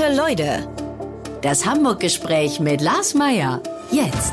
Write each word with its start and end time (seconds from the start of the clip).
Gute 0.00 0.16
Leute. 0.16 0.66
Das 1.42 1.66
Hamburg-Gespräch 1.66 2.58
mit 2.58 2.80
Lars 2.80 3.12
Meier. 3.12 3.62
Jetzt. 3.90 4.32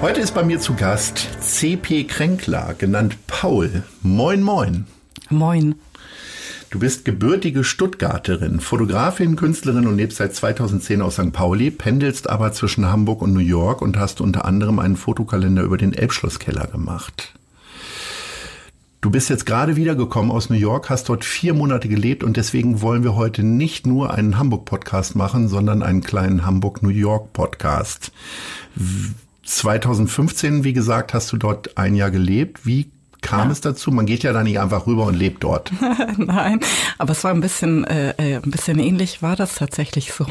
Heute 0.00 0.22
ist 0.22 0.34
bei 0.34 0.42
mir 0.42 0.60
zu 0.60 0.74
Gast 0.74 1.28
CP 1.40 2.04
Kränkler, 2.04 2.72
genannt 2.78 3.18
Paul. 3.26 3.82
Moin, 4.00 4.42
moin. 4.42 4.86
Moin. 5.28 5.74
Du 6.70 6.78
bist 6.78 7.04
gebürtige 7.04 7.64
Stuttgarterin, 7.64 8.60
Fotografin, 8.60 9.36
Künstlerin 9.36 9.86
und 9.86 9.98
lebst 9.98 10.16
seit 10.16 10.34
2010 10.34 11.02
aus 11.02 11.16
St. 11.16 11.34
Pauli, 11.34 11.70
pendelst 11.70 12.30
aber 12.30 12.52
zwischen 12.52 12.86
Hamburg 12.86 13.20
und 13.20 13.34
New 13.34 13.40
York 13.40 13.82
und 13.82 13.98
hast 13.98 14.22
unter 14.22 14.46
anderem 14.46 14.78
einen 14.78 14.96
Fotokalender 14.96 15.64
über 15.64 15.76
den 15.76 15.92
Elbschlosskeller 15.92 16.66
gemacht. 16.68 17.34
Du 19.04 19.10
bist 19.10 19.28
jetzt 19.28 19.44
gerade 19.44 19.76
wiedergekommen 19.76 20.30
aus 20.30 20.48
New 20.48 20.56
York, 20.56 20.88
hast 20.88 21.10
dort 21.10 21.26
vier 21.26 21.52
Monate 21.52 21.90
gelebt 21.90 22.24
und 22.24 22.38
deswegen 22.38 22.80
wollen 22.80 23.04
wir 23.04 23.14
heute 23.14 23.42
nicht 23.42 23.86
nur 23.86 24.14
einen 24.14 24.38
Hamburg-Podcast 24.38 25.14
machen, 25.14 25.48
sondern 25.48 25.82
einen 25.82 26.00
kleinen 26.00 26.46
Hamburg-New 26.46 26.88
York-Podcast. 26.88 28.12
2015, 29.42 30.64
wie 30.64 30.72
gesagt, 30.72 31.12
hast 31.12 31.30
du 31.32 31.36
dort 31.36 31.76
ein 31.76 31.94
Jahr 31.94 32.10
gelebt. 32.10 32.64
Wie 32.64 32.90
kam 33.20 33.48
ja. 33.48 33.52
es 33.52 33.60
dazu? 33.60 33.90
Man 33.90 34.06
geht 34.06 34.22
ja 34.22 34.32
da 34.32 34.42
nicht 34.42 34.58
einfach 34.58 34.86
rüber 34.86 35.04
und 35.04 35.16
lebt 35.16 35.44
dort. 35.44 35.70
Nein, 36.16 36.60
aber 36.96 37.12
es 37.12 37.22
war 37.24 37.34
ein 37.34 37.42
bisschen, 37.42 37.84
äh, 37.84 38.14
äh, 38.16 38.36
ein 38.36 38.50
bisschen 38.50 38.78
ähnlich 38.78 39.20
war 39.20 39.36
das 39.36 39.56
tatsächlich 39.56 40.14
so. 40.14 40.26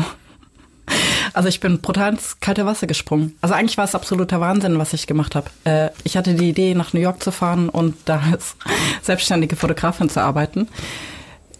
Also 1.34 1.50
ich 1.50 1.60
bin 1.60 1.82
brutal 1.82 2.14
ins 2.14 2.40
kalte 2.40 2.66
Wasser 2.66 2.88
gesprungen. 2.88 3.36
Also 3.42 3.56
eigentlich 3.56 3.78
war 3.78 3.86
es 3.86 3.96
absoluter 3.96 4.40
Wahnsinn, 4.40 4.78
was 4.78 4.94
ich 4.94 5.08
gemacht 5.08 5.36
habe. 5.36 5.50
Äh, 5.64 5.90
ich 6.04 6.16
hatte 6.16 6.36
die 6.36 6.50
Idee, 6.50 6.76
nach 6.76 6.94
New 6.94 7.00
York 7.00 7.24
zu 7.24 7.32
fahren 7.32 7.70
und 7.70 7.96
da 8.06 8.22
als 8.32 8.56
selbstständige 9.02 9.56
Fotografin 9.56 10.10
zu 10.10 10.22
arbeiten. 10.22 10.68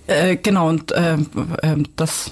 Äh, 0.08 0.36
genau, 0.36 0.70
und 0.70 0.92
äh, 0.92 1.18
das 1.96 2.32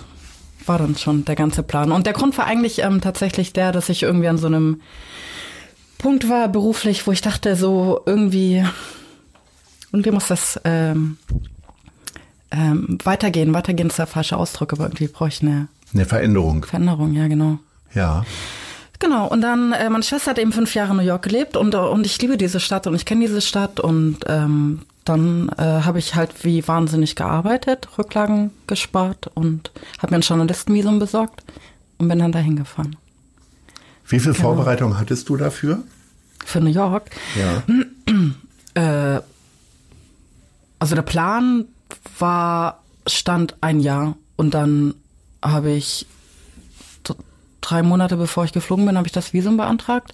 war 0.65 0.77
dann 0.77 0.95
schon 0.95 1.25
der 1.25 1.35
ganze 1.35 1.63
Plan. 1.63 1.91
Und 1.91 2.05
der 2.05 2.13
Grund 2.13 2.37
war 2.37 2.45
eigentlich 2.45 2.79
ähm, 2.79 3.01
tatsächlich 3.01 3.53
der, 3.53 3.71
dass 3.71 3.89
ich 3.89 4.03
irgendwie 4.03 4.27
an 4.27 4.37
so 4.37 4.47
einem 4.47 4.81
Punkt 5.97 6.29
war 6.29 6.47
beruflich, 6.47 7.05
wo 7.07 7.11
ich 7.11 7.21
dachte, 7.21 7.55
so 7.55 8.01
irgendwie, 8.05 8.63
irgendwie 9.91 10.11
muss 10.11 10.27
das 10.27 10.59
ähm, 10.63 11.17
ähm, 12.51 12.97
weitergehen. 13.03 13.53
Weitergehen 13.53 13.89
ist 13.89 13.99
der 13.99 14.07
falsche 14.07 14.37
Ausdruck, 14.37 14.73
aber 14.73 14.85
irgendwie 14.85 15.07
brauche 15.07 15.29
ich 15.29 15.41
eine 15.41 15.67
eine 15.93 16.05
Veränderung. 16.05 16.65
Veränderung, 16.65 17.13
ja, 17.13 17.27
genau. 17.27 17.59
Ja. 17.93 18.23
Genau, 18.99 19.27
und 19.27 19.41
dann, 19.41 19.73
äh, 19.73 19.89
meine 19.89 20.03
Schwester 20.03 20.31
hat 20.31 20.39
eben 20.39 20.51
fünf 20.51 20.75
Jahre 20.75 20.91
in 20.91 20.97
New 20.97 21.03
York 21.03 21.23
gelebt 21.23 21.57
und, 21.57 21.73
und 21.73 22.05
ich 22.05 22.21
liebe 22.21 22.37
diese 22.37 22.59
Stadt 22.59 22.87
und 22.87 22.95
ich 22.95 23.05
kenne 23.05 23.25
diese 23.25 23.41
Stadt 23.41 23.79
und 23.79 24.19
ähm, 24.27 24.81
dann 25.05 25.49
äh, 25.57 25.63
habe 25.63 25.97
ich 25.97 26.13
halt 26.15 26.45
wie 26.45 26.65
wahnsinnig 26.67 27.15
gearbeitet, 27.15 27.87
Rücklagen 27.97 28.51
gespart 28.67 29.31
und 29.33 29.71
habe 29.97 30.11
mir 30.11 30.19
ein 30.19 30.21
Journalistenvisum 30.21 30.99
besorgt 30.99 31.43
und 31.97 32.07
bin 32.07 32.19
dann 32.19 32.31
dahin 32.31 32.55
gefahren. 32.55 32.95
Wie 34.07 34.19
viel 34.19 34.33
genau. 34.33 34.43
Vorbereitung 34.43 34.99
hattest 34.99 35.27
du 35.29 35.37
dafür? 35.37 35.83
Für 36.45 36.61
New 36.61 36.69
York? 36.69 37.09
Ja. 38.75 39.15
äh, 39.15 39.21
also 40.77 40.95
der 40.95 41.01
Plan 41.01 41.65
war, 42.19 42.81
stand 43.07 43.55
ein 43.61 43.79
Jahr 43.79 44.15
und 44.35 44.53
dann 44.53 44.95
habe 45.41 45.71
ich 45.71 46.05
drei 47.61 47.83
Monate 47.83 48.17
bevor 48.17 48.43
ich 48.43 48.53
geflogen 48.53 48.85
bin, 48.85 48.97
habe 48.97 49.07
ich 49.07 49.13
das 49.13 49.33
Visum 49.33 49.57
beantragt. 49.57 50.13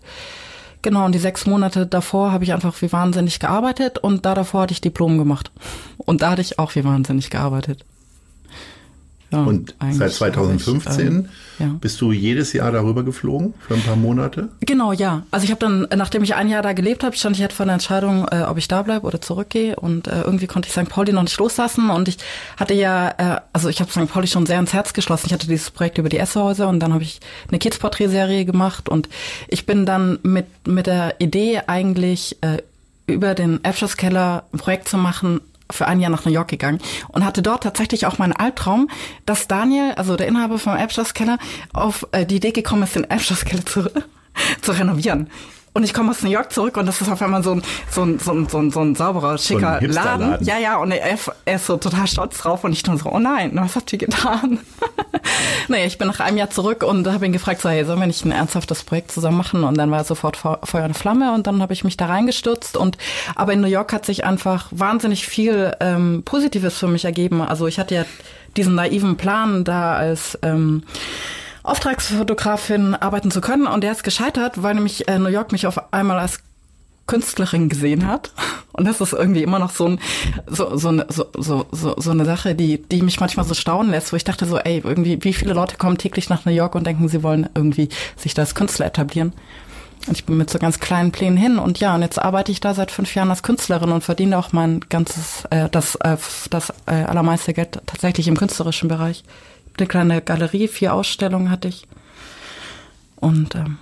Genau, 0.82 1.06
und 1.06 1.14
die 1.14 1.20
sechs 1.20 1.46
Monate 1.46 1.88
davor 1.88 2.32
habe 2.32 2.44
ich 2.44 2.54
einfach 2.54 2.82
wie 2.82 2.92
wahnsinnig 2.92 3.40
gearbeitet 3.40 3.98
und 3.98 4.26
da 4.26 4.36
davor 4.36 4.62
hatte 4.62 4.74
ich 4.74 4.82
Diplom 4.82 5.18
gemacht. 5.18 5.52
Und 5.98 6.22
da 6.22 6.32
hatte 6.32 6.42
ich 6.42 6.60
auch 6.60 6.76
wie 6.76 6.84
wahnsinnig 6.84 7.30
gearbeitet. 7.30 7.84
Ja, 9.32 9.44
und 9.44 9.76
seit 9.92 10.14
2015 10.14 10.94
ich, 10.94 11.08
ähm, 11.08 11.30
ja. 11.60 11.76
bist 11.82 12.00
du 12.00 12.14
jedes 12.14 12.54
Jahr 12.54 12.72
darüber 12.72 13.04
geflogen 13.04 13.54
für 13.60 13.74
ein 13.74 13.82
paar 13.82 13.98
Monate? 13.98 14.50
Genau, 14.62 14.94
ja. 14.94 15.24
Also 15.32 15.44
ich 15.44 15.52
habe 15.52 15.60
dann, 15.60 15.86
nachdem 15.98 16.24
ich 16.24 16.36
ein 16.36 16.48
Jahr 16.48 16.62
da 16.62 16.72
gelebt 16.72 17.04
habe, 17.04 17.16
stand 17.18 17.36
ich 17.36 17.42
halt 17.42 17.52
vor 17.52 17.66
der 17.66 17.74
Entscheidung, 17.74 18.26
äh, 18.32 18.44
ob 18.44 18.58
ich 18.58 18.70
da 18.70 18.84
bleibe 18.84 19.06
oder 19.06 19.20
zurückgehe. 19.20 19.76
Und 19.76 20.08
äh, 20.08 20.22
irgendwie 20.22 20.48
konnte 20.48 20.70
ich 20.70 20.74
St. 20.74 20.88
Pauli 20.88 21.12
noch 21.12 21.24
nicht 21.24 21.38
loslassen. 21.38 21.90
Und 21.90 22.08
ich 22.08 22.18
hatte 22.56 22.74
ja, 22.74 23.10
äh, 23.18 23.42
also 23.52 23.68
ich 23.68 23.82
habe 23.82 23.92
St. 23.92 24.08
Pauli 24.08 24.28
schon 24.28 24.46
sehr 24.46 24.60
ins 24.60 24.72
Herz 24.72 24.94
geschlossen. 24.94 25.28
Ich 25.28 25.34
hatte 25.34 25.48
dieses 25.48 25.72
Projekt 25.72 25.98
über 25.98 26.08
die 26.08 26.20
Esshäuser 26.20 26.70
und 26.70 26.80
dann 26.80 26.94
habe 26.94 27.04
ich 27.04 27.20
eine 27.50 27.60
Kids-Porträtserie 27.60 28.46
gemacht. 28.46 28.88
Und 28.88 29.10
ich 29.50 29.66
bin 29.66 29.86
dann 29.86 30.20
mit, 30.24 30.46
mit 30.66 30.88
der 30.88 31.20
Idee 31.20 31.64
eigentlich 31.68 32.38
äh, 32.42 32.62
über 33.08 33.36
den 33.36 33.64
Abschlusskeller 33.66 34.46
ein 34.54 34.58
Projekt 34.60 34.88
zu 34.88 34.98
machen, 34.98 35.42
für 35.72 35.88
ein 35.88 36.00
Jahr 36.00 36.12
nach 36.12 36.26
New 36.26 36.32
York 36.32 36.48
gegangen 36.48 36.80
und 37.10 37.26
hatte 37.26 37.42
dort 37.42 37.64
tatsächlich 37.64 38.06
auch 38.06 38.18
meinen 38.18 38.34
Albtraum, 38.34 38.90
dass 39.26 39.48
Daniel, 39.48 39.94
also 39.96 40.16
der 40.16 40.28
Inhaber 40.28 40.60
vom 40.60 40.76
Elbschlosskeller, 40.76 41.38
auf 41.74 42.08
äh, 42.12 42.26
die 42.26 42.38
Idee 42.38 42.52
gekommen 42.52 42.84
ist, 42.84 42.96
den 42.96 43.10
Elbschlosskeller 43.10 43.66
zu, 43.66 43.90
zu 44.62 44.72
renovieren. 44.72 45.30
Und 45.78 45.84
ich 45.84 45.94
komme 45.94 46.10
aus 46.10 46.24
New 46.24 46.32
York 46.32 46.52
zurück 46.52 46.76
und 46.78 46.88
das 46.88 47.02
ist 47.02 47.08
auf 47.08 47.22
einmal 47.22 47.44
so 47.44 47.52
ein, 47.52 47.62
so 47.92 48.02
ein, 48.02 48.18
so 48.18 48.32
ein, 48.32 48.50
so 48.50 48.58
ein, 48.58 48.72
so 48.72 48.80
ein 48.80 48.96
sauberer, 48.96 49.38
schicker 49.38 49.78
so 49.80 49.86
ein 49.86 49.92
Laden. 49.92 50.38
Ja, 50.44 50.58
ja, 50.58 50.78
und 50.78 50.90
er, 50.90 51.20
er, 51.46 51.56
ist 51.56 51.68
so 51.68 51.78
total 51.78 52.08
stolz 52.08 52.40
drauf 52.40 52.64
und 52.64 52.72
ich 52.72 52.84
nur 52.88 52.98
so, 52.98 53.12
oh 53.12 53.20
nein, 53.20 53.52
was 53.54 53.76
habt 53.76 53.94
ihr 53.94 54.00
getan? 54.00 54.58
naja, 55.68 55.86
ich 55.86 56.00
bin 56.00 56.08
nach 56.08 56.20
einem 56.20 56.38
Jahr 56.38 56.50
zurück 56.50 56.82
und 56.82 57.08
habe 57.08 57.28
ihn 57.28 57.32
gefragt, 57.32 57.62
so, 57.62 57.70
hey, 57.70 57.86
sollen 57.86 58.00
wir 58.00 58.08
nicht 58.08 58.26
ein 58.26 58.32
ernsthaftes 58.32 58.84
Projekt 58.86 59.12
zusammen 59.12 59.38
machen? 59.38 59.64
Und 59.64 59.78
dann 59.78 59.92
war 59.92 60.00
er 60.00 60.04
sofort 60.04 60.36
Feuer 60.36 60.86
und 60.86 60.98
Flamme 60.98 61.36
und 61.36 61.46
dann 61.46 61.62
habe 61.62 61.74
ich 61.74 61.84
mich 61.84 61.96
da 61.96 62.08
reingestürzt 62.08 62.76
und 62.76 62.98
aber 63.36 63.54
in 63.54 63.62
New 63.62 63.68
York 63.68 63.94
hat 63.94 64.04
sich 64.04 64.26
einfach 64.26 64.70
wahnsinnig 64.72 65.28
viel 65.28 65.76
ähm, 65.80 66.24
Positives 66.26 66.76
für 66.76 66.88
mich 66.88 67.06
ergeben. 67.06 67.40
Also 67.40 67.68
ich 67.68 67.78
hatte 67.78 67.94
ja 67.94 68.06
diesen 68.56 68.74
naiven 68.74 69.16
Plan 69.16 69.64
da 69.64 69.94
als 69.94 70.40
ähm, 70.42 70.82
Auftragsfotografin 71.68 72.96
arbeiten 72.96 73.32
zu 73.32 73.42
können. 73.42 73.68
Und 73.68 73.84
der 73.84 73.92
ist 73.92 74.04
gescheitert, 74.04 74.64
weil 74.64 74.76
nämlich 74.76 75.08
äh, 75.08 75.20
New 75.20 75.30
York 75.30 75.52
mich 75.52 75.68
auf 75.68 75.94
einmal 75.94 76.20
als 76.20 76.40
Künstlerin 77.08 77.70
gesehen 77.70 78.08
hat. 78.08 78.32
Und 78.74 78.86
das 78.86 79.02
ist 79.02 79.14
irgendwie 79.14 79.42
immer 79.42 79.58
noch 79.58 79.72
so, 79.72 79.88
ein, 79.88 80.00
so, 80.46 80.78
so, 80.78 80.90
eine, 80.90 81.08
so, 81.10 81.26
so, 81.34 81.66
so 81.72 82.12
eine 82.12 82.26
Sache, 82.26 82.54
die, 82.54 82.82
die 82.82 83.02
mich 83.02 83.20
manchmal 83.20 83.46
so 83.46 83.56
staunen 83.56 83.92
lässt, 83.92 84.14
wo 84.14 84.18
ich 84.18 84.24
dachte 84.24 84.46
so, 84.46 84.60
ey, 84.60 84.82
irgendwie, 84.84 85.24
wie 85.24 85.34
viele 85.34 85.54
Leute 85.54 85.78
kommen 85.78 85.98
täglich 85.98 86.30
nach 86.30 86.46
New 86.46 86.52
York 86.52 86.76
und 86.76 86.86
denken, 86.86 87.10
sie 87.10 87.24
wollen 87.24 87.50
irgendwie 87.56 87.90
sich 88.18 88.36
da 88.36 88.44
als 88.44 88.54
Künstler 88.54 88.86
etablieren. 88.86 89.34
Und 90.06 90.16
ich 90.16 90.26
bin 90.26 90.38
mit 90.38 90.50
so 90.50 90.60
ganz 90.60 90.80
kleinen 90.80 91.12
Plänen 91.12 91.38
hin 91.38 91.58
und 91.58 91.80
ja, 91.80 91.96
und 91.96 92.02
jetzt 92.04 92.20
arbeite 92.20 92.52
ich 92.52 92.62
da 92.62 92.74
seit 92.76 92.92
fünf 92.92 93.14
Jahren 93.16 93.32
als 93.32 93.42
Künstlerin 93.42 93.92
und 93.92 94.04
verdiene 94.04 94.38
auch 94.38 94.54
mein 94.54 94.82
ganzes, 94.88 95.46
äh, 95.50 95.70
das, 95.70 95.96
äh, 95.96 96.18
das 96.52 96.72
äh, 96.86 97.04
allermeiste 97.04 97.54
Geld 97.54 97.82
tatsächlich 97.88 98.28
im 98.28 98.38
künstlerischen 98.38 98.90
Bereich 98.90 99.24
eine 99.80 99.88
kleine 99.88 100.22
Galerie, 100.22 100.68
vier 100.68 100.94
Ausstellungen 100.94 101.50
hatte 101.50 101.68
ich. 101.68 101.88
Und 103.16 103.56
ähm, 103.56 103.78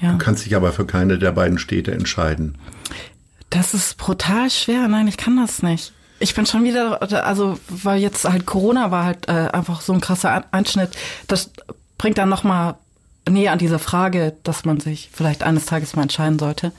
ja. 0.00 0.12
Du 0.12 0.18
kannst 0.18 0.46
dich 0.46 0.54
aber 0.54 0.72
für 0.72 0.86
keine 0.86 1.18
der 1.18 1.32
beiden 1.32 1.58
Städte 1.58 1.92
entscheiden. 1.92 2.56
Das 3.50 3.74
ist 3.74 3.96
brutal 3.96 4.50
schwer. 4.50 4.86
Nein, 4.88 5.08
ich 5.08 5.16
kann 5.16 5.36
das 5.36 5.62
nicht. 5.62 5.92
Ich 6.20 6.34
bin 6.34 6.46
schon 6.46 6.64
wieder, 6.64 7.00
also 7.24 7.58
weil 7.68 8.00
jetzt 8.00 8.24
halt 8.24 8.44
Corona 8.44 8.90
war 8.90 9.04
halt 9.04 9.28
äh, 9.28 9.48
einfach 9.52 9.80
so 9.80 9.92
ein 9.92 10.00
krasser 10.00 10.44
Einschnitt. 10.50 10.90
Das 11.28 11.50
bringt 11.96 12.18
dann 12.18 12.28
noch 12.28 12.44
mal 12.44 12.76
näher 13.28 13.52
an 13.52 13.58
diese 13.58 13.78
Frage, 13.78 14.34
dass 14.42 14.64
man 14.64 14.80
sich 14.80 15.10
vielleicht 15.12 15.42
eines 15.42 15.66
Tages 15.66 15.94
mal 15.94 16.02
entscheiden 16.02 16.38
sollte. 16.38 16.72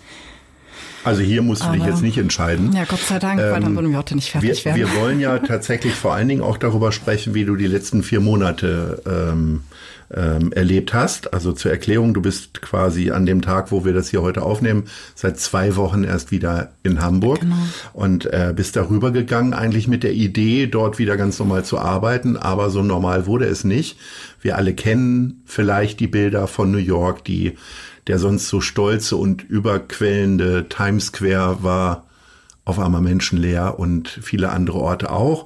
Also 1.03 1.21
hier 1.21 1.41
musst 1.41 1.63
du 1.63 1.71
dich 1.71 1.83
jetzt 1.83 2.01
nicht 2.01 2.17
entscheiden. 2.17 2.73
Ja, 2.73 2.83
Gott 2.85 2.99
sei 2.99 3.19
Dank, 3.19 3.39
ähm, 3.39 3.51
weil 3.51 3.61
dann 3.61 3.69
ähm, 3.71 3.75
würden 3.75 3.91
wir 3.91 3.97
heute 3.97 4.15
nicht 4.15 4.31
fertig 4.31 4.65
wir, 4.65 4.75
werden. 4.75 4.93
Wir 4.93 5.01
wollen 5.01 5.19
ja 5.19 5.37
tatsächlich 5.39 5.93
vor 5.93 6.13
allen 6.13 6.27
Dingen 6.27 6.41
auch 6.41 6.57
darüber 6.57 6.91
sprechen, 6.91 7.33
wie 7.33 7.45
du 7.45 7.55
die 7.55 7.67
letzten 7.67 8.03
vier 8.03 8.19
Monate 8.19 9.01
ähm, 9.05 9.61
ähm, 10.13 10.51
erlebt 10.53 10.93
hast. 10.93 11.33
Also 11.33 11.51
zur 11.51 11.71
Erklärung, 11.71 12.13
du 12.13 12.21
bist 12.21 12.61
quasi 12.61 13.11
an 13.11 13.25
dem 13.25 13.41
Tag, 13.41 13.71
wo 13.71 13.85
wir 13.85 13.93
das 13.93 14.09
hier 14.09 14.21
heute 14.21 14.41
aufnehmen, 14.41 14.85
seit 15.15 15.39
zwei 15.39 15.75
Wochen 15.75 16.03
erst 16.03 16.31
wieder 16.31 16.71
in 16.83 17.01
Hamburg 17.01 17.41
genau. 17.41 17.55
und 17.93 18.25
äh, 18.25 18.53
bist 18.55 18.75
darüber 18.75 19.11
gegangen, 19.11 19.53
eigentlich 19.53 19.87
mit 19.87 20.03
der 20.03 20.13
Idee, 20.13 20.67
dort 20.67 20.99
wieder 20.99 21.17
ganz 21.17 21.39
normal 21.39 21.63
zu 21.63 21.77
arbeiten, 21.77 22.37
aber 22.37 22.69
so 22.69 22.81
normal 22.81 23.25
wurde 23.25 23.45
es 23.45 23.63
nicht. 23.63 23.97
Wir 24.41 24.57
alle 24.57 24.73
kennen 24.73 25.41
vielleicht 25.45 25.99
die 25.99 26.07
Bilder 26.07 26.47
von 26.47 26.71
New 26.71 26.77
York, 26.77 27.23
die 27.25 27.57
der 28.09 28.17
sonst 28.17 28.47
so 28.47 28.59
stolze 28.59 29.15
und 29.15 29.43
überquellende 29.43 30.67
Times 30.67 31.05
Square 31.05 31.59
war 31.61 32.05
auf 32.65 32.79
einmal 32.79 33.01
menschenleer 33.01 33.77
und 33.77 34.09
viele 34.09 34.49
andere 34.49 34.79
Orte 34.79 35.11
auch. 35.11 35.45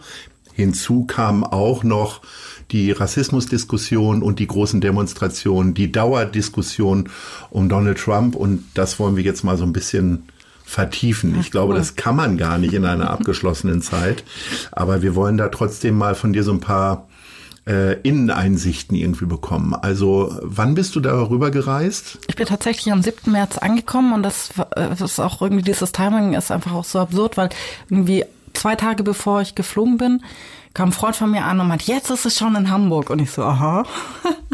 Hinzu 0.53 1.03
kam 1.03 1.43
auch 1.43 1.83
noch 1.83 2.21
die 2.71 2.93
Rassismusdiskussion 2.93 4.23
und 4.23 4.39
die 4.39 4.47
großen 4.47 4.79
Demonstrationen, 4.79 5.73
die 5.73 5.91
Dauerdiskussion 5.91 7.09
um 7.49 7.67
Donald 7.67 7.97
Trump 7.97 8.33
und 8.33 8.63
das 8.75 8.97
wollen 8.97 9.17
wir 9.17 9.23
jetzt 9.23 9.43
mal 9.43 9.57
so 9.57 9.65
ein 9.65 9.73
bisschen 9.73 10.23
vertiefen. 10.63 11.37
Ich 11.41 11.51
glaube, 11.51 11.75
das 11.75 11.97
kann 11.97 12.15
man 12.15 12.37
gar 12.37 12.57
nicht 12.57 12.73
in 12.73 12.85
einer 12.85 13.09
abgeschlossenen 13.11 13.81
Zeit, 13.81 14.23
aber 14.71 15.01
wir 15.01 15.15
wollen 15.15 15.35
da 15.35 15.49
trotzdem 15.49 15.97
mal 15.97 16.15
von 16.15 16.31
dir 16.31 16.43
so 16.43 16.53
ein 16.53 16.61
paar 16.61 17.09
äh, 17.67 17.99
Inneneinsichten 18.01 18.97
irgendwie 18.97 19.25
bekommen. 19.25 19.73
Also 19.73 20.35
wann 20.41 20.75
bist 20.75 20.95
du 20.95 20.99
darüber 20.99 21.51
gereist? 21.51 22.19
Ich 22.27 22.35
bin 22.35 22.45
tatsächlich 22.45 22.91
am 22.91 23.01
7. 23.01 23.31
März 23.31 23.57
angekommen 23.57 24.13
und 24.13 24.23
das, 24.23 24.49
das 24.75 25.01
ist 25.01 25.19
auch 25.19 25.41
irgendwie 25.41 25.63
dieses 25.63 25.91
Timing 25.91 26.33
ist 26.33 26.51
einfach 26.51 26.73
auch 26.73 26.83
so 26.83 26.99
absurd, 26.99 27.37
weil 27.37 27.49
irgendwie 27.89 28.25
zwei 28.53 28.75
Tage 28.75 29.03
bevor 29.03 29.41
ich 29.41 29.55
geflogen 29.55 29.97
bin, 29.97 30.21
kam 30.73 30.89
ein 30.89 30.93
Freund 30.93 31.15
von 31.15 31.31
mir 31.31 31.45
an 31.45 31.59
und 31.59 31.67
meinte, 31.67 31.91
jetzt 31.91 32.09
ist 32.09 32.25
es 32.25 32.37
schon 32.37 32.55
in 32.55 32.69
Hamburg. 32.69 33.09
Und 33.09 33.19
ich 33.19 33.31
so, 33.31 33.43
aha. 33.43 33.85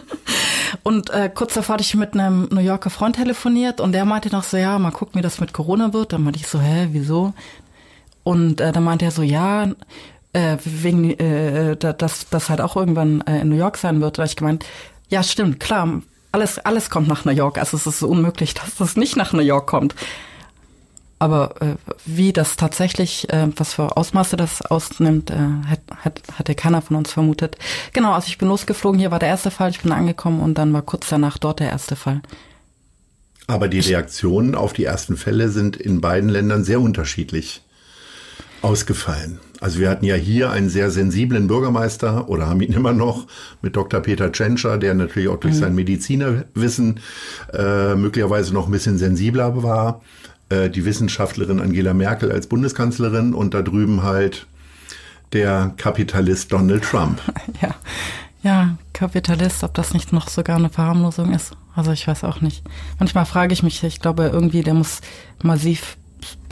und 0.84 1.10
äh, 1.12 1.30
kurz 1.34 1.54
davor 1.54 1.74
hatte 1.74 1.84
ich 1.84 1.96
mit 1.96 2.14
einem 2.14 2.48
New 2.52 2.60
Yorker 2.60 2.90
Freund 2.90 3.16
telefoniert 3.16 3.80
und 3.80 3.94
der 3.94 4.06
meinte 4.06 4.30
noch 4.30 4.44
so, 4.44 4.58
ja, 4.58 4.78
mal 4.80 4.92
gucken, 4.92 5.20
wie 5.20 5.24
das 5.24 5.40
mit 5.40 5.54
Corona 5.54 5.94
wird. 5.94 6.14
Dann 6.14 6.24
meinte 6.24 6.40
ich 6.40 6.48
so, 6.48 6.60
hä, 6.60 6.90
wieso? 6.92 7.34
Und 8.24 8.60
äh, 8.60 8.72
dann 8.72 8.84
meinte 8.84 9.06
er 9.06 9.12
so, 9.12 9.24
ja, 9.24 9.68
äh, 10.34 10.58
wegen, 10.64 11.12
äh, 11.12 11.76
dass 11.76 12.30
das 12.30 12.50
halt 12.50 12.62
auch 12.62 12.76
irgendwann 12.76 13.22
äh, 13.22 13.42
in 13.42 13.50
New 13.50 13.58
York 13.58 13.78
sein 13.78 14.02
wird. 14.02 14.18
Da 14.18 14.24
ich 14.24 14.36
gemeint, 14.36 14.66
ja, 15.10 15.24
stimmt, 15.24 15.60
klar, 15.60 16.02
alles, 16.32 16.60
alles 16.60 16.90
kommt 16.90 17.08
nach 17.08 17.26
New 17.26 17.32
York. 17.32 17.58
Also 17.58 17.78
es 17.78 17.88
ist 17.88 18.04
unmöglich, 18.04 18.54
dass 18.56 18.76
das 18.76 18.96
nicht 18.96 19.16
nach 19.16 19.34
New 19.34 19.42
York 19.42 19.68
kommt. 19.68 19.96
Aber 21.22 21.62
äh, 21.62 21.76
wie 22.06 22.32
das 22.32 22.56
tatsächlich, 22.56 23.30
äh, 23.30 23.48
was 23.58 23.74
für 23.74 23.98
Ausmaße 23.98 24.38
das 24.38 24.62
ausnimmt, 24.62 25.32
äh, 25.32 25.36
hat, 25.68 25.82
hat, 25.98 26.22
hatte 26.34 26.56
keiner 26.56 26.82
von 26.82 26.96
uns 26.96 27.12
vermutet. 27.12 27.58
Genau, 27.92 28.14
also 28.14 28.28
ich 28.28 28.38
bin 28.38 28.48
losgeflogen, 28.48 29.00
hier 29.00 29.12
war 29.12 29.20
der 29.20 29.28
erste 29.28 29.52
Fall, 29.52 29.70
ich 29.70 29.82
bin 29.82 29.92
angekommen 29.92 30.40
und 30.40 30.58
dann 30.58 30.72
war 30.72 30.82
kurz 30.82 31.10
danach 31.10 31.38
dort 31.38 31.60
der 31.60 31.72
erste 31.72 31.98
Fall. 31.98 32.22
Aber 33.48 33.68
die 33.68 33.80
Reaktionen 33.80 34.56
auf 34.56 34.72
die 34.72 34.86
ersten 34.86 35.18
Fälle 35.18 35.50
sind 35.50 35.76
in 35.76 36.00
beiden 36.00 36.30
Ländern 36.30 36.64
sehr 36.64 36.80
unterschiedlich 36.80 37.64
ausgefallen. 38.62 39.40
Also 39.62 39.80
wir 39.80 39.90
hatten 39.90 40.06
ja 40.06 40.16
hier 40.16 40.52
einen 40.52 40.70
sehr 40.70 40.90
sensiblen 40.90 41.48
Bürgermeister 41.48 42.30
oder 42.30 42.48
haben 42.48 42.62
ihn 42.62 42.74
immer 42.80 42.94
noch 42.94 43.28
mit 43.62 43.76
Dr. 43.76 44.00
Peter 44.00 44.32
Tschentscher, 44.32 44.78
der 44.78 44.94
natürlich 44.94 45.30
auch 45.30 45.40
durch 45.40 45.56
mhm. 45.56 45.60
sein 45.60 45.76
Medizinerwissen 45.76 47.00
äh, 47.54 47.96
möglicherweise 47.96 48.54
noch 48.54 48.68
ein 48.68 48.72
bisschen 48.72 48.98
sensibler 48.98 49.62
war. 49.64 50.02
Äh, 50.50 50.70
die 50.70 50.86
Wissenschaftlerin 50.86 51.60
Angela 51.60 51.94
Merkel 51.94 52.32
als 52.32 52.48
Bundeskanzlerin 52.48 53.34
und 53.34 53.54
da 53.54 53.62
drüben 53.62 54.04
halt 54.04 54.48
der 55.34 55.74
Kapitalist 55.78 56.52
Donald 56.52 56.84
Trump. 56.84 57.22
Ja, 57.62 57.76
ja, 58.42 58.78
Kapitalist, 58.94 59.64
ob 59.64 59.74
das 59.74 59.94
nicht 59.94 60.14
noch 60.14 60.30
sogar 60.30 60.56
eine 60.56 60.70
Verharmlosung 60.70 61.34
ist. 61.34 61.52
Also 61.76 61.92
ich 61.92 62.08
weiß 62.08 62.24
auch 62.24 62.40
nicht. 62.40 62.64
Manchmal 62.98 63.26
frage 63.26 63.54
ich 63.54 63.64
mich, 63.64 63.84
ich 63.84 64.00
glaube 64.00 64.30
irgendwie, 64.32 64.62
der 64.64 64.74
muss 64.74 65.02
massiv 65.44 65.98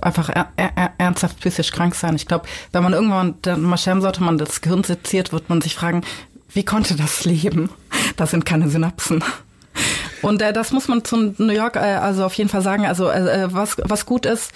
einfach 0.01 0.29
er, 0.29 0.47
er, 0.55 0.91
ernsthaft 0.97 1.39
psychisch 1.39 1.71
krank 1.71 1.95
sein. 1.95 2.15
Ich 2.15 2.27
glaube, 2.27 2.45
wenn 2.71 2.83
man 2.83 2.94
irgendwann 2.94 3.35
dann 3.41 3.61
mal 3.61 3.77
schämen 3.77 4.01
sollte, 4.01 4.23
man 4.23 4.38
das 4.38 4.61
Gehirn 4.61 4.83
seziert, 4.83 5.31
wird 5.31 5.49
man 5.49 5.61
sich 5.61 5.75
fragen, 5.75 6.01
wie 6.49 6.65
konnte 6.65 6.95
das 6.95 7.25
leben? 7.25 7.69
Das 8.15 8.31
sind 8.31 8.45
keine 8.45 8.69
Synapsen. 8.69 9.23
Und 10.21 10.41
äh, 10.41 10.53
das 10.53 10.71
muss 10.71 10.88
man 10.88 11.03
zu 11.03 11.33
New 11.38 11.53
York 11.53 11.75
äh, 11.75 11.79
also 11.79 12.25
auf 12.25 12.33
jeden 12.33 12.49
Fall 12.49 12.61
sagen. 12.61 12.85
Also 12.85 13.09
äh, 13.09 13.44
äh, 13.44 13.53
was 13.53 13.77
was 13.83 14.05
gut 14.05 14.25
ist. 14.25 14.51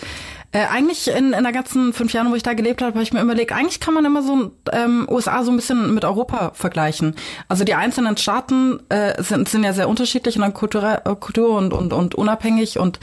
Äh, 0.53 0.65
eigentlich 0.65 1.07
in, 1.07 1.31
in 1.31 1.43
der 1.43 1.53
ganzen 1.53 1.93
fünf 1.93 2.11
Jahren, 2.11 2.29
wo 2.29 2.35
ich 2.35 2.43
da 2.43 2.53
gelebt 2.53 2.81
habe, 2.81 2.93
habe 2.93 3.03
ich 3.03 3.13
mir 3.13 3.21
überlegt, 3.21 3.53
eigentlich 3.53 3.79
kann 3.79 3.93
man 3.93 4.03
immer 4.03 4.21
so 4.21 4.51
ähm, 4.73 5.07
USA 5.09 5.43
so 5.43 5.51
ein 5.51 5.55
bisschen 5.55 5.93
mit 5.93 6.03
Europa 6.03 6.51
vergleichen. 6.55 7.15
Also 7.47 7.63
die 7.63 7.73
einzelnen 7.73 8.17
Staaten 8.17 8.81
äh, 8.89 9.21
sind, 9.23 9.47
sind 9.47 9.63
ja 9.63 9.71
sehr 9.71 9.87
unterschiedlich 9.87 10.35
in 10.35 10.41
der 10.41 10.51
Kultur, 10.51 10.97
Kultur 11.21 11.57
und, 11.57 11.71
und, 11.71 11.93
und 11.93 12.15
unabhängig 12.15 12.79
und 12.79 12.99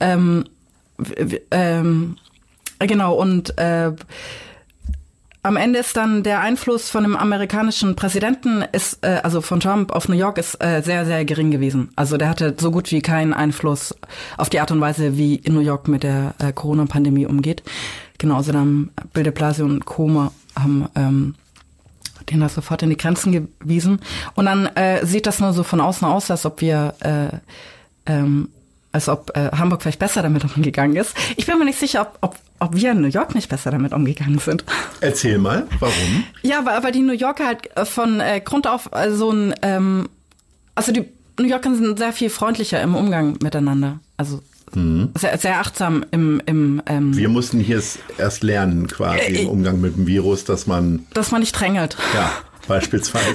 ähm, 0.00 0.44
ähm, 1.50 2.16
genau 2.78 3.14
und 3.14 3.56
äh, 3.58 3.92
am 5.42 5.56
Ende 5.56 5.78
ist 5.78 5.96
dann 5.96 6.24
der 6.24 6.40
Einfluss 6.40 6.90
von 6.90 7.04
dem 7.04 7.16
amerikanischen 7.16 7.96
Präsidenten 7.96 8.62
ist, 8.72 9.04
äh, 9.04 9.20
also 9.22 9.40
von 9.40 9.60
Trump 9.60 9.92
auf 9.92 10.08
New 10.08 10.16
York 10.16 10.36
ist 10.36 10.62
äh, 10.62 10.82
sehr, 10.82 11.06
sehr 11.06 11.24
gering 11.24 11.50
gewesen. 11.50 11.90
Also 11.96 12.16
der 12.16 12.28
hatte 12.28 12.54
so 12.58 12.70
gut 12.70 12.90
wie 12.90 13.00
keinen 13.00 13.32
Einfluss 13.32 13.94
auf 14.36 14.50
die 14.50 14.60
Art 14.60 14.70
und 14.72 14.80
Weise, 14.80 15.16
wie 15.16 15.36
in 15.36 15.54
New 15.54 15.60
York 15.60 15.88
mit 15.88 16.02
der 16.02 16.34
äh, 16.38 16.52
Corona-Pandemie 16.52 17.26
umgeht. 17.26 17.62
Genau, 18.18 18.36
also 18.36 18.52
dann 18.52 18.90
Bill 19.12 19.22
de 19.22 19.32
Blasio 19.32 19.64
und 19.64 19.86
Koma 19.86 20.32
haben 20.54 20.88
ähm, 20.96 21.34
den 22.28 22.40
da 22.40 22.48
sofort 22.48 22.82
in 22.82 22.90
die 22.90 22.96
Grenzen 22.96 23.32
gewiesen. 23.32 24.00
Und 24.34 24.46
dann 24.46 24.66
äh, 24.66 25.06
sieht 25.06 25.26
das 25.26 25.40
nur 25.40 25.52
so 25.52 25.62
von 25.62 25.80
außen 25.80 26.06
aus, 26.06 26.30
als 26.30 26.44
ob 26.44 26.60
wir 26.60 26.94
äh, 27.00 28.12
ähm, 28.12 28.48
als 28.98 29.08
ob 29.08 29.36
äh, 29.36 29.50
Hamburg 29.56 29.82
vielleicht 29.82 30.00
besser 30.00 30.22
damit 30.22 30.44
umgegangen 30.44 30.96
ist. 30.96 31.14
Ich 31.36 31.46
bin 31.46 31.56
mir 31.58 31.64
nicht 31.64 31.78
sicher, 31.78 32.02
ob, 32.02 32.18
ob, 32.20 32.36
ob 32.58 32.74
wir 32.74 32.90
in 32.90 33.00
New 33.00 33.08
York 33.08 33.34
nicht 33.34 33.48
besser 33.48 33.70
damit 33.70 33.92
umgegangen 33.92 34.40
sind. 34.40 34.64
Erzähl 35.00 35.38
mal, 35.38 35.68
warum? 35.78 36.24
Ja, 36.42 36.66
weil, 36.66 36.82
weil 36.82 36.92
die 36.92 37.02
New 37.02 37.12
Yorker 37.12 37.46
halt 37.46 37.76
äh, 37.76 37.84
von 37.84 38.20
äh, 38.20 38.40
Grund 38.40 38.66
auf 38.66 38.90
äh, 38.92 39.12
so 39.12 39.30
ein, 39.30 39.54
ähm, 39.62 40.08
also 40.74 40.90
die 40.90 41.04
New 41.38 41.46
Yorker 41.46 41.74
sind 41.76 41.98
sehr 41.98 42.12
viel 42.12 42.28
freundlicher 42.28 42.82
im 42.82 42.96
Umgang 42.96 43.36
miteinander. 43.40 44.00
Also 44.16 44.42
mhm. 44.74 45.10
sehr, 45.16 45.38
sehr 45.38 45.60
achtsam 45.60 46.04
im, 46.10 46.42
im 46.46 46.82
ähm, 46.86 47.16
Wir 47.16 47.28
mussten 47.28 47.60
hier 47.60 47.80
erst 48.18 48.42
lernen, 48.42 48.88
quasi 48.88 49.20
äh, 49.20 49.42
im 49.42 49.48
Umgang 49.48 49.80
mit 49.80 49.96
dem 49.96 50.08
Virus, 50.08 50.44
dass 50.44 50.66
man. 50.66 51.06
Dass 51.14 51.30
man 51.30 51.40
nicht 51.40 51.52
drängelt. 51.52 51.96
Ja, 52.14 52.32
beispielsweise. 52.66 53.26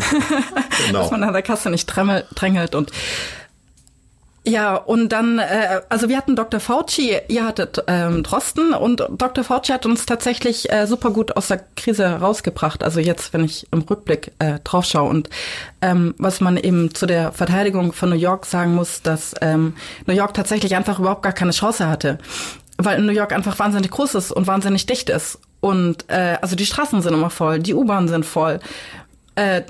genau. 0.88 1.04
Dass 1.04 1.12
man 1.12 1.24
an 1.24 1.31
der 1.31 1.42
Kasse 1.42 1.69
nicht 1.69 1.86
drängelt 1.86 2.75
und 2.75 2.92
ja, 4.45 4.75
und 4.75 5.09
dann, 5.09 5.39
äh, 5.39 5.81
also 5.87 6.09
wir 6.09 6.17
hatten 6.17 6.35
Dr. 6.35 6.59
Fauci, 6.59 7.17
ihr 7.29 7.45
hattet 7.45 7.81
ähm, 7.87 8.23
Drosten 8.23 8.73
und 8.73 9.01
Dr. 9.17 9.41
Fauci 9.41 9.71
hat 9.71 9.85
uns 9.85 10.05
tatsächlich 10.05 10.69
äh, 10.69 10.85
super 10.85 11.11
gut 11.11 11.37
aus 11.37 11.47
der 11.47 11.61
Krise 11.77 12.05
rausgebracht. 12.05 12.83
Also 12.83 12.99
jetzt, 12.99 13.31
wenn 13.31 13.45
ich 13.45 13.67
im 13.71 13.79
Rückblick 13.81 14.33
äh, 14.39 14.59
drauf 14.65 14.83
schaue 14.83 15.09
und 15.09 15.29
ähm, 15.81 16.13
was 16.17 16.41
man 16.41 16.57
eben 16.57 16.93
zu 16.93 17.05
der 17.05 17.31
Verteidigung 17.31 17.93
von 17.93 18.09
New 18.09 18.17
York 18.17 18.45
sagen 18.45 18.75
muss, 18.75 19.01
dass 19.01 19.33
ähm, 19.39 19.75
New 20.07 20.13
York 20.13 20.33
tatsächlich 20.33 20.75
einfach 20.75 20.99
überhaupt 20.99 21.23
gar 21.23 21.33
keine 21.33 21.51
Chance 21.51 21.87
hatte, 21.87 22.17
weil 22.77 23.01
New 23.01 23.13
York 23.13 23.31
einfach 23.31 23.57
wahnsinnig 23.59 23.91
groß 23.91 24.15
ist 24.15 24.31
und 24.33 24.45
wahnsinnig 24.45 24.85
dicht 24.85 25.09
ist. 25.09 25.39
Und 25.61 26.03
äh, 26.09 26.37
also 26.41 26.57
die 26.57 26.65
Straßen 26.65 27.01
sind 27.01 27.13
immer 27.13 27.29
voll, 27.29 27.59
die 27.59 27.73
U-Bahnen 27.73 28.09
sind 28.09 28.25
voll. 28.25 28.59
Äh, 29.35 29.61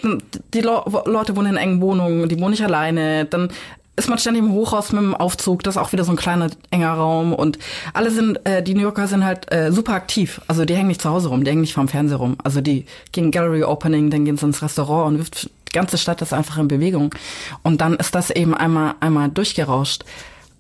die 0.53 0.61
Le 0.61 0.83
Leute 1.05 1.35
wohnen 1.35 1.51
in 1.51 1.57
engen 1.57 1.79
Wohnungen, 1.79 2.27
die 2.27 2.39
wohnen 2.39 2.51
nicht 2.51 2.63
alleine. 2.63 3.25
Dann 3.25 3.49
ist 3.95 4.10
man 4.10 4.18
ständig 4.18 4.44
im 4.44 4.51
Hochhaus 4.51 4.92
mit 4.92 5.01
dem 5.01 5.13
Aufzug, 5.13 5.63
das 5.63 5.75
ist 5.75 5.81
auch 5.81 5.92
wieder 5.92 6.04
so 6.04 6.12
ein 6.12 6.18
kleiner, 6.18 6.50
enger 6.72 6.94
Raum 6.94 7.34
und 7.34 7.60
alle 7.94 8.10
sind, 8.10 8.44
äh, 8.45 8.63
die 8.63 8.74
New 8.74 8.81
Yorker 8.81 9.07
sind 9.07 9.24
halt 9.24 9.51
äh, 9.51 9.72
super 9.72 9.94
aktiv. 9.94 10.42
Also 10.48 10.66
die 10.66 10.75
hängen 10.75 10.88
nicht 10.88 11.01
zu 11.01 11.10
Hause 11.10 11.30
rum, 11.30 11.44
die 11.44 11.51
hängen 11.51 11.62
nicht 11.62 11.74
vorm 11.74 11.88
Fernseher 11.88 12.18
rum. 12.18 12.38
Also 12.44 12.62
die 12.62 12.86
gehen 13.12 13.30
Gallery 13.30 13.63
Opening, 13.63 14.10
dann 14.10 14.25
gehen 14.25 14.38
sie 14.38 14.45
ins 14.47 14.64
Restaurant 14.64 15.19
und 15.19 15.44
die 15.44 15.73
ganze 15.73 15.97
Stadt 15.97 16.21
ist 16.21 16.33
einfach 16.33 16.57
in 16.57 16.68
Bewegung. 16.68 17.14
Und 17.62 17.81
dann 17.81 17.95
ist 17.95 18.16
das 18.16 18.31
eben 18.31 18.56
einmal, 18.56 18.95
einmal 19.00 19.30
durchgerauscht. 19.30 20.06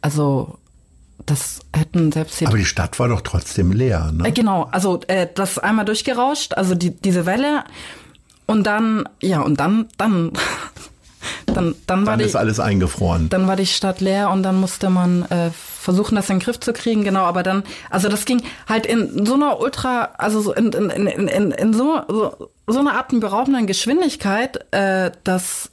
Also 0.01 0.59
das 1.25 1.61
hätten 1.75 2.11
selbst 2.11 2.37
hier. 2.37 2.47
Aber 2.47 2.57
die 2.57 2.65
Stadt 2.65 2.99
war 2.99 3.07
doch 3.07 3.21
trotzdem 3.21 3.71
leer, 3.71 4.11
ne? 4.11 4.27
Äh, 4.27 4.31
genau, 4.31 4.67
also 4.71 4.99
äh, 5.07 5.27
das 5.33 5.57
einmal 5.57 5.85
durchgerauscht, 5.85 6.53
also 6.53 6.75
die, 6.75 6.91
diese 6.91 7.25
Welle 7.25 7.63
und 8.45 8.67
dann, 8.67 9.07
ja, 9.21 9.41
und 9.41 9.59
dann, 9.59 9.87
dann 9.97 10.33
dann, 11.45 11.75
dann, 11.87 12.05
war 12.05 12.13
dann 12.13 12.19
die, 12.19 12.25
ist 12.25 12.35
alles 12.35 12.59
eingefroren. 12.59 13.29
Dann 13.29 13.47
war 13.47 13.55
die 13.55 13.65
Stadt 13.65 14.01
leer 14.01 14.29
und 14.29 14.43
dann 14.43 14.59
musste 14.59 14.89
man 14.89 15.23
äh, 15.23 15.51
versuchen, 15.51 16.15
das 16.15 16.29
in 16.29 16.37
den 16.37 16.43
Griff 16.43 16.59
zu 16.59 16.73
kriegen. 16.73 17.03
Genau, 17.03 17.23
aber 17.23 17.43
dann, 17.43 17.63
also 17.89 18.09
das 18.09 18.25
ging 18.25 18.41
halt 18.67 18.85
in 18.85 19.25
so 19.25 19.35
einer 19.35 19.59
ultra, 19.59 20.09
also 20.17 20.41
so 20.41 20.53
in, 20.53 20.71
in, 20.71 20.89
in, 20.89 21.27
in, 21.27 21.51
in 21.51 21.73
so, 21.73 22.01
so, 22.07 22.49
so 22.67 22.79
einer 22.79 22.97
atemberaubenden 22.97 23.67
Geschwindigkeit, 23.67 24.65
äh, 24.71 25.11
dass 25.23 25.69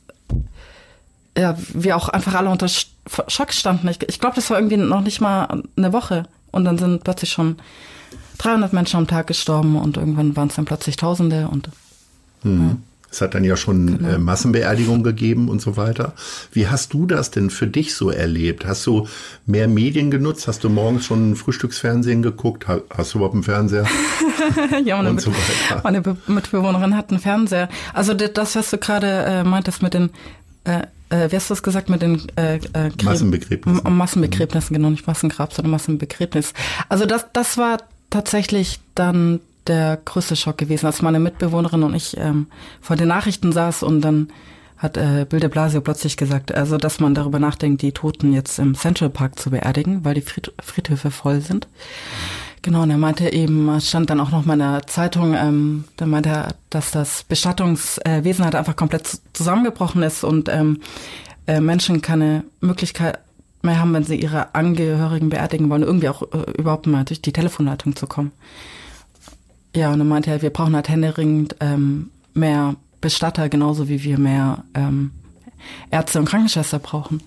ja, 1.37 1.57
wir 1.73 1.97
auch 1.97 2.09
einfach 2.09 2.35
alle 2.35 2.51
unter 2.51 2.69
Schock 2.69 3.53
standen. 3.53 3.89
Ich, 3.89 4.03
ich 4.09 4.21
glaube, 4.21 4.37
das 4.37 4.51
war 4.51 4.59
irgendwie 4.59 4.77
noch 4.77 5.01
nicht 5.01 5.21
mal 5.21 5.63
eine 5.77 5.93
Woche. 5.93 6.25
Und 6.51 6.65
dann 6.65 6.79
sind 6.79 7.05
plötzlich 7.05 7.31
schon 7.31 7.57
300 8.39 8.73
Menschen 8.73 8.97
am 8.97 9.07
Tag 9.07 9.27
gestorben 9.27 9.77
und 9.77 9.97
irgendwann 9.97 10.35
waren 10.37 10.49
es 10.49 10.57
dann 10.57 10.65
plötzlich 10.65 10.97
Tausende 10.97 11.49
und 11.49 11.69
hm. 12.43 12.69
ja. 12.69 12.77
Es 13.11 13.21
hat 13.21 13.35
dann 13.35 13.45
ja 13.45 13.57
schon 13.57 13.99
genau. 13.99 14.09
äh, 14.09 14.19
Massenbeerdigungen 14.19 15.03
gegeben 15.03 15.49
und 15.49 15.61
so 15.61 15.77
weiter. 15.77 16.15
Wie 16.53 16.69
hast 16.69 16.93
du 16.93 17.07
das 17.07 17.31
denn 17.31 17.51
für 17.51 17.67
dich 17.67 17.95
so 17.95 18.11
erlebt? 18.11 18.65
Hast 18.65 18.87
du 18.87 19.09
mehr 19.47 19.67
Medien 19.69 20.11
genutzt? 20.11 20.47
Hast 20.47 20.63
du 20.63 20.69
morgens 20.69 21.05
schon 21.07 21.35
Frühstücksfernsehen 21.37 22.23
geguckt? 22.23 22.67
Hast 22.69 23.15
du 23.15 23.19
überhaupt 23.19 23.35
einen 23.35 23.43
Fernseher? 23.43 23.87
ja, 24.85 24.97
meine, 24.97 25.11
und 25.11 25.21
so 25.21 25.33
weiter. 25.33 25.81
meine 25.83 26.03
Mitbewohnerin 26.27 26.97
hat 26.97 27.11
einen 27.11 27.21
Fernseher. 27.21 27.69
Also 27.93 28.15
das, 28.15 28.55
was 28.55 28.71
du 28.71 28.79
gerade 28.79 29.07
äh, 29.07 29.45
meintest 29.45 29.83
mit 29.83 29.95
den 29.95 30.11
äh, 30.65 30.83
äh, 31.11 31.31
wie 31.31 31.37
hast 31.37 31.51
du 31.51 31.55
das 31.55 31.63
gesagt 31.63 31.91
mit 31.91 32.03
den 32.03 32.23
äh, 32.37 32.57
äh, 32.57 32.91
Massenbegräbnissen? 33.03 33.97
Massenbegräbnissen, 33.97 34.75
genau, 34.75 34.91
nicht 34.91 35.07
Massengrab, 35.07 35.53
sondern 35.53 35.73
Massenbegräbnis. 35.73 36.55
Also 36.89 37.05
das, 37.05 37.27
das 37.33 37.59
war 37.59 37.79
tatsächlich 38.11 38.81
dann 38.95 39.41
der 39.67 39.99
größte 40.05 40.37
Schock 40.37 40.59
gewesen, 40.59 40.87
als 40.87 41.03
meine 41.03 41.21
Mitbewohnerin 41.21 41.83
und 41.83 41.95
ich 41.95 42.17
ähm, 42.17 42.47
vor 42.81 42.97
den 42.97 43.09
Nachrichten 43.09 43.53
saß 43.53 43.83
und 43.83 44.01
dann 44.01 44.29
hat 44.81 44.97
äh, 44.97 45.27
Bill 45.29 45.41
de 45.41 45.51
Blasio 45.51 45.83
plötzlich 45.83 46.17
gesagt, 46.17 46.55
also 46.55 46.79
dass 46.79 47.01
man 47.01 47.15
darüber 47.15 47.39
nachdenkt, 47.39 47.83
die 47.83 47.93
Toten 47.93 48.33
jetzt 48.33 48.59
im 48.59 48.75
Central 48.75 49.11
Park 49.11 49.39
zu 49.39 49.51
beerdigen, 49.51 50.05
weil 50.05 50.15
die 50.15 50.23
Fried 50.23 50.53
Friedhöfe 50.63 51.11
voll 51.11 51.41
sind. 51.43 51.69
Genau, 52.63 52.83
und 52.83 52.91
er 52.91 52.99
meinte 52.99 53.33
eben, 53.33 53.81
stand 53.81 54.11
dann 54.11 54.21
auch 54.21 54.31
noch 54.31 54.45
mal 54.45 54.55
in 54.55 54.59
der 54.59 54.87
Zeitung, 54.87 55.35
ähm, 55.35 55.85
da 55.97 56.07
meinte 56.07 56.29
er, 56.31 56.49
dass 56.71 56.91
das 56.91 57.25
Bestattungswesen 57.25 58.45
halt 58.45 58.55
einfach 58.55 58.77
komplett 58.77 59.21
zusammengebrochen 59.33 60.03
ist 60.03 60.25
und 60.25 60.49
ähm, 60.49 60.81
äh, 61.47 61.61
Menschen 61.61 62.03
keine 62.03 62.45
Möglichkeit 62.61 63.19
mehr 63.63 63.81
haben, 63.81 63.93
wenn 63.93 64.05
sie 64.05 64.17
ihre 64.17 64.55
Angehörigen 64.55 65.29
beerdigen 65.29 65.69
wollen, 65.71 65.83
irgendwie 65.83 66.09
auch 66.09 66.23
äh, 66.23 66.51
überhaupt 66.59 66.87
mal 66.87 67.05
durch 67.05 67.23
die 67.23 67.33
Telefonleitung 67.33 67.97
zu 67.97 68.07
kommen. 68.07 68.33
Ja, 69.75 69.93
und 69.93 69.99
dann 69.99 70.09
meinte 70.09 70.31
er, 70.31 70.43
wir 70.43 70.51
brauchen 70.51 70.75
halt 70.75 70.89
händeringend 70.89 71.57
ähm, 71.61 72.11
mehr 72.35 72.77
Bestatter, 73.01 73.49
genauso 73.49 73.89
wie 73.89 74.03
wir 74.03 74.19
mehr 74.19 74.65
ähm, 74.75 75.13
Ärzte 75.91 76.19
und 76.19 76.27
Krankenschwester 76.27 76.79
brauchen. 76.79 77.23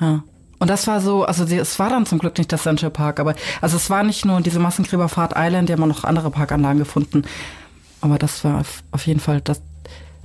Ja. 0.00 0.22
Und 0.58 0.68
das 0.68 0.86
war 0.86 1.00
so, 1.00 1.24
also 1.24 1.44
es 1.44 1.78
war 1.78 1.90
dann 1.90 2.06
zum 2.06 2.18
Glück 2.18 2.38
nicht 2.38 2.52
das 2.52 2.62
Central 2.62 2.90
Park, 2.90 3.20
aber 3.20 3.34
also 3.60 3.76
es 3.76 3.90
war 3.90 4.02
nicht 4.02 4.24
nur 4.24 4.40
diese 4.40 4.60
Massengräberfahrt 4.60 5.34
Island, 5.36 5.68
die 5.68 5.72
haben 5.72 5.82
auch 5.82 5.88
noch 5.88 6.04
andere 6.04 6.30
Parkanlagen 6.30 6.78
gefunden. 6.78 7.24
Aber 8.00 8.18
das 8.18 8.44
war 8.44 8.64
auf 8.90 9.06
jeden 9.06 9.20
Fall, 9.20 9.40
das, 9.40 9.60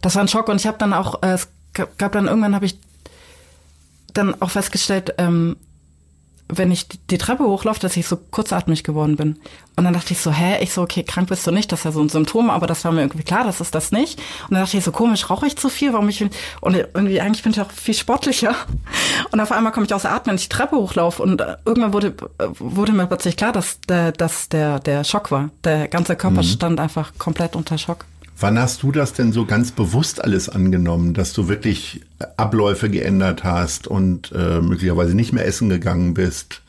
das 0.02 0.16
war 0.16 0.22
ein 0.22 0.28
Schock. 0.28 0.50
Und 0.50 0.58
ich 0.58 0.68
habe 0.68 0.78
dann 0.78 0.94
auch, 0.94 1.24
äh, 1.24 1.34
es 1.34 1.50
gab 1.74 2.12
dann 2.12 2.28
irgendwann 2.28 2.56
habe 2.56 2.66
ich 2.66 2.80
dann 4.14 4.42
auch 4.42 4.52
festgestellt, 4.52 5.16
ähm, 5.18 5.56
wenn 6.52 6.72
ich 6.72 6.88
die 6.88 7.20
Treppe 7.20 7.44
hochlaufe, 7.44 7.80
dass 7.80 7.96
ich 7.96 8.08
so 8.08 8.18
kurzatmig 8.18 8.84
geworden 8.84 9.16
bin. 9.16 9.40
Und 9.76 9.86
dann 9.86 9.94
dachte 9.94 10.14
ich 10.14 10.20
so, 10.20 10.32
hä? 10.32 10.62
Ich 10.62 10.74
so, 10.74 10.82
okay, 10.82 11.04
krank 11.04 11.30
bist 11.30 11.46
du 11.46 11.52
nicht, 11.52 11.72
das 11.72 11.82
ist 11.82 11.86
ja 11.86 11.92
so 11.92 12.02
ein 12.02 12.10
Symptom, 12.10 12.50
aber 12.50 12.66
das 12.68 12.84
war 12.84 12.92
mir 12.92 13.02
irgendwie 13.02 13.24
klar, 13.24 13.44
das 13.44 13.62
ist 13.62 13.76
das 13.76 13.92
nicht. 13.92 14.20
Und 14.50 14.56
dann 14.56 14.64
dachte 14.64 14.76
ich 14.76 14.84
so, 14.84 14.92
komisch, 14.92 15.30
rauche 15.30 15.46
ich 15.46 15.58
zu 15.58 15.70
viel? 15.70 15.94
Warum 15.94 16.10
ich 16.10 16.22
und 16.62 16.76
irgendwie 16.76 17.22
eigentlich 17.22 17.44
bin 17.44 17.52
ich 17.52 17.62
auch 17.62 17.72
viel 17.72 17.94
sportlicher. 17.94 18.56
Und 19.32 19.40
auf 19.40 19.52
einmal 19.52 19.72
komme 19.72 19.86
ich 19.86 19.94
aus 19.94 20.02
der 20.02 20.12
Atmen, 20.12 20.32
wenn 20.32 20.36
ich 20.36 20.50
die 20.50 20.56
Treppe 20.56 20.76
hochlaufe 20.76 21.22
und 21.22 21.40
äh, 21.40 21.58
irgendwann 21.66 21.94
wurde 21.94 22.16
wurde 22.58 22.94
mir 22.94 23.06
plötzlich 23.06 23.38
klar, 23.38 23.52
dass 23.52 23.80
der 23.82 24.12
dass 24.12 24.50
der 24.50 24.80
der 24.80 25.04
Schock 25.04 25.32
war. 25.32 25.52
Der 25.64 25.88
ganze 25.88 26.16
Körper 26.16 26.42
mhm. 26.42 26.48
stand 26.48 26.80
einfach 26.80 27.14
komplett 27.18 27.56
unter 27.56 27.78
Schock. 27.78 28.06
Wann 28.40 28.58
hast 28.58 28.84
du 28.84 28.92
das 28.92 29.14
denn 29.14 29.34
so 29.34 29.46
ganz 29.46 29.72
bewusst 29.72 30.24
alles 30.24 30.48
angenommen, 30.48 31.14
dass 31.14 31.34
du 31.34 31.50
wirklich 31.50 32.02
Abläufe 32.38 32.90
geändert 32.90 33.44
hast 33.44 33.88
und 33.88 34.32
äh, 34.32 34.62
möglicherweise 34.62 35.14
nicht 35.14 35.34
mehr 35.34 35.46
essen 35.46 35.68
gegangen 35.68 36.14
bist? 36.14 36.62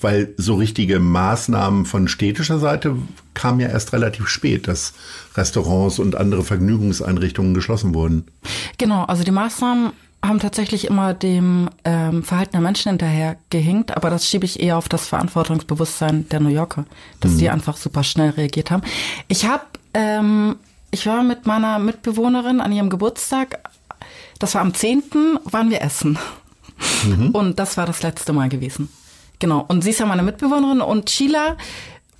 Weil 0.00 0.34
so 0.36 0.56
richtige 0.56 0.98
Maßnahmen 0.98 1.86
von 1.86 2.08
städtischer 2.08 2.58
Seite 2.58 2.96
kamen 3.34 3.60
ja 3.60 3.68
erst 3.68 3.92
relativ 3.92 4.26
spät, 4.26 4.66
dass 4.66 4.94
Restaurants 5.36 6.00
und 6.00 6.16
andere 6.16 6.42
Vergnügungseinrichtungen 6.42 7.54
geschlossen 7.54 7.94
wurden. 7.94 8.24
Genau, 8.78 9.04
also 9.04 9.22
die 9.22 9.30
Maßnahmen 9.30 9.92
haben 10.24 10.40
tatsächlich 10.40 10.88
immer 10.88 11.14
dem 11.14 11.70
ähm, 11.84 12.24
Verhalten 12.24 12.52
der 12.52 12.60
Menschen 12.60 12.90
hinterher 12.90 13.36
gehinkt, 13.50 13.96
aber 13.96 14.10
das 14.10 14.28
schiebe 14.28 14.44
ich 14.44 14.60
eher 14.60 14.76
auf 14.76 14.88
das 14.88 15.06
Verantwortungsbewusstsein 15.06 16.28
der 16.30 16.40
New 16.40 16.48
Yorker, 16.48 16.84
dass 17.20 17.32
mhm. 17.32 17.38
die 17.38 17.50
einfach 17.50 17.76
super 17.76 18.02
schnell 18.02 18.30
reagiert 18.30 18.72
haben. 18.72 18.82
Ich 19.28 19.46
habe 19.46 19.64
ähm, 19.94 20.56
ich 20.92 21.06
war 21.06 21.24
mit 21.24 21.46
meiner 21.46 21.78
Mitbewohnerin 21.80 22.60
an 22.60 22.70
ihrem 22.70 22.90
Geburtstag, 22.90 23.58
das 24.38 24.54
war 24.54 24.60
am 24.60 24.74
10., 24.74 25.02
waren 25.44 25.70
wir 25.70 25.82
essen. 25.82 26.18
Mhm. 27.04 27.30
Und 27.30 27.58
das 27.58 27.76
war 27.76 27.86
das 27.86 28.02
letzte 28.02 28.32
Mal 28.32 28.48
gewesen. 28.48 28.88
Genau. 29.38 29.64
Und 29.66 29.82
sie 29.82 29.90
ist 29.90 30.00
ja 30.00 30.06
meine 30.06 30.22
Mitbewohnerin 30.22 30.80
und 30.80 31.10
Sheila, 31.10 31.56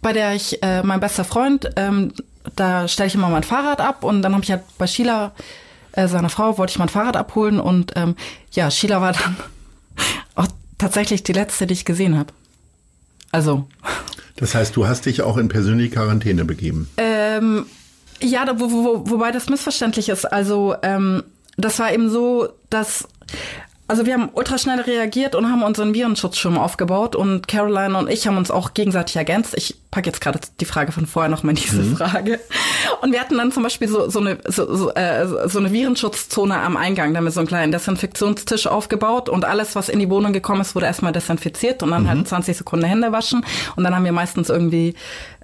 bei 0.00 0.12
der 0.12 0.34
ich, 0.34 0.62
äh, 0.62 0.82
mein 0.82 1.00
bester 1.00 1.24
Freund, 1.24 1.70
ähm, 1.76 2.12
da 2.56 2.88
stelle 2.88 3.08
ich 3.08 3.14
immer 3.14 3.28
mein 3.28 3.44
Fahrrad 3.44 3.80
ab 3.80 4.02
und 4.02 4.22
dann 4.22 4.32
habe 4.32 4.42
ich 4.42 4.50
halt 4.50 4.62
bei 4.78 4.86
Sheila, 4.86 5.32
äh, 5.92 6.08
seiner 6.08 6.30
Frau, 6.30 6.58
wollte 6.58 6.72
ich 6.72 6.78
mein 6.78 6.88
Fahrrad 6.88 7.16
abholen 7.16 7.60
und 7.60 7.92
ähm, 7.94 8.16
ja, 8.52 8.70
Sheila 8.70 9.00
war 9.00 9.12
dann 9.12 9.36
auch 10.34 10.48
tatsächlich 10.78 11.22
die 11.22 11.32
letzte, 11.32 11.66
die 11.66 11.74
ich 11.74 11.84
gesehen 11.84 12.18
habe. 12.18 12.32
Also. 13.30 13.68
Das 14.36 14.54
heißt, 14.54 14.74
du 14.74 14.86
hast 14.86 15.06
dich 15.06 15.22
auch 15.22 15.36
in 15.36 15.48
persönliche 15.48 15.90
Quarantäne 15.90 16.44
begeben? 16.44 16.88
Ähm, 16.96 17.66
ja, 18.22 18.46
wo, 18.58 18.70
wo, 18.70 19.10
wobei 19.10 19.30
das 19.30 19.48
missverständlich 19.48 20.08
ist. 20.08 20.24
Also 20.24 20.74
ähm, 20.82 21.24
das 21.56 21.78
war 21.78 21.92
eben 21.92 22.08
so, 22.10 22.48
dass 22.70 23.08
also 23.92 24.06
wir 24.06 24.14
haben 24.14 24.30
ultraschnell 24.32 24.80
reagiert 24.80 25.34
und 25.34 25.50
haben 25.50 25.62
unseren 25.62 25.92
Virenschutzschirm 25.92 26.56
aufgebaut 26.56 27.14
und 27.14 27.46
Caroline 27.46 27.98
und 27.98 28.08
ich 28.08 28.26
haben 28.26 28.38
uns 28.38 28.50
auch 28.50 28.72
gegenseitig 28.72 29.16
ergänzt. 29.16 29.52
Ich 29.54 29.76
packe 29.90 30.08
jetzt 30.08 30.22
gerade 30.22 30.40
die 30.60 30.64
Frage 30.64 30.92
von 30.92 31.04
vorher 31.04 31.28
nochmal 31.28 31.50
in 31.50 31.62
diese 31.62 31.82
mhm. 31.82 31.96
Frage. 31.98 32.40
Und 33.02 33.12
wir 33.12 33.20
hatten 33.20 33.36
dann 33.36 33.52
zum 33.52 33.62
Beispiel 33.62 33.88
so, 33.88 34.08
so, 34.08 34.20
eine, 34.20 34.38
so, 34.46 34.74
so, 34.74 34.94
äh, 34.94 35.26
so 35.46 35.58
eine 35.58 35.72
Virenschutzzone 35.72 36.58
am 36.58 36.78
Eingang. 36.78 37.12
Da 37.12 37.18
haben 37.18 37.24
wir 37.24 37.32
so 37.32 37.40
einen 37.40 37.48
kleinen 37.48 37.70
Desinfektionstisch 37.70 38.66
aufgebaut 38.66 39.28
und 39.28 39.44
alles, 39.44 39.76
was 39.76 39.90
in 39.90 39.98
die 39.98 40.08
Wohnung 40.08 40.32
gekommen 40.32 40.62
ist, 40.62 40.74
wurde 40.74 40.86
erstmal 40.86 41.12
desinfiziert 41.12 41.82
und 41.82 41.90
dann 41.90 42.04
mhm. 42.04 42.08
halt 42.08 42.28
20 42.28 42.56
Sekunden 42.56 42.86
Hände 42.86 43.12
waschen. 43.12 43.44
Und 43.76 43.84
dann 43.84 43.94
haben 43.94 44.06
wir 44.06 44.12
meistens 44.12 44.48
irgendwie, 44.48 44.94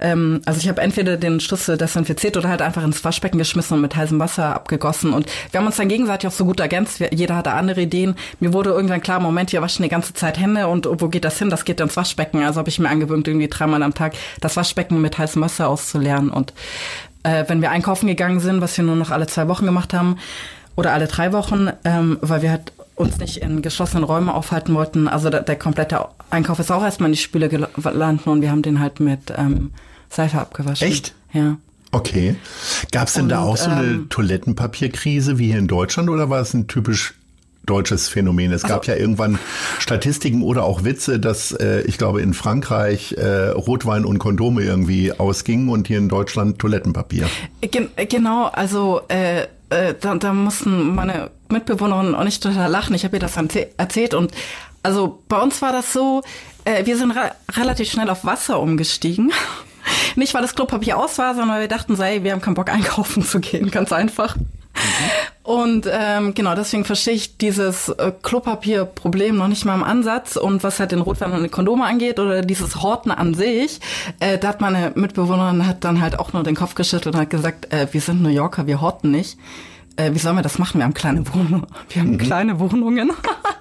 ähm, 0.00 0.40
also 0.44 0.60
ich 0.60 0.68
habe 0.68 0.80
entweder 0.80 1.16
den 1.16 1.40
Schlüssel 1.40 1.76
desinfiziert 1.76 2.36
oder 2.36 2.48
halt 2.48 2.62
einfach 2.62 2.84
ins 2.84 3.04
Waschbecken 3.04 3.38
geschmissen 3.38 3.74
und 3.74 3.80
mit 3.80 3.96
heißem 3.96 4.18
Wasser 4.18 4.54
abgegossen. 4.54 5.12
Und 5.12 5.26
wir 5.50 5.60
haben 5.60 5.66
uns 5.66 5.76
dann 5.76 5.88
gegenseitig 5.88 6.28
auch 6.28 6.32
so 6.32 6.44
gut 6.44 6.60
ergänzt. 6.60 7.02
Jeder 7.10 7.36
hatte 7.36 7.52
andere 7.52 7.82
Ideen. 7.82 8.14
Mir 8.40 8.52
wurde 8.52 8.70
irgendwann 8.70 9.00
klar, 9.00 9.20
Moment, 9.20 9.52
wir 9.52 9.62
waschen 9.62 9.82
die 9.82 9.88
ganze 9.88 10.14
Zeit 10.14 10.38
Hände 10.38 10.68
und 10.68 10.88
wo 10.90 11.08
geht 11.08 11.24
das 11.24 11.38
hin? 11.38 11.50
Das 11.50 11.64
geht 11.64 11.80
ins 11.80 11.96
Waschbecken. 11.96 12.42
Also 12.42 12.58
habe 12.58 12.68
ich 12.68 12.78
mir 12.78 12.88
angewöhnt, 12.88 13.26
irgendwie 13.26 13.48
dreimal 13.48 13.82
am 13.82 13.94
Tag 13.94 14.14
das 14.40 14.56
Waschbecken 14.56 15.00
mit 15.00 15.18
heißem 15.18 15.42
Wasser 15.42 15.68
auszuleeren. 15.68 16.30
Und 16.30 16.52
äh, 17.22 17.44
wenn 17.48 17.60
wir 17.60 17.70
einkaufen 17.70 18.06
gegangen 18.06 18.40
sind, 18.40 18.60
was 18.60 18.76
wir 18.76 18.84
nur 18.84 18.96
noch 18.96 19.10
alle 19.10 19.26
zwei 19.26 19.48
Wochen 19.48 19.66
gemacht 19.66 19.92
haben 19.94 20.18
oder 20.76 20.92
alle 20.92 21.08
drei 21.08 21.32
Wochen, 21.32 21.70
ähm, 21.84 22.18
weil 22.20 22.42
wir 22.42 22.50
halt 22.50 22.72
uns 22.98 23.18
nicht 23.18 23.38
in 23.38 23.62
geschlossenen 23.62 24.04
Räumen 24.04 24.28
aufhalten 24.28 24.74
wollten. 24.74 25.08
Also 25.08 25.30
der, 25.30 25.42
der 25.42 25.56
komplette 25.56 26.06
Einkauf 26.30 26.58
ist 26.58 26.70
auch 26.70 26.82
erstmal 26.82 27.08
in 27.08 27.14
die 27.14 27.18
Spüle 27.18 27.48
gelandet 27.48 28.26
und 28.26 28.42
wir 28.42 28.50
haben 28.50 28.62
den 28.62 28.80
halt 28.80 29.00
mit 29.00 29.32
ähm, 29.36 29.72
Seife 30.10 30.38
abgewaschen. 30.38 30.88
Echt? 30.88 31.14
Ja. 31.32 31.56
Okay. 31.90 32.36
Gab 32.92 33.08
es 33.08 33.14
denn 33.14 33.24
und, 33.24 33.28
da 33.30 33.40
auch 33.40 33.56
so 33.56 33.70
eine 33.70 33.86
ähm, 33.86 34.08
Toilettenpapierkrise 34.08 35.38
wie 35.38 35.46
hier 35.48 35.58
in 35.58 35.68
Deutschland 35.68 36.10
oder 36.10 36.28
war 36.28 36.40
es 36.40 36.52
ein 36.54 36.66
typisch 36.66 37.14
deutsches 37.68 38.08
Phänomen. 38.08 38.52
Es 38.52 38.62
gab 38.62 38.80
also, 38.80 38.92
ja 38.92 38.98
irgendwann 38.98 39.38
Statistiken 39.78 40.42
oder 40.42 40.64
auch 40.64 40.84
Witze, 40.84 41.20
dass 41.20 41.52
äh, 41.52 41.82
ich 41.82 41.98
glaube 41.98 42.22
in 42.22 42.34
Frankreich 42.34 43.12
äh, 43.12 43.48
Rotwein 43.50 44.04
und 44.04 44.18
Kondome 44.18 44.62
irgendwie 44.62 45.12
ausgingen 45.12 45.68
und 45.68 45.86
hier 45.86 45.98
in 45.98 46.08
Deutschland 46.08 46.58
Toilettenpapier. 46.58 47.28
Gen 47.60 47.90
genau, 48.08 48.46
also 48.46 49.02
äh, 49.08 49.46
äh, 49.70 49.94
da, 50.00 50.14
da 50.14 50.32
mussten 50.32 50.94
meine 50.94 51.30
Mitbewohnerinnen 51.48 52.14
auch 52.14 52.24
nicht 52.24 52.42
total 52.42 52.70
lachen. 52.70 52.94
Ich 52.94 53.04
habe 53.04 53.16
ihr 53.16 53.20
das 53.20 53.36
erzählt 53.76 54.14
und 54.14 54.32
also 54.82 55.22
bei 55.28 55.38
uns 55.38 55.60
war 55.60 55.72
das 55.72 55.92
so, 55.92 56.22
äh, 56.64 56.86
wir 56.86 56.96
sind 56.96 57.10
re 57.12 57.32
relativ 57.52 57.90
schnell 57.90 58.10
auf 58.10 58.24
Wasser 58.24 58.60
umgestiegen. 58.60 59.32
Nicht, 60.16 60.34
weil 60.34 60.42
das 60.42 60.54
Klopapier 60.54 60.98
aus 60.98 61.18
war, 61.18 61.34
sondern 61.34 61.56
weil 61.56 61.62
wir 61.62 61.68
dachten, 61.68 61.96
sei, 61.96 62.22
wir 62.22 62.32
haben 62.32 62.40
keinen 62.40 62.54
Bock 62.54 62.70
einkaufen 62.70 63.22
zu 63.24 63.40
gehen, 63.40 63.70
ganz 63.70 63.92
einfach. 63.92 64.36
Und 65.42 65.88
ähm, 65.90 66.34
genau, 66.34 66.54
deswegen 66.54 66.84
verstehe 66.84 67.14
ich 67.14 67.38
dieses 67.38 67.88
äh, 67.88 68.12
Klopapierproblem 68.22 69.34
noch 69.34 69.48
nicht 69.48 69.64
mal 69.64 69.74
im 69.74 69.82
Ansatz. 69.82 70.36
Und 70.36 70.62
was 70.62 70.78
halt 70.78 70.92
den 70.92 71.00
Rotwein 71.00 71.32
und 71.32 71.42
die 71.42 71.48
Kondome 71.48 71.84
angeht 71.84 72.18
oder 72.20 72.42
dieses 72.42 72.82
Horten 72.82 73.10
an 73.10 73.32
sich, 73.32 73.80
äh, 74.20 74.36
da 74.36 74.48
hat 74.48 74.60
meine 74.60 74.92
Mitbewohnerin 74.94 75.66
hat 75.66 75.84
dann 75.84 76.02
halt 76.02 76.18
auch 76.18 76.34
nur 76.34 76.42
den 76.42 76.54
Kopf 76.54 76.74
geschüttelt 76.74 77.14
und 77.14 77.20
hat 77.22 77.30
gesagt, 77.30 77.72
äh, 77.72 77.86
wir 77.90 78.00
sind 78.02 78.22
New 78.22 78.28
Yorker, 78.28 78.66
wir 78.66 78.82
horten 78.82 79.10
nicht. 79.10 79.38
Äh, 79.96 80.12
wie 80.12 80.18
sollen 80.18 80.36
wir 80.36 80.42
das 80.42 80.58
machen? 80.58 80.78
Wir 80.78 80.84
haben 80.84 80.94
kleine 80.94 81.26
Wohnungen. 81.34 81.66
Wir 81.88 82.02
haben 82.02 82.12
mhm. 82.12 82.18
kleine 82.18 82.60
Wohnungen. 82.60 83.10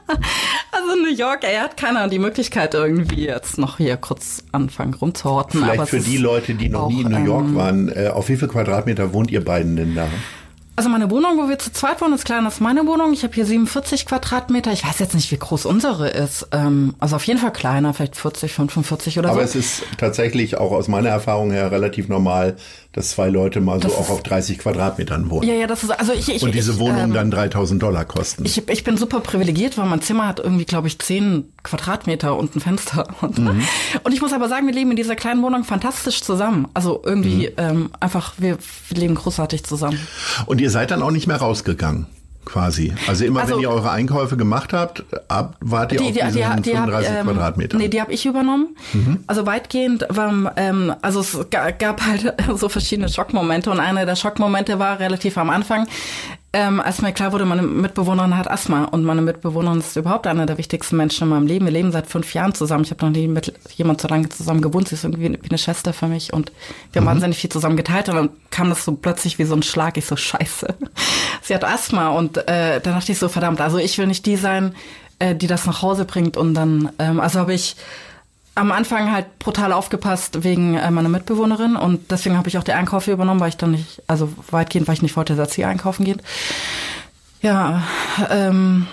also 0.71 1.01
New 1.01 1.15
York, 1.15 1.43
er 1.43 1.63
hat 1.63 1.77
keiner 1.77 2.07
die 2.09 2.19
Möglichkeit 2.19 2.74
irgendwie 2.74 3.25
jetzt 3.25 3.57
noch 3.57 3.77
hier 3.77 3.97
kurz 3.97 4.43
anfangen 4.51 4.93
rumzuhorten. 4.93 5.62
Vielleicht 5.62 5.89
für 5.89 6.00
die 6.00 6.17
Leute, 6.17 6.53
die 6.53 6.69
noch 6.69 6.83
auch, 6.83 6.89
nie 6.89 7.01
in 7.01 7.12
New 7.12 7.25
York 7.25 7.45
ähm, 7.45 7.55
waren, 7.55 7.89
äh, 7.89 8.09
auf 8.09 8.29
wie 8.29 8.36
viel 8.36 8.50
Quadratmeter 8.50 9.13
wohnt 9.13 9.31
ihr 9.31 9.43
beiden 9.43 9.77
denn 9.77 9.95
da? 9.95 10.09
Also 10.77 10.91
meine 10.91 11.10
Wohnung, 11.10 11.39
wo 11.39 11.50
wir 11.50 11.57
zu 11.57 11.74
zweit 11.74 12.01
wohnen, 12.01 12.13
ist 12.13 12.24
kleiner 12.24 12.46
als 12.46 12.60
meine 12.60 12.86
Wohnung. 12.86 13.12
Ich 13.12 13.24
habe 13.24 13.34
hier 13.34 13.48
47 13.48 14.05
Quadratmeter. 14.05 14.72
Ich 14.72 14.86
weiß 14.86 15.00
jetzt 15.00 15.15
nicht, 15.15 15.31
wie 15.31 15.38
groß 15.38 15.65
unsere 15.65 16.07
ist. 16.07 16.50
Ähm, 16.51 16.93
also 17.00 17.15
auf 17.15 17.24
jeden 17.24 17.39
Fall 17.39 17.51
kleiner, 17.51 17.96
vielleicht 17.96 18.15
40, 18.15 18.53
45 18.53 19.17
oder 19.17 19.29
Aber 19.29 19.38
so. 19.38 19.39
Aber 19.41 19.50
es 19.50 19.55
ist 19.55 19.81
tatsächlich 19.98 20.55
auch 20.57 20.72
aus 20.72 20.88
meiner 20.88 21.10
Erfahrung 21.10 21.50
her 21.50 21.72
relativ 21.72 22.10
normal, 22.10 22.57
dass 22.98 23.12
zwei 23.12 23.30
Leute 23.30 23.62
mal 23.62 23.80
das 23.80 23.92
so 23.92 24.00
auch 24.00 24.10
auf 24.10 24.24
30 24.24 24.58
Quadratmetern 24.58 25.30
wohnen. 25.30 25.48
Ja, 25.48 25.54
ja, 25.54 25.68
das 25.68 25.84
ist 25.84 25.92
also 25.92 26.13
ich, 26.13 26.30
ich 26.30 26.42
und 26.42 26.56
diese 26.56 26.72
ich, 26.72 26.80
Wohnungen 26.80 27.10
ähm, 27.10 27.13
dann 27.13 27.30
3000 27.30 27.82
Dollar 27.82 28.06
kosten. 28.06 28.44
Ich, 28.44 28.68
ich 28.68 28.84
bin 28.84 28.98
super 28.98 29.20
privilegiert, 29.20 29.77
weil 29.77 29.86
mein 29.86 30.01
Zimmer 30.01 30.27
hat 30.27 30.39
irgendwie, 30.39 30.66
glaube 30.66 30.88
ich, 30.88 30.98
10 30.98 31.44
Quadratmeter 31.62 32.36
und 32.36 32.56
ein 32.56 32.60
Fenster. 32.60 33.08
Und, 33.22 33.39
mhm. 33.39 33.63
und 34.04 34.13
ich 34.13 34.22
muss 34.22 34.32
aber 34.32 34.48
sagen, 34.48 34.68
wir 34.68 34.74
leben 34.74 34.92
in 34.92 34.96
dieser 34.96 35.16
kleinen 35.16 35.42
Wohnung 35.42 35.63
fantastisch 35.63 36.22
zusammen. 36.22 36.68
Also 36.74 37.01
irgendwie 37.04 37.50
mhm. 37.50 37.54
ähm, 37.58 37.89
einfach, 38.00 38.34
wir, 38.38 38.58
wir 38.89 38.98
leben 38.98 39.16
großartig 39.16 39.63
zusammen. 39.63 40.00
Und 40.46 40.62
ihr 40.62 40.70
seid 40.70 40.92
dann 40.92 41.01
auch 41.01 41.12
nicht 41.12 41.27
mehr 41.27 41.38
rausgegangen? 41.38 42.08
Quasi. 42.48 42.94
Also 43.08 43.25
immer 43.25 43.42
also, 43.42 43.56
wenn 43.56 43.62
ihr 43.62 43.70
eure 43.70 43.92
Einkäufe 43.92 44.38
gemacht 44.38 44.74
habt, 44.74 45.04
ab, 45.27 45.58
wart 45.60 45.92
ihr 45.92 46.00
die, 46.00 46.06
auf 46.06 46.12
die, 46.13 46.42
diesen 46.42 46.62
die, 46.63 46.72
35 46.72 47.10
hab, 47.10 47.18
ähm, 47.20 47.27
Quadratmeter. 47.27 47.77
Nee, 47.77 47.89
die 47.89 48.01
habe 48.01 48.13
ich 48.13 48.25
übernommen. 48.25 48.75
Mhm. 48.94 49.20
Also 49.27 49.46
weitgehend 49.46 50.06
war, 50.10 50.54
ähm, 50.56 50.94
also 51.01 51.20
es 51.20 51.38
gab 51.50 52.01
halt 52.01 52.34
so 52.56 52.70
verschiedene 52.70 53.10
Schockmomente 53.10 53.70
und 53.70 53.80
einer 53.80 54.06
der 54.06 54.16
Schockmomente 54.16 54.80
war 54.80 55.00
relativ 55.00 55.38
am 55.38 55.50
Anfang 55.50 55.88
ähm, 56.54 56.80
als 56.80 57.01
mir 57.01 57.12
klar 57.12 57.34
wurde, 57.34 57.46
meine 57.46 57.62
Mitbewohnerin 57.62 58.38
hat 58.38 58.50
Asthma 58.50 58.86
und 58.86 59.04
meine 59.04 59.22
Mitbewohnerin 59.22 59.80
ist 59.80 59.98
überhaupt 59.98 60.27
einer 60.27 60.46
der 60.46 60.58
wichtigsten 60.58 60.96
Menschen 60.96 61.24
in 61.24 61.30
meinem 61.30 61.46
Leben. 61.46 61.66
Wir 61.66 61.74
leben 61.74 61.92
seit 61.92 62.08
fünf 62.08 62.34
Jahren 62.34 62.54
zusammen. 62.54 62.86
Ich 62.86 62.92
habe 62.92 63.06
noch 63.06 63.12
nie 63.12 63.27
mit 63.27 63.54
jemand 63.75 64.00
so 64.00 64.08
lange 64.08 64.30
zusammen 64.30 64.62
gewohnt. 64.62 64.88
Sie 64.88 64.96
ist 64.96 65.04
irgendwie 65.04 65.38
wie 65.42 65.50
eine 65.50 65.58
Schwester 65.58 65.92
für 65.92 66.08
mich 66.08 66.32
und 66.32 66.54
wir 66.94 67.01
haben 67.01 67.06
mhm. 67.06 67.12
wahnsinnig 67.12 67.38
viel 67.38 67.50
zusammen 67.50 67.75
geteilt 67.75 68.08
und 68.08 68.16
dann 68.16 68.30
kam 68.50 68.70
das 68.70 68.86
so 68.86 68.94
plötzlich 68.94 69.38
wie 69.39 69.44
so 69.44 69.56
ein 69.56 69.63
Schlag. 69.63 69.98
Ich 69.98 70.06
so, 70.06 70.16
scheiße. 70.16 70.74
Sie 71.42 71.54
hat 71.54 71.66
Asthma 71.66 72.10
und 72.10 72.38
äh, 72.38 72.80
da 72.80 72.92
dachte 72.92 73.12
ich 73.12 73.20
so, 73.20 73.27
verdammt, 73.27 73.60
also 73.60 73.77
ich 73.77 73.98
will 73.98 74.08
nicht 74.08 74.25
die 74.25 74.38
sein, 74.38 74.74
äh, 75.20 75.36
die 75.36 75.48
das 75.48 75.66
nach 75.66 75.82
Hause 75.82 76.06
bringt 76.06 76.38
und 76.38 76.54
dann, 76.54 76.92
ähm, 76.98 77.20
also 77.20 77.39
habe 77.39 77.54
ich 77.54 77.75
am 78.57 78.71
Anfang 78.71 79.11
halt 79.11 79.39
brutal 79.39 79.71
aufgepasst 79.71 80.43
wegen 80.43 80.75
äh, 80.75 80.91
meiner 80.91 81.09
Mitbewohnerin 81.09 81.75
und 81.75 82.11
deswegen 82.11 82.37
habe 82.37 82.49
ich 82.49 82.57
auch 82.57 82.63
die 82.63 82.73
Einkäufe 82.73 83.11
übernommen, 83.11 83.39
weil 83.39 83.49
ich 83.49 83.57
dann 83.57 83.71
nicht, 83.71 84.01
also 84.07 84.29
weitgehend, 84.51 84.87
weil 84.87 84.95
ich 84.95 85.01
nicht 85.01 85.15
wollte, 85.15 85.35
dass 85.35 85.53
sie 85.53 85.63
einkaufen 85.65 86.03
geht. 86.05 86.19
Ja, 87.41 87.83
ähm, 88.29 88.87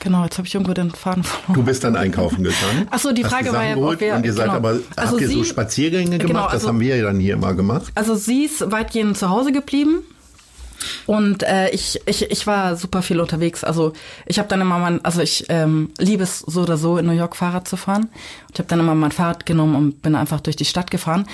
Genau, 0.00 0.24
jetzt 0.24 0.36
habe 0.36 0.46
ich 0.46 0.54
irgendwo 0.54 0.74
den 0.74 0.90
Faden 0.90 1.24
verloren. 1.24 1.54
Du 1.54 1.62
bist 1.64 1.82
dann 1.82 1.96
einkaufen 1.96 2.44
gegangen. 2.44 2.86
Ach 2.90 2.98
so, 2.98 3.12
die 3.12 3.24
Frage 3.24 3.50
war 3.52 3.64
ja, 3.64 3.76
ob 3.76 3.98
wir, 3.98 4.14
und 4.14 4.26
ihr 4.26 4.32
seid 4.34 4.44
genau. 4.44 4.56
aber 4.58 4.68
Also 4.94 5.12
habt 5.12 5.20
ihr 5.22 5.28
so 5.28 5.42
sie- 5.42 5.44
Spaziergänge 5.48 6.18
gemacht? 6.18 6.26
genau, 6.26 6.44
das 6.44 6.52
also- 6.52 6.68
haben 6.68 6.80
wir 6.80 6.96
ja 6.96 7.04
dann 7.04 7.18
hier 7.18 7.32
immer 7.34 7.54
gemacht. 7.54 7.90
Also 7.94 8.14
sie 8.14 8.44
ist 8.44 8.70
weitgehend 8.70 9.16
zu 9.16 9.30
Hause 9.30 9.52
geblieben. 9.52 10.00
Und 11.06 11.42
äh, 11.42 11.70
ich, 11.70 12.00
ich, 12.06 12.30
ich 12.30 12.46
war 12.46 12.76
super 12.76 13.02
viel 13.02 13.20
unterwegs. 13.20 13.64
Also 13.64 13.92
ich 14.26 14.38
habe 14.38 14.48
dann 14.48 14.60
immer 14.60 14.78
mein, 14.78 15.04
also 15.04 15.20
ich 15.20 15.46
ähm, 15.48 15.90
liebe 15.98 16.22
es 16.22 16.40
so 16.40 16.62
oder 16.62 16.76
so 16.76 16.98
in 16.98 17.06
New 17.06 17.12
York 17.12 17.36
Fahrrad 17.36 17.68
zu 17.68 17.76
fahren. 17.76 18.08
Ich 18.52 18.58
habe 18.58 18.68
dann 18.68 18.80
immer 18.80 18.94
mein 18.94 19.12
Fahrrad 19.12 19.46
genommen 19.46 19.74
und 19.76 20.02
bin 20.02 20.14
einfach 20.14 20.40
durch 20.40 20.56
die 20.56 20.64
Stadt 20.64 20.90
gefahren. 20.90 21.26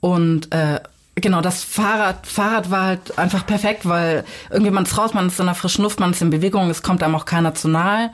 Und 0.00 0.52
äh, 0.52 0.80
genau, 1.16 1.40
das 1.40 1.64
Fahrrad, 1.64 2.26
Fahrrad 2.26 2.70
war 2.70 2.86
halt 2.86 3.18
einfach 3.18 3.46
perfekt, 3.46 3.86
weil 3.86 4.24
irgendwie 4.50 4.70
man 4.70 4.84
ist 4.84 4.96
raus, 4.96 5.14
man 5.14 5.28
ist 5.28 5.40
in 5.40 5.46
der 5.46 5.54
frischen 5.54 5.82
Luft, 5.82 6.00
man 6.00 6.12
ist 6.12 6.22
in 6.22 6.30
Bewegung, 6.30 6.70
es 6.70 6.82
kommt 6.82 7.02
einem 7.02 7.14
auch 7.14 7.24
keiner 7.24 7.54
zu 7.54 7.68
nahe. 7.68 8.10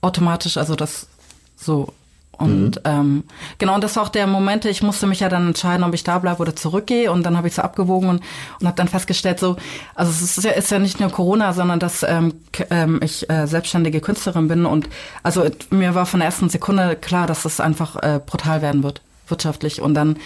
Automatisch, 0.00 0.56
also 0.56 0.76
das 0.76 1.08
so. 1.56 1.92
Und 2.38 2.80
ähm, 2.84 3.24
genau, 3.58 3.74
und 3.74 3.84
das 3.84 3.96
war 3.96 4.02
auch 4.02 4.08
der 4.08 4.26
Moment, 4.26 4.64
ich 4.64 4.82
musste 4.82 5.06
mich 5.06 5.20
ja 5.20 5.28
dann 5.28 5.48
entscheiden, 5.48 5.84
ob 5.84 5.94
ich 5.94 6.04
da 6.04 6.18
bleibe 6.18 6.40
oder 6.40 6.54
zurückgehe. 6.54 7.10
Und 7.10 7.24
dann 7.24 7.36
habe 7.36 7.48
ich 7.48 7.54
so 7.54 7.62
abgewogen 7.62 8.08
und, 8.08 8.22
und 8.60 8.66
habe 8.66 8.76
dann 8.76 8.88
festgestellt, 8.88 9.40
so, 9.40 9.56
also 9.94 10.10
es 10.10 10.36
ist 10.36 10.44
ja, 10.44 10.50
ist 10.52 10.70
ja 10.70 10.78
nicht 10.78 11.00
nur 11.00 11.10
Corona, 11.10 11.52
sondern 11.52 11.80
dass 11.80 12.02
ähm, 12.02 12.34
ähm, 12.70 13.00
ich 13.02 13.28
äh, 13.30 13.46
selbstständige 13.46 14.00
Künstlerin 14.00 14.48
bin. 14.48 14.66
Und 14.66 14.88
also 15.22 15.42
äh, 15.42 15.52
mir 15.70 15.94
war 15.94 16.06
von 16.06 16.20
der 16.20 16.26
ersten 16.26 16.48
Sekunde 16.48 16.96
klar, 16.96 17.26
dass 17.26 17.44
es 17.44 17.60
einfach 17.60 17.96
äh, 17.96 18.20
brutal 18.24 18.60
werden 18.60 18.82
wird, 18.82 19.00
wirtschaftlich. 19.28 19.80
Und 19.80 19.94
dann 19.94 20.18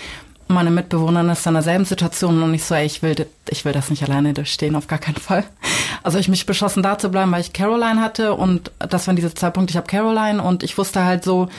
meine 0.50 0.70
Mitbewohnerin 0.70 1.30
ist 1.30 1.46
in 1.46 1.54
derselben 1.54 1.84
Situation 1.84 2.42
und 2.42 2.52
ich 2.52 2.64
so, 2.64 2.74
ey, 2.74 2.84
ich 2.84 3.02
will, 3.02 3.26
ich 3.48 3.64
will 3.64 3.72
das 3.72 3.88
nicht 3.88 4.02
alleine 4.02 4.34
durchstehen, 4.34 4.76
auf 4.76 4.88
gar 4.88 4.98
keinen 4.98 5.16
Fall. 5.16 5.44
Also 6.02 6.16
ich 6.16 6.28
mich 6.28 6.46
beschlossen, 6.46 6.82
da 6.82 6.96
zu 6.96 7.10
bleiben, 7.10 7.30
weil 7.30 7.42
ich 7.42 7.52
Caroline 7.52 8.00
hatte 8.00 8.32
und 8.32 8.70
das 8.78 9.06
war 9.06 9.12
dieser 9.12 9.34
Zeitpunkt, 9.34 9.70
ich 9.70 9.76
habe 9.76 9.86
Caroline 9.86 10.42
und 10.42 10.62
ich 10.62 10.78
wusste 10.78 11.04
halt 11.04 11.24
so, 11.24 11.50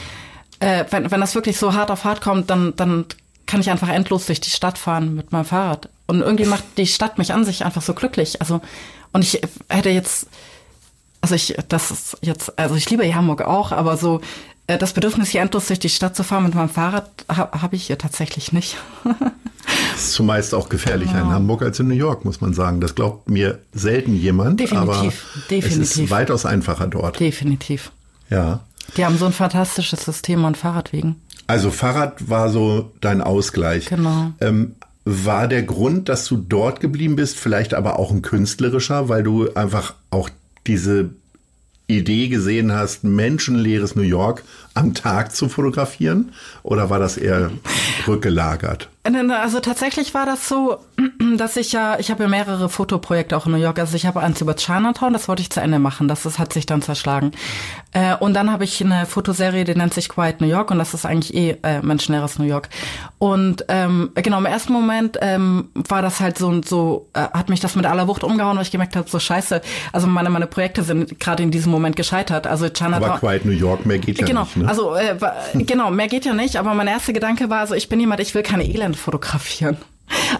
äh, 0.61 0.85
wenn, 0.91 1.11
wenn 1.11 1.19
das 1.19 1.35
wirklich 1.35 1.57
so 1.57 1.73
hart 1.73 1.91
auf 1.91 2.05
hart 2.05 2.21
kommt, 2.21 2.49
dann, 2.49 2.73
dann 2.75 3.05
kann 3.47 3.59
ich 3.59 3.69
einfach 3.69 3.89
endlos 3.89 4.27
durch 4.27 4.39
die 4.39 4.49
Stadt 4.49 4.77
fahren 4.77 5.15
mit 5.15 5.31
meinem 5.31 5.43
Fahrrad. 5.45 5.89
Und 6.07 6.21
irgendwie 6.21 6.45
macht 6.45 6.63
die 6.77 6.87
Stadt 6.87 7.17
mich 7.17 7.33
an 7.33 7.43
sich 7.43 7.65
einfach 7.65 7.81
so 7.81 7.93
glücklich. 7.93 8.39
Also, 8.41 8.61
und 9.11 9.23
ich 9.23 9.41
hätte 9.67 9.89
jetzt, 9.89 10.27
also 11.19 11.35
ich, 11.35 11.55
das 11.67 11.91
ist 11.91 12.17
jetzt, 12.21 12.57
also 12.57 12.75
ich 12.75 12.89
liebe 12.89 13.13
Hamburg 13.13 13.41
auch, 13.41 13.71
aber 13.71 13.97
so, 13.97 14.21
äh, 14.67 14.77
das 14.77 14.93
Bedürfnis, 14.93 15.29
hier 15.29 15.41
endlos 15.41 15.67
durch 15.67 15.79
die 15.79 15.89
Stadt 15.89 16.15
zu 16.15 16.23
fahren 16.23 16.43
mit 16.43 16.53
meinem 16.53 16.69
Fahrrad, 16.69 17.09
habe 17.27 17.61
hab 17.61 17.73
ich 17.73 17.87
hier 17.87 17.97
tatsächlich 17.97 18.51
nicht. 18.53 18.77
Das 19.03 19.15
ist 19.97 20.13
zumeist 20.13 20.53
auch 20.53 20.69
gefährlicher 20.69 21.19
in 21.19 21.29
Hamburg 21.29 21.63
als 21.63 21.79
in 21.79 21.87
New 21.87 21.95
York, 21.95 22.23
muss 22.23 22.39
man 22.39 22.53
sagen. 22.53 22.81
Das 22.81 22.93
glaubt 22.93 23.29
mir 23.29 23.59
selten 23.73 24.15
jemand. 24.15 24.59
Definitiv, 24.59 24.89
aber 24.95 25.07
Es 25.07 25.47
definitiv. 25.47 26.03
ist 26.03 26.09
weitaus 26.11 26.45
einfacher 26.45 26.87
dort. 26.87 27.19
Definitiv. 27.19 27.91
Ja. 28.29 28.61
Die 28.97 29.05
haben 29.05 29.17
so 29.17 29.25
ein 29.25 29.33
fantastisches 29.33 30.03
System 30.03 30.43
an 30.45 30.55
Fahrradwegen. 30.55 31.15
Also 31.47 31.71
Fahrrad 31.71 32.29
war 32.29 32.49
so 32.49 32.91
dein 33.01 33.21
Ausgleich. 33.21 33.87
Genau. 33.87 34.31
Ähm, 34.39 34.75
war 35.03 35.47
der 35.47 35.63
Grund, 35.63 36.09
dass 36.09 36.25
du 36.25 36.37
dort 36.37 36.79
geblieben 36.79 37.15
bist, 37.15 37.37
vielleicht 37.37 37.73
aber 37.73 37.97
auch 37.97 38.11
ein 38.11 38.21
künstlerischer, 38.21 39.09
weil 39.09 39.23
du 39.23 39.51
einfach 39.53 39.95
auch 40.11 40.29
diese 40.67 41.09
Idee 41.87 42.29
gesehen 42.29 42.71
hast, 42.71 43.03
menschenleeres 43.03 43.95
New 43.95 44.01
York 44.01 44.43
am 44.73 44.93
Tag 44.93 45.35
zu 45.35 45.49
fotografieren? 45.49 46.33
Oder 46.63 46.89
war 46.89 46.99
das 46.99 47.17
eher 47.17 47.51
rückgelagert? 48.07 48.89
Also 49.03 49.59
tatsächlich 49.59 50.13
war 50.13 50.25
das 50.25 50.47
so, 50.47 50.77
dass 51.37 51.57
ich 51.57 51.71
ja, 51.71 51.99
ich 51.99 52.09
habe 52.11 52.23
ja 52.23 52.29
mehrere 52.29 52.69
Fotoprojekte 52.69 53.35
auch 53.35 53.45
in 53.45 53.51
New 53.51 53.57
York. 53.57 53.79
Also 53.79 53.95
ich 53.95 54.05
habe 54.05 54.21
eins 54.21 54.41
über 54.41 54.55
Chinatown, 54.55 55.13
das 55.13 55.27
wollte 55.27 55.41
ich 55.41 55.49
zu 55.49 55.59
Ende 55.59 55.79
machen. 55.79 56.07
Das 56.07 56.25
ist, 56.25 56.39
hat 56.39 56.53
sich 56.53 56.65
dann 56.65 56.81
zerschlagen. 56.81 57.31
Äh, 57.93 58.15
und 58.15 58.33
dann 58.33 58.51
habe 58.51 58.63
ich 58.63 58.83
eine 58.83 59.05
Fotoserie, 59.05 59.63
die 59.63 59.75
nennt 59.75 59.93
sich 59.93 60.09
Quiet 60.09 60.41
New 60.41 60.47
York 60.47 60.71
und 60.71 60.79
das 60.79 60.93
ist 60.93 61.05
eigentlich 61.05 61.33
eh 61.33 61.57
äh, 61.63 61.81
menschenleeres 61.81 62.39
New 62.39 62.45
York. 62.45 62.69
Und 63.17 63.65
ähm, 63.67 64.11
genau 64.15 64.37
im 64.37 64.45
ersten 64.45 64.73
Moment 64.73 65.17
ähm, 65.21 65.69
war 65.73 66.01
das 66.01 66.19
halt 66.19 66.37
so 66.37 66.61
so, 66.63 67.09
äh, 67.13 67.19
hat 67.19 67.49
mich 67.49 67.59
das 67.59 67.75
mit 67.75 67.85
aller 67.85 68.07
Wucht 68.07 68.23
umgehauen, 68.23 68.55
weil 68.57 68.63
ich 68.63 68.71
gemerkt 68.71 68.95
habe, 68.95 69.09
so 69.09 69.19
scheiße. 69.19 69.61
Also 69.91 70.07
meine 70.07 70.29
meine 70.29 70.47
Projekte 70.47 70.83
sind 70.83 71.19
gerade 71.19 71.43
in 71.43 71.51
diesem 71.51 71.71
Moment 71.71 71.95
gescheitert. 71.95 72.47
Also 72.47 72.69
Chinatown. 72.69 73.03
Aber 73.03 73.19
Quiet 73.19 73.45
New 73.45 73.51
York, 73.51 73.85
mehr 73.85 73.99
geht 73.99 74.19
ja 74.19 74.25
genau, 74.25 74.43
nicht. 74.43 74.57
Ne? 74.57 74.67
also 74.67 74.95
äh, 74.95 75.15
genau, 75.53 75.91
mehr 75.91 76.07
geht 76.07 76.25
ja 76.25 76.33
nicht, 76.33 76.55
aber 76.57 76.73
mein 76.73 76.87
erster 76.87 77.13
Gedanke 77.13 77.49
war, 77.49 77.59
also 77.59 77.75
ich 77.75 77.89
bin 77.89 77.99
jemand, 77.99 78.21
ich 78.21 78.33
will 78.33 78.43
keine 78.43 78.65
Elend 78.65 78.95
fotografieren. 78.95 79.77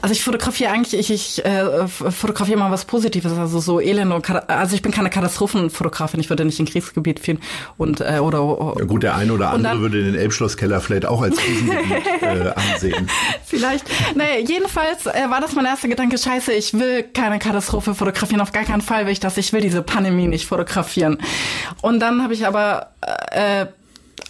Also 0.01 0.13
ich 0.13 0.23
fotografiere 0.23 0.71
eigentlich, 0.71 0.99
ich, 0.99 1.11
ich 1.37 1.45
äh, 1.45 1.87
fotografiere 1.87 2.57
mal 2.57 2.71
was 2.71 2.85
Positives, 2.85 3.31
also 3.37 3.59
so 3.59 3.79
Elend 3.79 4.11
und 4.11 4.25
Kata- 4.25 4.45
also 4.47 4.75
ich 4.75 4.81
bin 4.81 4.91
keine 4.91 5.09
Katastrophenfotografin, 5.09 6.19
ich 6.19 6.29
würde 6.29 6.43
nicht 6.43 6.59
in 6.59 6.65
Kriegsgebiet 6.65 7.19
filmen 7.19 7.39
und 7.77 8.01
äh, 8.01 8.17
oder 8.19 8.39
ja 8.79 8.85
gut, 8.85 9.03
der 9.03 9.15
eine 9.15 9.33
oder 9.33 9.51
andere 9.51 9.73
dann- 9.73 9.81
würde 9.81 10.03
den 10.03 10.15
Elbschlosskeller 10.15 10.81
vielleicht 10.81 11.05
auch 11.05 11.21
als 11.21 11.37
Krisengebiet 11.37 12.05
äh, 12.21 12.51
ansehen. 12.73 13.07
Vielleicht. 13.45 13.85
Naja, 14.15 14.39
jedenfalls 14.45 15.05
äh, 15.05 15.29
war 15.29 15.39
das 15.41 15.53
mein 15.53 15.65
erster 15.65 15.87
Gedanke, 15.87 16.17
scheiße, 16.17 16.51
ich 16.53 16.73
will 16.73 17.03
keine 17.03 17.37
Katastrophe 17.39 17.93
fotografieren, 17.93 18.41
auf 18.41 18.51
gar 18.51 18.63
keinen 18.63 18.81
Fall 18.81 19.05
will 19.05 19.13
ich 19.13 19.19
das, 19.19 19.37
ich 19.37 19.53
will 19.53 19.61
diese 19.61 19.81
Pandemie 19.83 20.27
nicht 20.27 20.47
fotografieren. 20.47 21.19
Und 21.81 21.99
dann 21.99 22.23
habe 22.23 22.33
ich 22.33 22.47
aber 22.47 22.87
äh, 23.31 23.67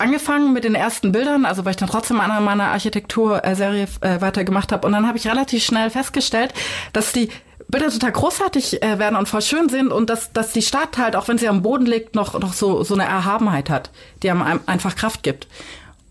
angefangen 0.01 0.53
mit 0.53 0.63
den 0.63 0.75
ersten 0.75 1.11
Bildern, 1.11 1.45
also 1.45 1.63
weil 1.63 1.71
ich 1.71 1.77
dann 1.77 1.89
trotzdem 1.89 2.19
an 2.19 2.43
meiner 2.43 2.65
Architekturserie 2.71 3.87
äh, 4.01 4.21
weitergemacht 4.21 4.71
habe. 4.71 4.85
Und 4.85 4.93
dann 4.93 5.07
habe 5.07 5.17
ich 5.17 5.27
relativ 5.27 5.63
schnell 5.63 5.89
festgestellt, 5.89 6.53
dass 6.93 7.11
die 7.13 7.29
Bilder 7.67 7.89
total 7.89 8.11
großartig 8.11 8.83
äh, 8.83 8.99
werden 8.99 9.15
und 9.15 9.29
voll 9.29 9.41
schön 9.41 9.69
sind 9.69 9.93
und 9.93 10.09
dass, 10.09 10.33
dass 10.33 10.51
die 10.51 10.61
Stadt 10.61 10.97
halt, 10.97 11.15
auch 11.15 11.29
wenn 11.29 11.37
sie 11.37 11.47
am 11.47 11.61
Boden 11.61 11.85
liegt, 11.85 12.15
noch, 12.15 12.37
noch 12.37 12.51
so, 12.53 12.83
so 12.83 12.95
eine 12.95 13.05
Erhabenheit 13.05 13.69
hat, 13.69 13.91
die 14.23 14.29
einem 14.29 14.41
ein- 14.41 14.59
einfach 14.67 14.95
Kraft 14.95 15.23
gibt. 15.23 15.47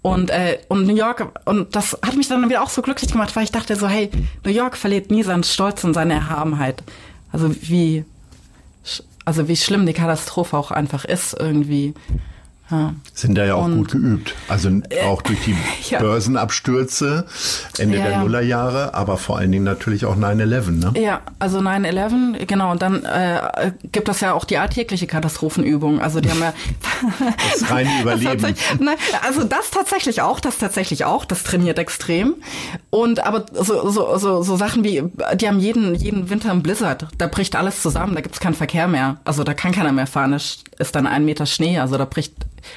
Und, 0.01 0.31
äh, 0.31 0.59
und 0.69 0.87
New 0.87 0.95
York, 0.97 1.39
und 1.45 1.77
das 1.77 1.99
hat 2.03 2.17
mich 2.17 2.29
dann 2.29 2.49
wieder 2.49 2.63
auch 2.63 2.71
so 2.71 2.81
glücklich 2.81 3.13
gemacht, 3.13 3.37
weil 3.37 3.45
ich 3.45 3.53
dachte 3.53 3.77
so, 3.77 3.87
hey, 3.89 4.11
New 4.45 4.51
York 4.53 4.79
verliert 4.79 5.11
nie 5.11 5.23
seinen 5.23 5.43
Stolz 5.45 5.85
und 5.85 5.93
seine 5.93 6.15
Erhabenheit. 6.15 6.83
Also 7.31 7.55
wie, 7.61 8.07
also 9.27 9.47
wie 9.47 9.57
schlimm 9.57 9.85
die 9.85 9.93
Katastrophe 9.93 10.57
auch 10.57 10.71
einfach 10.71 11.05
ist 11.05 11.37
irgendwie. 11.39 11.93
Ja. 12.71 12.95
Sind 13.15 13.37
da 13.37 13.45
ja 13.45 13.55
auch 13.55 13.65
Und- 13.65 13.77
gut 13.77 13.93
geübt. 13.93 14.35
Also 14.49 14.71
auch 15.07 15.23
durch 15.23 15.39
die 15.45 15.57
Ja. 15.91 15.99
Börsenabstürze 15.99 17.27
Ende 17.79 17.99
Ja, 17.99 18.03
der 18.05 18.13
ja. 18.13 18.21
Nullerjahre, 18.21 18.95
aber 18.95 19.17
vor 19.17 19.39
allen 19.39 19.51
Dingen 19.53 19.65
natürlich 19.65 20.05
auch 20.05 20.17
9-11. 20.17 20.71
Ne? 20.93 21.01
Ja, 21.01 21.21
also 21.39 21.59
9-11, 21.59 22.47
genau, 22.47 22.71
und 22.73 22.83
dann 22.83 23.05
äh, 23.05 23.73
gibt 23.93 24.09
es 24.09 24.21
ja 24.21 24.33
auch 24.35 24.45
die 24.45 24.59
alltägliche 24.59 25.07
Katastrophenübung. 25.07 26.01
Also 26.01 26.21
die 26.21 26.31
haben 26.31 26.41
ja 26.41 26.53
Das 27.53 27.71
reine 27.71 27.91
Überleben. 28.03 28.41
Tatsächlich- 28.41 28.81
Nein, 28.81 28.97
also 29.27 29.45
das 29.45 29.71
tatsächlich 29.71 30.23
auch, 30.23 30.41
das 30.41 30.59
tatsächlich 30.59 31.05
auch, 31.05 31.25
das 31.25 31.43
trainiert 31.43 31.79
extrem. 31.79 32.35
Und 32.91 33.25
aber 33.27 33.47
so, 33.53 33.91
so, 33.91 34.17
so, 34.19 34.43
so 34.43 34.57
Sachen 34.57 34.85
wie, 34.85 35.03
die 35.35 35.49
haben 35.49 35.61
jeden, 35.61 35.95
jeden 35.95 36.31
Winter 36.31 36.51
einen 36.51 36.63
Blizzard, 36.63 37.07
da 37.19 37.27
bricht 37.27 37.57
alles 37.57 37.83
zusammen, 37.83 38.15
da 38.15 38.21
gibt's 38.21 38.41
keinen 38.41 38.55
Verkehr 38.55 38.89
mehr. 38.89 39.17
Also 39.25 39.45
da 39.45 39.55
kann 39.55 39.73
keiner 39.73 39.93
mehr 39.93 40.07
fahren, 40.07 40.33
es 40.33 40.63
ist 40.81 40.95
dann 40.97 41.07
ein 41.07 41.25
Meter 41.25 41.47
Schnee, 41.47 41.79
also 41.79 41.97
da 41.99 42.05
bricht 42.05 42.33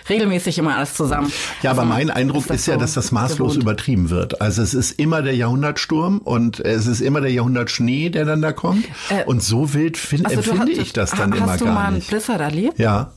regelmäßig 0.10 0.58
immer 0.60 0.76
alles 0.78 0.94
zusammen. 0.94 1.32
Ja, 1.62 1.72
aber 1.72 1.82
Also, 1.82 1.94
mein 1.94 2.10
Eindruck 2.10 2.50
ist, 2.50 2.68
ja, 2.68 2.76
so 2.76 2.80
dass 2.80 2.94
das 2.94 3.12
maßlos 3.12 3.38
gewohnt. 3.54 3.64
übertrieben 3.64 4.10
wird. 4.10 4.40
Also 4.42 4.62
es 4.62 4.74
ist 4.74 4.92
immer 5.00 5.22
der 5.22 5.36
Jahrhundertsturm 5.36 6.20
und 6.20 6.60
es 6.62 6.88
ist 6.88 7.02
immer 7.02 7.22
der 7.22 7.32
Jahrhundertschnee, 7.32 8.10
der 8.10 8.26
dann 8.26 8.42
da 8.42 8.52
kommt. 8.54 8.86
Äh, 9.10 9.24
und 9.26 9.44
so 9.44 9.74
wild 9.74 9.98
find, 9.98 10.26
Also 10.26 10.42
du 10.42 10.52
empfinde 10.52 10.72
hast- 10.74 10.82
ich 10.88 10.94
das 10.94 11.12
dann 11.12 11.32
hast 11.34 11.38
immer 11.40 11.58
du 11.58 11.66
gar 11.66 11.74
mal 11.74 11.86
einen 11.88 11.96
nicht. 11.98 12.08
Blizzard 12.10 12.40
erlebt? 12.42 12.80
Ja. 12.80 13.12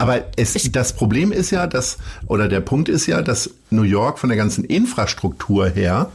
Aber 0.00 0.20
es, 0.36 0.54
das 0.70 0.92
Problem 0.92 1.32
ist 1.32 1.50
ja, 1.50 1.66
dass, 1.66 1.98
oder 2.28 2.46
der 2.48 2.60
Punkt 2.60 2.88
ist 2.88 3.06
ja, 3.06 3.20
dass 3.20 3.50
New 3.70 3.82
York 3.82 4.20
von 4.20 4.28
der 4.28 4.38
ganzen 4.38 4.62
Infrastruktur 4.64 5.68
her 5.68 6.10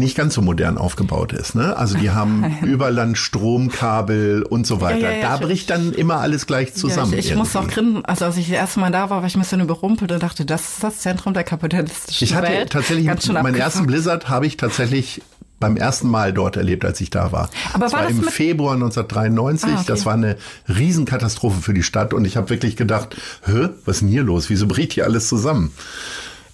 nicht 0.00 0.16
ganz 0.16 0.34
so 0.34 0.42
modern 0.42 0.76
aufgebaut 0.78 1.32
ist. 1.32 1.54
Ne? 1.54 1.76
Also 1.76 1.96
die 1.96 2.10
haben 2.10 2.58
Überland 2.62 3.16
Stromkabel 3.16 4.42
und 4.42 4.66
so 4.66 4.80
weiter. 4.80 4.98
Ja, 4.98 5.10
ja, 5.10 5.16
ja, 5.18 5.28
da 5.28 5.34
ich- 5.36 5.40
bricht 5.42 5.70
dann 5.70 5.92
immer 5.92 6.16
alles 6.16 6.46
gleich 6.46 6.74
zusammen. 6.74 7.12
Ich, 7.14 7.30
ich 7.30 7.36
muss 7.36 7.54
auch 7.54 7.68
grinsen. 7.68 8.04
Also 8.04 8.24
als 8.24 8.36
ich 8.36 8.46
das 8.48 8.56
erste 8.56 8.80
Mal 8.80 8.90
da 8.90 9.10
war, 9.10 9.20
war 9.22 9.26
ich 9.28 9.36
ein 9.36 9.40
bisschen 9.40 9.60
überrumpelt 9.60 10.10
und 10.10 10.22
dachte, 10.22 10.44
das 10.44 10.62
ist 10.62 10.82
das 10.84 10.98
Zentrum 10.98 11.34
der 11.34 11.44
kapitalistischen 11.44 12.24
Ich 12.24 12.34
hatte 12.34 12.48
Welt. 12.48 12.70
tatsächlich 12.70 13.06
Ganz 13.06 13.24
schön 13.26 13.34
meinen 13.34 13.54
ersten 13.54 13.86
Blizzard 13.86 14.28
habe 14.28 14.46
ich 14.46 14.56
tatsächlich 14.56 15.22
beim 15.60 15.76
ersten 15.76 16.08
Mal 16.08 16.32
dort 16.32 16.56
erlebt, 16.56 16.86
als 16.86 17.00
ich 17.02 17.10
da 17.10 17.32
war. 17.32 17.50
Aber 17.74 17.84
das 17.84 17.92
war 17.92 18.00
war 18.00 18.08
das 18.08 18.16
im 18.16 18.22
Februar 18.24 18.72
1993. 18.74 19.68
Ah, 19.68 19.74
okay. 19.74 19.84
Das 19.86 20.06
war 20.06 20.14
eine 20.14 20.36
Riesenkatastrophe 20.68 21.60
für 21.60 21.74
die 21.74 21.82
Stadt 21.82 22.14
und 22.14 22.24
ich 22.24 22.38
habe 22.38 22.48
wirklich 22.48 22.76
gedacht, 22.76 23.14
Hä, 23.44 23.68
was 23.84 23.96
ist 23.96 24.00
denn 24.00 24.08
hier 24.08 24.22
los? 24.22 24.48
Wieso 24.48 24.66
bricht 24.66 24.94
hier 24.94 25.04
alles 25.04 25.28
zusammen? 25.28 25.72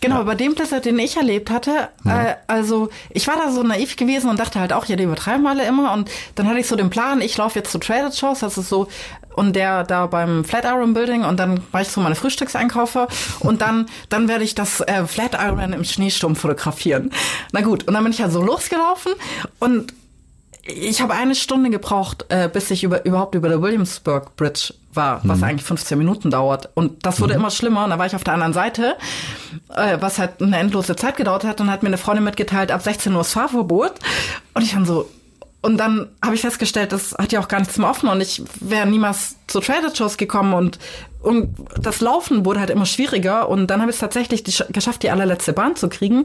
Genau, 0.07 0.25
bei 0.25 0.35
dem 0.35 0.55
Blizzard, 0.55 0.85
den 0.85 0.99
ich 0.99 1.17
erlebt 1.17 1.51
hatte, 1.51 1.89
äh, 2.05 2.35
also 2.47 2.91
ich 3.11 3.27
war 3.27 3.37
da 3.37 3.51
so 3.51 3.63
naiv 3.63 3.97
gewesen 3.97 4.31
und 4.31 4.39
dachte 4.39 4.61
halt 4.61 4.73
auch, 4.73 4.85
ja, 4.87 4.97
die 4.97 5.05
übertreiben 5.05 5.47
alle 5.47 5.67
immer. 5.67 5.93
Und 5.93 6.11
dann 6.37 6.49
hatte 6.49 6.61
ich 6.61 6.67
so 6.67 6.77
den 6.77 6.91
Plan, 6.91 7.21
ich 7.21 7.37
laufe 7.37 7.59
jetzt 7.59 7.73
zu 7.73 7.79
Traded 7.79 8.15
Shows, 8.15 8.41
das 8.41 8.57
ist 8.57 8.69
so, 8.69 8.87
und 9.35 9.55
der 9.55 9.85
da 9.85 10.07
beim 10.07 10.45
Flatiron 10.45 10.95
Building 10.95 11.25
und 11.25 11.39
dann 11.39 11.61
mache 11.73 11.83
ich 11.83 11.89
so 11.89 12.01
meine 12.01 12.15
Frühstückseinkaufe 12.15 13.09
und 13.41 13.61
dann, 13.61 13.87
dann 14.09 14.29
werde 14.29 14.45
ich 14.45 14.55
das 14.55 14.81
äh, 14.81 15.07
Flatiron 15.07 15.73
im 15.73 15.85
Schneesturm 15.85 16.37
fotografieren. 16.37 17.11
Na 17.53 17.61
gut, 17.61 17.87
und 17.87 17.95
dann 17.95 18.03
bin 18.03 18.13
ich 18.13 18.19
ja 18.19 18.31
so 18.31 18.43
losgelaufen 18.43 19.13
und 19.59 19.93
ich 20.63 21.01
habe 21.01 21.15
eine 21.15 21.35
Stunde 21.35 21.71
gebraucht, 21.71 22.27
äh, 22.29 22.49
bis 22.53 22.71
ich 22.71 22.83
über, 22.83 23.05
überhaupt 23.05 23.35
über 23.35 23.49
der 23.49 23.63
Williamsburg 23.63 24.35
Bridge 24.37 24.73
war, 24.97 25.21
was 25.25 25.43
eigentlich 25.43 25.65
15 25.65 25.99
Minuten 25.99 26.31
dauert. 26.31 26.71
Und 26.75 27.05
das 27.07 27.21
wurde 27.21 27.35
immer 27.35 27.51
schlimmer. 27.51 27.85
Und 27.85 27.91
da 27.91 27.99
war 27.99 28.07
ich 28.07 28.15
auf 28.15 28.25
der 28.25 28.35
anderen 28.35 28.53
Seite, 28.53 28.97
äh, 29.75 29.99
was 30.01 30.19
halt 30.19 30.43
eine 30.43 30.59
endlose 30.59 30.97
Zeit 30.97 31.17
gedauert 31.17 31.45
hat. 31.45 31.61
Und 31.61 31.71
hat 31.71 31.83
mir 31.83 31.89
eine 31.89 31.99
Freundin 31.99 32.25
mitgeteilt, 32.25 32.71
ab 32.71 32.83
16 32.83 33.15
Uhr 33.15 33.21
ist 33.21 33.33
Fahrverbot. 33.33 33.95
Und 34.55 34.63
ich 34.63 34.73
dann 34.73 34.87
so, 34.87 35.09
und 35.67 35.79
dann 35.79 36.07
habe 36.23 36.37
ich 36.37 36.43
festgestellt, 36.43 36.93
das 36.93 37.13
hat 37.19 37.33
ja 37.33 37.41
auch 37.41 37.49
gar 37.49 37.59
nichts 37.59 37.77
mehr 37.77 37.91
offen 37.91 38.09
und 38.09 38.21
ich 38.21 38.41
wäre 38.61 38.87
niemals 38.87 39.35
zu 39.49 39.59
Trader 39.59 39.93
Shows 39.93 40.17
gekommen 40.17 40.55
und, 40.55 40.79
und 41.23 41.57
das 41.77 42.01
Laufen 42.01 42.45
wurde 42.45 42.61
halt 42.61 42.71
immer 42.71 42.87
schwieriger 42.87 43.49
und 43.49 43.67
dann 43.67 43.81
habe 43.81 43.91
ich 43.91 43.97
es 43.97 44.01
tatsächlich 44.01 44.45
die, 44.45 44.55
geschafft, 44.73 45.03
die 45.03 45.11
allerletzte 45.11 45.53
Bahn 45.53 45.75
zu 45.75 45.89
kriegen 45.89 46.25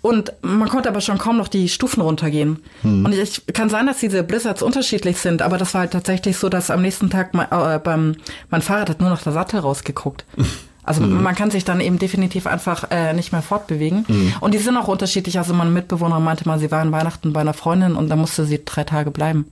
und 0.00 0.32
man 0.40 0.70
konnte 0.70 0.88
aber 0.88 1.02
schon 1.02 1.18
kaum 1.18 1.36
noch 1.36 1.48
die 1.48 1.68
Stufen 1.68 2.00
runtergehen. 2.00 2.62
Und 3.04 3.12
ich 3.12 3.44
kann 3.52 3.68
sein, 3.68 3.86
dass 3.86 3.98
diese 3.98 4.22
Blizzards 4.22 4.62
unterschiedlich 4.62 5.18
sind, 5.18 5.42
aber 5.42 5.58
das 5.58 5.74
war 5.74 5.82
halt 5.82 5.90
tatsächlich 5.92 6.38
so, 6.38 6.48
dass 6.48 6.70
am 6.70 6.80
nächsten 6.80 7.10
Tag 7.10 7.34
mein, 7.34 7.48
äh, 7.50 7.78
beim, 7.78 8.16
mein 8.48 8.62
Fahrrad 8.62 8.88
hat 8.88 9.00
nur 9.00 9.10
noch 9.10 9.20
der 9.20 9.32
Sattel 9.32 9.60
rausgeguckt. 9.60 10.24
Also 10.82 11.02
man 11.02 11.34
kann 11.34 11.50
sich 11.50 11.64
dann 11.64 11.80
eben 11.80 11.98
definitiv 11.98 12.46
einfach 12.46 12.90
äh, 12.90 13.12
nicht 13.12 13.32
mehr 13.32 13.42
fortbewegen. 13.42 14.06
Und 14.40 14.54
die 14.54 14.58
sind 14.58 14.76
auch 14.76 14.88
unterschiedlich. 14.88 15.38
Also 15.38 15.54
meine 15.54 15.70
Mitbewohnerin 15.70 16.24
meinte 16.24 16.46
mal, 16.48 16.58
sie 16.58 16.70
war 16.70 16.80
an 16.80 16.92
Weihnachten 16.92 17.32
bei 17.32 17.40
einer 17.40 17.54
Freundin 17.54 17.96
und 17.96 18.08
da 18.08 18.16
musste 18.16 18.44
sie 18.44 18.62
drei 18.64 18.84
Tage 18.84 19.10
bleiben. 19.10 19.46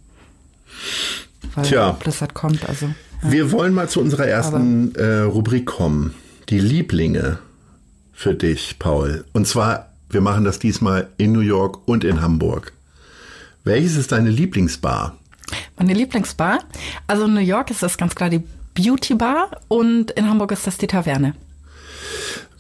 Weil 1.55 1.65
Tja. 1.65 1.93
Blizzard 1.93 2.35
kommt. 2.35 2.69
Also 2.69 2.89
Wir 3.23 3.53
wollen 3.53 3.75
mal 3.75 3.89
zu 3.89 4.01
unserer 4.01 4.27
ersten 4.27 4.95
äh, 4.95 5.21
Rubrik 5.21 5.67
kommen. 5.67 6.15
Die 6.49 6.61
Lieblinge 6.61 7.39
für 8.13 8.35
dich, 8.35 8.77
Paul. 8.79 9.25
Und 9.33 9.47
zwar, 9.47 9.91
wir 10.11 10.21
machen 10.21 10.45
das 10.45 10.59
diesmal 10.59 11.09
in 11.19 11.33
New 11.33 11.41
York 11.41 11.87
und 11.87 12.05
in 12.05 12.23
Hamburg. 12.23 12.73
Welches 13.65 13.97
ist 13.97 14.13
deine 14.13 14.31
Lieblingsbar? 14.31 15.19
meine 15.79 15.95
Lieblingsbar. 15.95 16.61
Also 17.07 17.25
in 17.25 17.35
New 17.35 17.41
York 17.41 17.71
ist 17.71 17.83
das 17.83 17.97
ganz 17.97 18.15
klar 18.15 18.31
die 18.31 18.43
Beauty 18.79 19.17
Bar 19.17 19.51
und 19.67 20.13
in 20.13 20.29
Hamburg 20.29 20.53
ist 20.53 20.67
das 20.69 20.79
die 20.79 20.87
Taverne. 20.87 21.35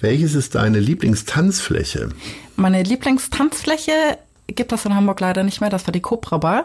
Welches 0.00 0.34
ist 0.34 0.56
deine 0.56 0.80
Lieblingstanzfläche? 0.80 2.08
Meine 2.56 2.82
Lieblingstanzfläche 2.82 4.18
gibt 4.48 4.72
es 4.72 4.84
in 4.84 4.94
Hamburg 4.94 5.20
leider 5.20 5.44
nicht 5.44 5.60
mehr, 5.60 5.70
das 5.70 5.86
war 5.86 5.92
die 5.92 6.00
Cobra 6.00 6.38
Bar. 6.38 6.62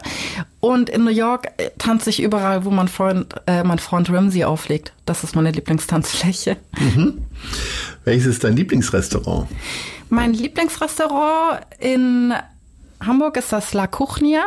Und 0.58 0.90
in 0.90 1.04
New 1.04 1.10
York 1.10 1.52
äh, 1.58 1.70
tanze 1.78 2.10
ich 2.10 2.20
überall, 2.20 2.64
wo 2.64 2.70
mein 2.70 2.88
Freund, 2.88 3.32
äh, 3.46 3.62
mein 3.62 3.78
Freund 3.78 4.10
Ramsey 4.10 4.42
auflegt. 4.42 4.92
Das 5.06 5.22
ist 5.22 5.36
meine 5.36 5.52
Lieblingstanzfläche. 5.52 6.56
Welches 8.04 8.26
ist 8.26 8.42
dein 8.42 8.56
Lieblingsrestaurant? 8.56 9.46
Mein 10.08 10.34
Lieblingsrestaurant 10.34 11.60
in 11.78 12.34
Hamburg 13.00 13.36
ist 13.36 13.52
das 13.52 13.72
La 13.72 13.86
Kuchnia, 13.86 14.42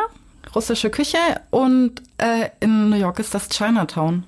russische 0.54 0.90
Küche, 0.90 1.18
und 1.50 2.02
äh, 2.18 2.50
in 2.60 2.90
New 2.90 2.96
York 2.96 3.20
ist 3.20 3.34
das 3.34 3.48
Chinatown. 3.48 4.24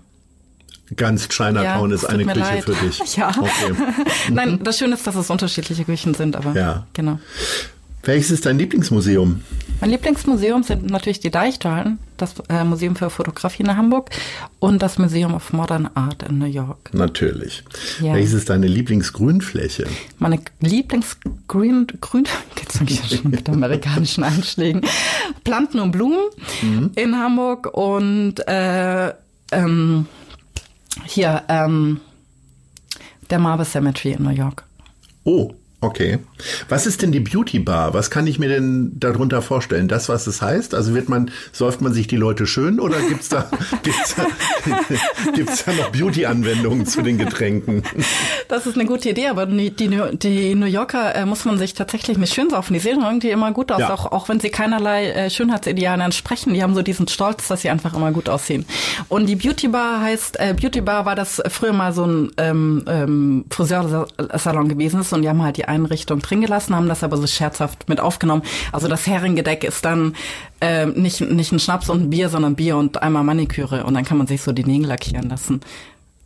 Ganz 0.96 1.28
Chinatown 1.28 1.90
Ja, 1.90 1.94
ist 1.96 2.04
eine 2.04 2.24
Küche 2.24 2.38
leid. 2.38 2.64
für 2.64 2.74
dich. 2.74 3.00
Ja. 3.16 3.28
Okay. 3.28 3.74
Nein, 4.32 4.60
das 4.62 4.78
Schöne 4.78 4.94
ist, 4.94 5.06
dass 5.06 5.14
es 5.14 5.30
unterschiedliche 5.30 5.84
Küchen 5.84 6.14
sind, 6.14 6.36
aber 6.36 6.52
Ja. 6.58 6.86
genau. 6.92 7.18
Welches 8.02 8.30
ist 8.30 8.46
dein 8.46 8.58
Lieblingsmuseum? 8.58 9.42
Mein 9.82 9.90
Lieblingsmuseum 9.90 10.62
sind 10.62 10.90
natürlich 10.90 11.20
die 11.20 11.30
Deichtorhallen, 11.30 11.98
das 12.16 12.34
äh, 12.48 12.64
Museum 12.64 12.96
für 12.96 13.10
Fotografie 13.10 13.62
in 13.62 13.76
Hamburg 13.76 14.10
und 14.58 14.80
das 14.80 14.98
Museum 14.98 15.34
of 15.34 15.52
Modern 15.52 15.88
Art 15.94 16.22
in 16.22 16.38
New 16.38 16.46
York. 16.46 16.90
Natürlich. 16.94 17.62
Ja. 18.00 18.14
Welches 18.14 18.32
ist 18.32 18.48
deine 18.50 18.66
Lieblingsgrünfläche? 18.68 19.86
Meine 20.18 20.40
Lieblingsgrün, 20.60 21.86
Grün, 22.00 22.24
ich 22.86 23.10
ja 23.10 23.18
schon 23.18 23.30
mit 23.30 23.48
amerikanischen 23.48 24.24
Einschlägen. 24.24 24.80
Planten 25.44 25.78
und 25.78 25.92
Blumen 25.92 26.20
in 26.94 27.16
Hamburg 27.18 27.66
und 27.74 28.36
äh, 28.48 29.12
ähm, 29.52 30.06
hier 31.04 31.42
ähm, 31.48 32.00
der 33.30 33.38
Marble 33.38 33.64
Cemetery 33.64 34.12
in 34.12 34.22
New 34.22 34.30
York. 34.30 34.64
Oh, 35.24 35.52
okay. 35.80 36.18
Was 36.68 36.86
ist 36.86 37.02
denn 37.02 37.12
die 37.12 37.20
Beauty 37.20 37.58
Bar? 37.58 37.94
Was 37.94 38.10
kann 38.10 38.26
ich 38.26 38.38
mir 38.38 38.48
denn 38.48 38.92
darunter 38.98 39.42
vorstellen? 39.42 39.88
Das, 39.88 40.08
was 40.08 40.26
es 40.26 40.40
heißt? 40.42 40.74
Also 40.74 40.94
wird 40.94 41.08
man, 41.08 41.30
säuft 41.52 41.80
man 41.80 41.92
sich 41.92 42.06
die 42.06 42.16
Leute 42.16 42.46
schön 42.46 42.80
oder 42.80 42.98
gibt's 43.00 43.28
da, 43.28 43.50
gibt's 43.82 44.14
da, 44.14 44.26
gibt's 45.34 45.64
da 45.64 45.72
noch 45.72 45.90
Beauty-Anwendungen 45.90 46.86
zu 46.86 47.02
den 47.02 47.18
Getränken? 47.18 47.82
Das 48.48 48.66
ist 48.66 48.74
eine 48.76 48.86
gute 48.86 49.10
Idee, 49.10 49.28
aber 49.28 49.46
die, 49.46 49.70
die, 49.70 49.88
New- 49.88 50.66
Yorker 50.66 51.14
äh, 51.14 51.26
muss 51.26 51.44
man 51.44 51.58
sich 51.58 51.74
tatsächlich 51.74 52.16
nicht 52.18 52.34
schön 52.34 52.50
saufen. 52.50 52.74
Die 52.74 52.80
sehen 52.80 53.00
irgendwie 53.02 53.30
immer 53.30 53.52
gut 53.52 53.72
aus, 53.72 53.80
Ja. 53.80 53.92
auch, 53.92 54.06
auch 54.12 54.28
wenn 54.28 54.40
sie 54.40 54.50
keinerlei 54.50 55.10
äh, 55.10 55.30
Schönheitsidealen 55.30 56.00
entsprechen. 56.00 56.54
Die 56.54 56.62
haben 56.62 56.74
so 56.74 56.82
diesen 56.82 57.08
Stolz, 57.08 57.48
dass 57.48 57.62
sie 57.62 57.70
einfach 57.70 57.94
immer 57.94 58.12
gut 58.12 58.28
aussehen. 58.28 58.64
Und 59.08 59.26
die 59.26 59.36
Beauty 59.36 59.68
Bar 59.68 60.00
heißt, 60.02 60.38
äh, 60.38 60.54
Beauty 60.58 60.80
Bar 60.80 61.04
war 61.06 61.16
das 61.16 61.42
früher 61.48 61.72
mal 61.72 61.92
so 61.92 62.04
ein 62.06 62.30
ähm, 62.36 62.84
ähm, 62.86 63.44
Friseursalon 63.50 64.68
gewesen 64.68 65.00
ist 65.00 65.12
und 65.12 65.22
die 65.22 65.28
haben 65.28 65.42
halt 65.42 65.56
die 65.56 65.64
Einrichtung 65.70 66.20
drin 66.20 66.40
gelassen, 66.42 66.74
haben 66.74 66.88
das 66.88 67.02
aber 67.02 67.16
so 67.16 67.26
scherzhaft 67.26 67.88
mit 67.88 68.00
aufgenommen. 68.00 68.42
Also 68.72 68.88
das 68.88 69.06
Heringedeck 69.06 69.64
ist 69.64 69.84
dann 69.84 70.14
äh, 70.60 70.86
nicht, 70.86 71.20
nicht 71.20 71.52
ein 71.52 71.60
Schnaps 71.60 71.88
und 71.88 72.02
ein 72.02 72.10
Bier, 72.10 72.28
sondern 72.28 72.56
Bier 72.56 72.76
und 72.76 73.02
einmal 73.02 73.24
Maniküre 73.24 73.84
und 73.84 73.94
dann 73.94 74.04
kann 74.04 74.18
man 74.18 74.26
sich 74.26 74.42
so 74.42 74.52
die 74.52 74.64
Nägel 74.64 74.88
lackieren 74.88 75.28
lassen. 75.30 75.60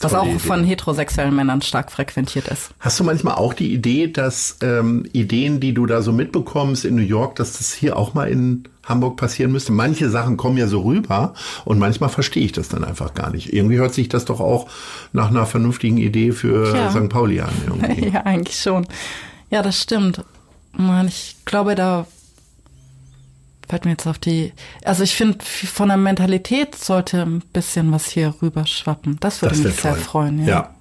Was 0.01 0.11
Tolle 0.11 0.23
auch 0.23 0.27
Idee. 0.27 0.39
von 0.41 0.65
heterosexuellen 0.65 1.35
Männern 1.37 1.63
stark 1.63 1.93
frequentiert 1.93 2.49
ist. 2.49 2.71
Hast 2.81 2.99
du 2.99 3.05
manchmal 3.05 3.37
auch 3.37 3.55
die 3.55 3.73
Idee, 3.73 4.09
dass 4.09 4.57
ähm, 4.61 5.07
Ideen, 5.13 5.61
die 5.61 5.73
du 5.73 5.87
da 5.87 6.03
so 6.03 6.13
mitbekommst 6.13 6.85
in 6.85 6.97
New 6.97 7.03
York, 7.03 7.37
dass 7.37 7.53
das 7.59 7.73
hier 7.73 7.97
auch 7.97 8.13
mal 8.13 8.29
in 8.29 8.65
Hamburg 8.85 9.17
passieren 9.17 9.53
müsste? 9.53 9.71
Manche 9.71 10.11
Sachen 10.11 10.37
kommen 10.37 10.57
ja 10.57 10.67
so 10.67 10.81
rüber 10.81 11.35
und 11.65 11.79
manchmal 11.79 12.09
verstehe 12.11 12.45
ich 12.45 12.51
das 12.51 12.69
dann 12.69 12.83
einfach 12.83 13.15
gar 13.15 13.31
nicht. 13.31 13.53
Irgendwie 13.53 13.77
hört 13.77 13.95
sich 13.95 14.09
das 14.09 14.25
doch 14.25 14.41
auch 14.41 14.67
nach 15.13 15.31
einer 15.31 15.47
vernünftigen 15.47 15.99
Idee 15.99 16.33
für 16.33 16.75
Ja. 16.77 16.91
St. 16.91 17.09
Pauli 17.09 17.41
an. 17.41 17.53
Irgendwie. 17.67 18.09
Ja, 18.09 18.23
eigentlich 18.23 18.59
schon. 18.59 18.87
Ja, 19.55 19.63
das 19.63 19.81
stimmt. 19.81 20.21
Man, 20.73 21.07
ich 21.07 21.37
glaube, 21.45 21.77
da 21.77 22.09
fällt 23.69 23.85
mir 23.85 23.93
jetzt 23.93 24.09
auf 24.09 24.19
die. 24.19 24.53
Also 24.85 25.05
ich 25.05 25.15
finde, 25.15 25.45
von 25.45 25.87
der 25.87 25.97
Mentalität 25.97 26.75
sollte 26.75 27.23
ein 27.23 27.39
bisschen 27.53 27.93
was 27.93 28.07
hier 28.09 28.35
rüber 28.43 28.67
schwappen. 28.67 29.17
Das 29.21 29.43
würde 29.43 29.55
Das 29.55 29.65
mich 29.65 29.77
sehr 29.77 29.93
toll. 29.93 30.01
freuen. 30.01 30.41
Ja. 30.41 30.47
Ja. 30.49 30.75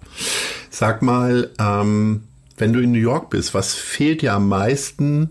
Sag 0.72 1.04
mal, 1.04 1.52
ähm, 1.60 2.24
wenn 2.58 2.74
du 2.74 2.80
in 2.80 2.92
New 2.94 2.98
York 3.00 3.30
bist, 3.30 3.54
was 3.54 3.76
fehlt 3.76 4.24
dir 4.24 4.34
am 4.34 4.48
meisten 4.48 5.30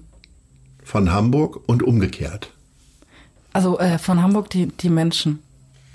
von 0.84 1.10
Hamburg 1.10 1.68
und 1.68 1.82
umgekehrt? 1.82 2.50
Also 3.52 3.76
äh, 3.80 3.98
von 3.98 4.22
Hamburg 4.22 4.50
die, 4.50 4.66
die 4.68 4.88
Menschen. 4.88 5.40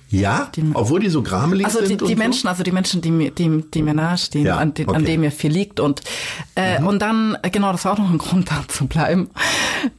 Ja, 0.09 0.49
obwohl 0.73 1.01
die 1.01 1.09
so 1.09 1.21
gramelig 1.21 1.65
Also 1.65 1.81
die, 1.81 1.87
sind. 1.87 2.01
die 2.01 2.13
und 2.13 2.17
Menschen, 2.17 2.47
also 2.47 2.63
die 2.63 2.71
Menschen, 2.71 3.01
die 3.01 3.11
mir, 3.11 3.31
die, 3.31 3.63
die 3.73 3.81
mir 3.81 3.93
nahestehen, 3.93 4.45
Ja, 4.45 4.57
an, 4.57 4.73
den, 4.73 4.87
an 4.87 4.89
okay. 4.89 5.01
Mhm. 5.01 5.05
denen 5.05 5.21
mir 5.21 5.31
viel 5.31 5.51
liegt. 5.51 5.79
Und, 5.81 6.01
äh, 6.55 6.81
und 6.81 7.01
dann, 7.01 7.37
genau, 7.51 7.73
das 7.73 7.83
war 7.83 7.93
auch 7.93 7.97
noch 7.97 8.09
ein 8.09 8.17
Grund, 8.17 8.49
da 8.51 8.63
zu 8.67 8.87
bleiben 8.87 9.29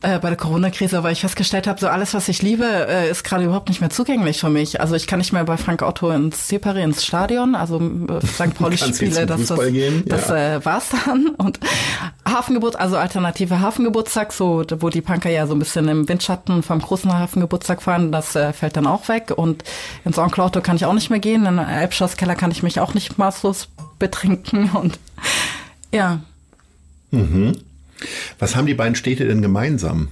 äh, 0.00 0.18
bei 0.18 0.28
der 0.28 0.36
Corona-Krise, 0.36 1.02
weil 1.02 1.12
ich 1.12 1.20
festgestellt 1.20 1.66
habe, 1.66 1.78
so 1.78 1.88
alles, 1.88 2.14
was 2.14 2.28
ich 2.28 2.40
liebe, 2.40 2.64
äh, 2.64 3.10
ist 3.10 3.22
gerade 3.22 3.44
überhaupt 3.44 3.68
nicht 3.68 3.80
mehr 3.80 3.90
zugänglich 3.90 4.40
für 4.40 4.48
mich. 4.48 4.80
Also 4.80 4.94
ich 4.94 5.06
kann 5.06 5.18
nicht 5.18 5.32
mehr 5.32 5.44
bei 5.44 5.58
Frank 5.58 5.82
Otto 5.82 6.10
ins 6.10 6.48
Separé 6.48 6.82
ins 6.82 7.04
Stadion, 7.04 7.54
also 7.54 7.78
äh, 7.78 8.26
St. 8.26 8.54
Pauli 8.58 8.78
Spiele, 8.78 9.26
das, 9.26 9.46
das, 9.46 9.60
gehen, 9.70 10.04
das 10.06 10.28
ja. 10.28 10.56
äh, 10.56 10.64
war's 10.64 10.88
dann. 11.04 11.28
Und 11.36 11.60
Hafengeburt, 12.30 12.76
also 12.76 12.96
alternative 12.96 13.60
Hafengeburtstag, 13.60 14.32
so 14.32 14.64
wo 14.80 14.88
die 14.88 15.00
Punker 15.00 15.30
ja 15.30 15.46
so 15.46 15.54
ein 15.54 15.58
bisschen 15.58 15.88
im 15.88 16.08
Windschatten 16.08 16.62
vom 16.62 16.80
großen 16.80 17.12
Hafengeburtstag 17.12 17.82
fahren, 17.82 18.12
das 18.12 18.36
äh, 18.36 18.52
fällt 18.52 18.76
dann 18.76 18.86
auch 18.86 19.08
weg. 19.08 19.32
Und 19.34 19.64
ins 20.04 20.18
Onkel 20.18 20.44
Otto 20.44 20.60
kann 20.60 20.76
ich 20.76 20.84
auch 20.84 20.94
nicht 20.94 21.10
mehr 21.10 21.20
gehen. 21.20 21.46
In 21.46 21.56
den 21.56 21.66
Elbschlosskeller 21.66 22.34
kann 22.34 22.50
ich 22.50 22.62
mich 22.62 22.80
auch 22.80 22.94
nicht 22.94 23.18
maßlos 23.18 23.68
betrinken. 23.98 24.70
Und 24.74 24.98
ja, 25.92 26.20
Was 28.38 28.54
haben 28.54 28.66
die 28.66 28.74
beiden 28.74 28.94
Städte 28.94 29.26
denn 29.26 29.42
gemeinsam? 29.42 30.08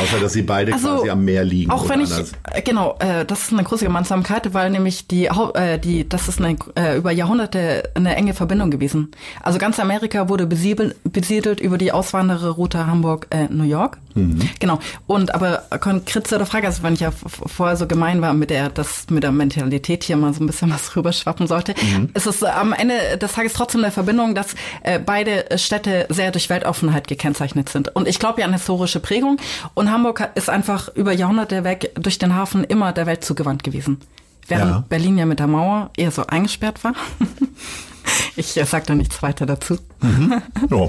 Außer, 0.00 0.20
dass 0.20 0.32
sie 0.32 0.42
beide 0.42 0.72
quasi 0.72 1.10
am 1.10 1.24
Meer 1.24 1.44
liegen. 1.44 1.70
Also, 1.70 1.84
Auch 1.84 1.88
wenn 1.88 2.00
ich, 2.00 2.12
anders. 2.12 2.32
äh, 2.52 2.62
genau, 2.62 2.96
äh, 3.00 3.24
das 3.24 3.42
ist 3.42 3.52
eine 3.52 3.64
große 3.64 3.84
Gemeinsamkeit, 3.84 4.54
weil 4.54 4.70
nämlich 4.70 5.06
die, 5.08 5.26
äh, 5.26 5.78
die, 5.78 6.08
das 6.08 6.28
ist 6.28 6.40
eine, 6.40 6.56
äh, 6.76 6.96
über 6.96 7.10
Jahrhunderte 7.12 7.90
eine 7.94 8.14
enge 8.16 8.34
Verbindung 8.34 8.70
gewesen. 8.70 9.10
Also 9.42 9.58
ganz 9.58 9.78
Amerika 9.80 10.28
wurde 10.28 10.46
besiedelt, 10.46 10.96
besiedelt 11.04 11.60
über 11.60 11.78
die 11.78 11.92
Auswandererroute 11.92 12.86
Hamburg-New 12.86 13.64
York. 13.64 13.98
Mhm. 14.14 14.48
Genau. 14.58 14.78
Und 15.06 15.34
aber 15.34 15.62
konkret 15.80 16.26
zu 16.26 16.38
der 16.38 16.46
Frage, 16.46 16.66
also 16.66 16.82
wenn 16.82 16.94
ich 16.94 17.00
ja 17.00 17.10
vorher 17.10 17.76
so 17.76 17.86
gemein 17.86 18.20
war 18.20 18.34
mit 18.34 18.50
der, 18.50 18.68
das 18.68 19.06
mit 19.10 19.22
der 19.22 19.32
Mentalität 19.32 20.04
hier 20.04 20.16
mal 20.16 20.32
so 20.34 20.42
ein 20.42 20.46
bisschen 20.46 20.70
was 20.74 20.94
rüberschwappen 20.96 21.46
sollte, 21.46 21.74
Mhm. 21.78 22.10
ist 22.14 22.26
es 22.26 22.42
äh, 22.42 22.46
am 22.46 22.72
Ende 22.72 22.94
des 23.20 23.32
Tages 23.32 23.52
trotzdem 23.52 23.82
eine 23.82 23.92
Verbindung, 23.92 24.34
dass 24.34 24.48
äh, 24.82 24.98
beide 24.98 25.46
Städte 25.58 26.06
sehr 26.08 26.30
durch 26.32 26.50
Weltoffenheit 26.50 27.06
gekennzeichnet 27.08 27.68
sind. 27.68 27.94
Und 27.94 28.08
ich 28.08 28.18
glaube 28.18 28.40
ja 28.40 28.46
an 28.46 28.52
historische 28.52 29.00
Prägung. 29.00 29.36
Und 29.74 29.87
Hamburg 29.90 30.20
hat- 30.20 30.36
ist 30.36 30.50
einfach 30.50 30.88
über 30.94 31.12
Jahrhunderte 31.12 31.64
weg 31.64 31.92
durch 31.94 32.18
den 32.18 32.34
Hafen 32.34 32.64
immer 32.64 32.92
der 32.92 33.06
Welt 33.06 33.24
zugewandt 33.24 33.62
gewesen. 33.64 33.98
während 34.46 34.70
Ja. 34.70 34.84
Berlin 34.88 35.18
ja 35.18 35.26
mit 35.26 35.38
der 35.40 35.46
Mauer 35.46 35.90
eher 35.96 36.10
so 36.10 36.26
eingesperrt 36.26 36.82
war. 36.84 36.94
ich 38.36 38.56
äh, 38.56 38.64
sag 38.64 38.86
da 38.86 38.94
nichts 38.94 39.22
weiter 39.22 39.44
dazu. 39.46 39.78
Ja. 40.02 40.86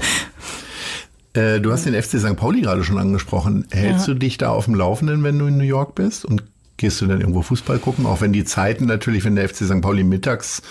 Äh, 1.32 1.60
du 1.60 1.70
hast 1.72 1.86
den 1.86 1.94
FC 1.94 2.18
St. 2.18 2.34
Pauli 2.36 2.62
gerade 2.62 2.82
schon 2.82 2.98
angesprochen. 2.98 3.64
Hältst 3.70 4.08
Ja. 4.08 4.14
du 4.14 4.18
dich 4.18 4.36
da 4.36 4.50
auf 4.50 4.64
dem 4.64 4.74
Laufenden, 4.74 5.22
wenn 5.22 5.38
du 5.38 5.46
in 5.46 5.58
New 5.58 5.62
York 5.64 5.94
bist? 5.94 6.24
Und 6.24 6.42
gehst 6.80 7.00
du 7.00 7.06
dann 7.06 7.20
irgendwo 7.20 7.42
Fußball 7.42 7.78
gucken? 7.78 8.06
Auch 8.06 8.20
wenn 8.20 8.32
die 8.32 8.44
Zeiten 8.44 8.86
natürlich, 8.86 9.24
wenn 9.24 9.36
der 9.36 9.48
FC 9.48 9.64
St. 9.66 9.80
Pauli 9.80 10.02
mittags 10.02 10.62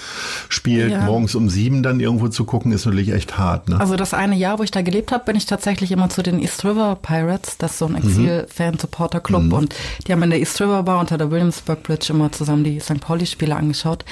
spielt, 0.50 0.91
Ja. 0.91 1.02
morgens 1.06 1.36
um 1.36 1.48
sieben 1.50 1.82
dann 1.84 2.00
irgendwo 2.02 2.28
zu 2.28 2.43
gucken, 2.43 2.72
ist 2.74 2.86
natürlich 2.86 3.13
echt 3.13 3.38
hart. 3.38 3.69
Ne? 3.69 3.80
Also 3.80 3.95
das 3.95 4.13
eine 4.13 4.36
Jahr, 4.36 4.60
wo 4.60 4.63
ich 4.63 4.72
da 4.72 4.82
gelebt 4.82 5.12
habe, 5.12 5.24
bin 5.24 5.36
ich 5.38 5.45
tatsächlich 5.45 5.91
immer 5.91 6.10
zu 6.10 6.22
den 6.24 6.39
East 6.41 6.65
River 6.65 6.98
Pirates. 7.02 7.58
Das 7.58 7.72
ist 7.72 7.78
so 7.80 7.86
ein 7.86 7.95
Exil-Fan-Supporter-Club. 7.95 9.54
Und 9.54 9.76
die 10.08 10.12
haben 10.12 10.24
in 10.24 10.30
der 10.32 10.39
East 10.39 10.60
River 10.60 10.84
Bar 10.84 11.00
unter 11.00 11.17
der 11.17 11.32
Williamsburg 11.32 11.84
Bridge 11.84 12.08
immer 12.12 12.32
zusammen 12.32 12.63
die 12.63 12.80
St. 12.80 13.00
Pauli-Spiele 13.00 13.56
angeschaut. 13.56 14.04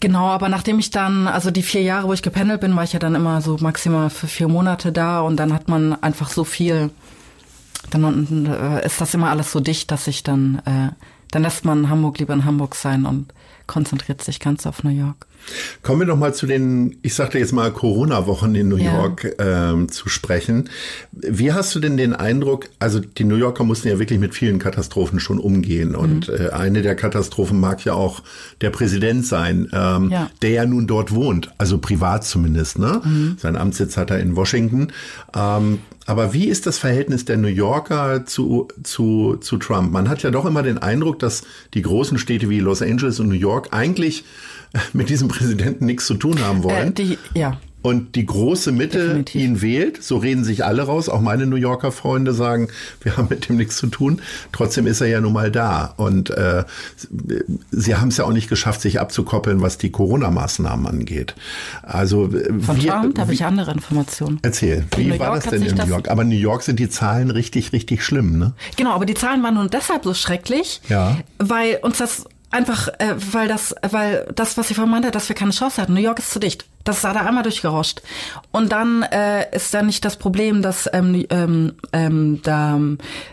Genau, 0.00 0.26
aber 0.26 0.48
nachdem 0.48 0.78
ich 0.78 0.90
dann, 0.90 1.26
also 1.28 1.50
die 1.50 1.62
vier 1.62 1.82
Jahre, 1.82 2.08
wo 2.08 2.12
ich 2.12 2.22
gependelt 2.22 2.60
bin, 2.60 2.74
war 2.76 2.84
ich 2.84 2.92
ja 2.92 2.98
dann 2.98 3.14
immer 3.14 3.40
so 3.40 3.56
maximal 3.60 4.10
für 4.10 4.26
vier 4.26 4.48
Monate 4.48 4.92
da. 4.92 5.20
Und 5.20 5.36
dann 5.36 5.52
hat 5.52 5.68
man 5.68 5.94
einfach 6.02 6.30
so 6.30 6.44
viel, 6.44 6.90
dann 7.90 8.46
äh, 8.46 8.84
ist 8.86 9.00
das 9.00 9.14
immer 9.14 9.30
alles 9.30 9.52
so 9.52 9.60
dicht, 9.60 9.90
dass 9.90 10.06
ich 10.06 10.22
dann, 10.22 10.60
äh, 10.66 10.88
dann 11.36 11.42
lässt 11.42 11.66
man 11.66 11.90
Hamburg 11.90 12.18
lieber 12.18 12.32
in 12.32 12.46
Hamburg 12.46 12.74
sein 12.74 13.04
und 13.04 13.26
konzentriert 13.66 14.22
sich 14.24 14.40
ganz 14.40 14.64
auf 14.64 14.82
New 14.84 14.90
York. 14.90 15.26
Kommen 15.82 16.00
wir 16.00 16.06
noch 16.06 16.16
mal 16.16 16.32
zu 16.32 16.46
den, 16.46 16.96
ich 17.02 17.12
sagte 17.12 17.38
jetzt 17.38 17.52
mal 17.52 17.70
Corona-Wochen 17.70 18.54
in 18.54 18.68
New 18.68 18.78
Ja. 18.78 18.94
York 19.02 19.34
ähm, 19.38 19.90
zu 19.90 20.08
sprechen. 20.08 20.70
Wie 21.12 21.52
hast 21.52 21.74
du 21.74 21.78
denn 21.80 21.98
den 21.98 22.14
Eindruck, 22.14 22.70
also 22.78 23.00
die 23.00 23.24
New 23.24 23.34
Yorker 23.36 23.64
mussten 23.64 23.88
ja 23.88 23.98
wirklich 23.98 24.18
mit 24.18 24.34
vielen 24.34 24.58
Katastrophen 24.58 25.20
schon 25.20 25.38
umgehen 25.38 25.94
und 25.94 26.30
äh, 26.30 26.48
eine 26.54 26.80
der 26.80 26.96
Katastrophen 26.96 27.60
mag 27.60 27.84
ja 27.84 27.92
auch 27.92 28.22
der 28.62 28.70
Präsident 28.70 29.26
sein, 29.26 29.68
ähm, 29.74 30.08
Ja. 30.10 30.30
der 30.40 30.50
ja 30.50 30.64
nun 30.64 30.86
dort 30.86 31.14
wohnt, 31.14 31.52
also 31.58 31.76
privat 31.76 32.24
zumindest. 32.24 32.78
Ne? 32.78 33.36
Sein 33.38 33.56
Amtssitz 33.56 33.98
hat 33.98 34.10
er 34.10 34.20
in 34.20 34.36
Washington. 34.36 34.88
Ähm, 35.36 35.80
aber 36.06 36.32
wie 36.32 36.46
ist 36.46 36.66
das 36.66 36.78
Verhältnis 36.78 37.24
der 37.24 37.36
New 37.36 37.48
Yorker 37.48 38.24
zu, 38.26 38.68
zu, 38.82 39.36
zu 39.40 39.58
Trump? 39.58 39.92
Man 39.92 40.08
hat 40.08 40.22
ja 40.22 40.30
doch 40.30 40.46
immer 40.46 40.62
den 40.62 40.78
Eindruck, 40.78 41.18
dass 41.18 41.42
die 41.74 41.82
großen 41.82 42.16
Städte 42.18 42.48
wie 42.48 42.60
Los 42.60 42.80
Angeles 42.80 43.18
und 43.20 43.28
New 43.28 43.34
York 43.34 43.68
eigentlich 43.72 44.24
mit 44.92 45.08
diesem 45.08 45.28
Präsidenten 45.28 45.86
nichts 45.86 46.06
zu 46.06 46.14
tun 46.14 46.40
haben 46.40 46.62
wollen. 46.62 46.88
Äh, 46.88 46.92
die, 46.92 47.18
ja. 47.34 47.58
Und 47.86 48.14
die 48.16 48.26
große 48.26 48.72
Mitte 48.72 48.98
Definitiv. 49.06 49.40
ihn 49.42 49.62
wählt, 49.62 50.02
so 50.02 50.16
reden 50.18 50.44
sich 50.44 50.64
alle 50.64 50.82
raus. 50.82 51.08
Auch 51.08 51.20
meine 51.20 51.46
New 51.46 51.56
Yorker 51.56 51.92
Freunde 51.92 52.32
sagen, 52.34 52.68
wir 53.02 53.16
haben 53.16 53.28
mit 53.30 53.48
dem 53.48 53.56
nichts 53.56 53.76
zu 53.76 53.86
tun. 53.86 54.20
Trotzdem 54.52 54.86
ist 54.86 55.00
er 55.00 55.06
ja 55.06 55.20
nun 55.20 55.32
mal 55.32 55.50
da. 55.50 55.94
Und 55.96 56.30
äh, 56.30 56.64
sie 57.70 57.94
haben 57.94 58.08
es 58.08 58.16
ja 58.16 58.24
auch 58.24 58.32
nicht 58.32 58.48
geschafft, 58.48 58.80
sich 58.80 59.00
abzukoppeln, 59.00 59.60
was 59.60 59.78
die 59.78 59.90
Corona-Maßnahmen 59.90 60.86
angeht. 60.86 61.34
Also 61.82 62.26
äh, 62.32 62.52
Von 62.60 62.76
wie- 62.82 62.86
Trump 62.86 63.18
habe 63.18 63.32
ich 63.32 63.44
andere 63.44 63.72
Informationen. 63.72 64.38
Erzähl, 64.42 64.84
wie 64.96 65.10
war 65.18 65.28
York 65.28 65.42
das 65.44 65.50
denn 65.52 65.62
in 65.62 65.74
New 65.76 65.86
York? 65.86 66.08
Aber 66.10 66.22
in 66.22 66.28
New 66.28 66.34
York 66.34 66.62
sind 66.62 66.78
die 66.80 66.88
Zahlen 66.88 67.30
richtig, 67.30 67.72
richtig 67.72 68.04
schlimm, 68.04 68.38
ne? 68.38 68.52
Genau, 68.76 68.92
aber 68.92 69.06
die 69.06 69.14
Zahlen 69.14 69.42
waren 69.42 69.54
nun 69.54 69.68
deshalb 69.70 70.04
so 70.04 70.14
schrecklich, 70.14 70.80
Ja. 70.88 71.18
weil 71.38 71.78
uns 71.82 71.98
das 71.98 72.24
einfach, 72.50 72.88
äh, 72.98 73.14
weil 73.32 73.48
das, 73.48 73.74
weil 73.88 74.26
das, 74.34 74.56
was 74.56 74.70
ich 74.70 74.76
vorhin 74.76 74.90
meinte, 74.90 75.10
dass 75.10 75.28
wir 75.28 75.36
keine 75.36 75.50
Chance 75.50 75.80
hatten. 75.80 75.94
New 75.94 76.00
York 76.00 76.18
ist 76.18 76.30
zu 76.30 76.38
dicht. 76.38 76.64
Das 76.84 76.96
ist 76.96 77.04
da 77.04 77.10
einmal 77.10 77.42
durchgerauscht. 77.42 78.00
Und 78.52 78.70
dann 78.70 79.02
äh, 79.02 79.54
ist 79.54 79.74
dann 79.74 79.86
nicht 79.86 80.04
das 80.04 80.16
Problem, 80.16 80.62
dass 80.62 80.88
ähm, 80.92 81.26
ähm, 81.30 81.74
ähm, 81.92 82.40
da 82.44 82.78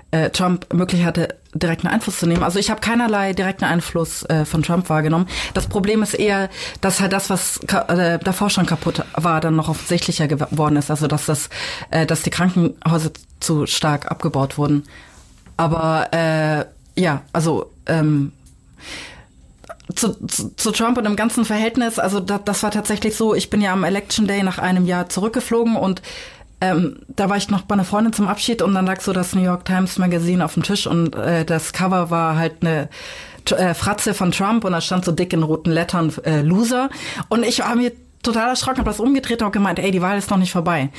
äh, 0.09 0.31
Trump 0.31 0.73
möglich 0.73 1.05
hatte, 1.05 1.35
direkten 1.53 1.85
Einfluss 1.85 2.17
zu 2.17 2.25
nehmen. 2.25 2.41
Also 2.41 2.57
ich 2.57 2.71
habe 2.71 2.81
keinerlei 2.81 3.33
direkten 3.33 3.65
Einfluss 3.65 4.23
äh, 4.23 4.45
von 4.45 4.63
Trump 4.63 4.89
wahrgenommen. 4.89 5.27
Das 5.53 5.67
Problem 5.67 6.01
ist 6.01 6.15
eher, 6.15 6.49
dass 6.81 6.99
halt 6.99 7.13
das, 7.13 7.29
was 7.29 7.57
äh, 7.87 8.17
davor 8.17 8.49
schon 8.49 8.65
kaputt 8.65 9.05
war, 9.13 9.39
dann 9.39 9.55
noch 9.55 9.69
offensichtlicher 9.69 10.27
geworden 10.27 10.75
ist. 10.75 10.89
Also 10.89 11.05
dass 11.05 11.27
das, 11.27 11.49
äh, 11.91 12.07
dass 12.07 12.23
die 12.23 12.31
Krankenhäuser 12.31 13.11
zu 13.39 13.67
stark 13.67 14.09
abgebaut 14.09 14.57
wurden. 14.57 14.83
Aber 15.57 16.11
äh, 16.11 16.65
ja, 16.99 17.21
also 17.33 17.71
ähm, 17.85 18.31
zu, 19.95 20.13
zu, 20.27 20.55
zu 20.55 20.71
Trump 20.71 20.97
und 20.97 21.03
dem 21.03 21.15
ganzen 21.15 21.45
Verhältnis, 21.45 21.99
also 21.99 22.19
da, 22.19 22.37
das 22.37 22.63
war 22.63 22.71
tatsächlich 22.71 23.15
so, 23.15 23.35
ich 23.35 23.49
bin 23.49 23.61
ja 23.61 23.73
am 23.73 23.83
Election 23.83 24.27
Day 24.27 24.43
nach 24.43 24.57
einem 24.57 24.85
Jahr 24.85 25.09
zurückgeflogen 25.09 25.75
und 25.75 26.01
ähm, 26.61 26.97
da 27.09 27.29
war 27.29 27.37
ich 27.37 27.49
noch 27.49 27.63
bei 27.63 27.73
einer 27.73 27.83
Freundin 27.83 28.13
zum 28.13 28.27
Abschied 28.27 28.61
und 28.61 28.73
dann 28.73 28.85
lag 28.85 29.01
so 29.01 29.11
das 29.11 29.35
New 29.35 29.43
York 29.43 29.65
Times 29.65 29.97
Magazine 29.97 30.43
auf 30.43 30.53
dem 30.53 30.63
Tisch 30.63 30.87
und 30.87 31.15
äh, 31.15 31.43
das 31.43 31.73
Cover 31.73 32.09
war 32.09 32.37
halt 32.37 32.55
eine 32.61 32.89
äh, 33.51 33.73
Fratze 33.73 34.13
von 34.13 34.31
Trump 34.31 34.63
und 34.63 34.71
da 34.71 34.79
stand 34.79 35.03
so 35.03 35.11
dick 35.11 35.33
in 35.33 35.43
roten 35.43 35.71
Lettern 35.71 36.13
äh, 36.23 36.41
Loser 36.41 36.89
und 37.27 37.43
ich 37.43 37.59
war 37.59 37.75
mir 37.75 37.91
total 38.23 38.49
erschrocken, 38.49 38.79
habe 38.79 38.89
das 38.89 39.01
umgedreht 39.01 39.41
und 39.41 39.51
gemeint, 39.51 39.79
ey, 39.79 39.91
die 39.91 40.01
Wahl 40.01 40.17
ist 40.17 40.29
noch 40.29 40.37
nicht 40.37 40.53
vorbei. 40.53 40.89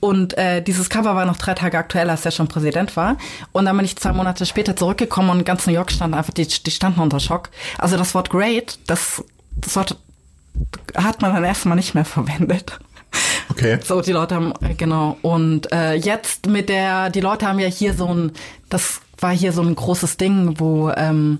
Und 0.00 0.36
äh, 0.36 0.62
dieses 0.62 0.90
Cover 0.90 1.14
war 1.14 1.24
noch 1.24 1.36
drei 1.36 1.54
Tage 1.54 1.78
aktueller, 1.78 2.12
als 2.12 2.24
er 2.24 2.30
schon 2.30 2.48
Präsident 2.48 2.96
war. 2.96 3.16
Und 3.52 3.64
dann 3.64 3.76
bin 3.76 3.86
ich 3.86 3.96
zwei 3.96 4.12
Monate 4.12 4.46
später 4.46 4.76
zurückgekommen 4.76 5.30
und 5.30 5.44
ganz 5.44 5.66
New 5.66 5.72
York 5.72 5.90
stand 5.90 6.14
einfach, 6.14 6.34
die, 6.34 6.46
die 6.46 6.70
standen 6.70 7.00
unter 7.00 7.20
Schock. 7.20 7.50
Also 7.78 7.96
das 7.96 8.14
Wort 8.14 8.30
great, 8.30 8.78
das, 8.86 9.24
das 9.56 9.76
Wort 9.76 9.96
hat 10.94 11.22
man 11.22 11.34
dann 11.34 11.44
erstmal 11.44 11.76
nicht 11.76 11.94
mehr 11.94 12.04
verwendet. 12.04 12.78
Okay. 13.50 13.78
So, 13.82 14.00
die 14.02 14.12
Leute 14.12 14.34
haben, 14.34 14.52
äh, 14.60 14.74
genau. 14.74 15.16
Und 15.22 15.72
äh, 15.72 15.94
jetzt 15.94 16.46
mit 16.46 16.68
der, 16.68 17.10
die 17.10 17.20
Leute 17.20 17.46
haben 17.46 17.58
ja 17.58 17.68
hier 17.68 17.94
so 17.94 18.12
ein, 18.12 18.32
das 18.68 19.00
war 19.18 19.32
hier 19.32 19.52
so 19.52 19.62
ein 19.62 19.74
großes 19.74 20.16
Ding, 20.16 20.58
wo 20.58 20.90
ähm, 20.90 21.38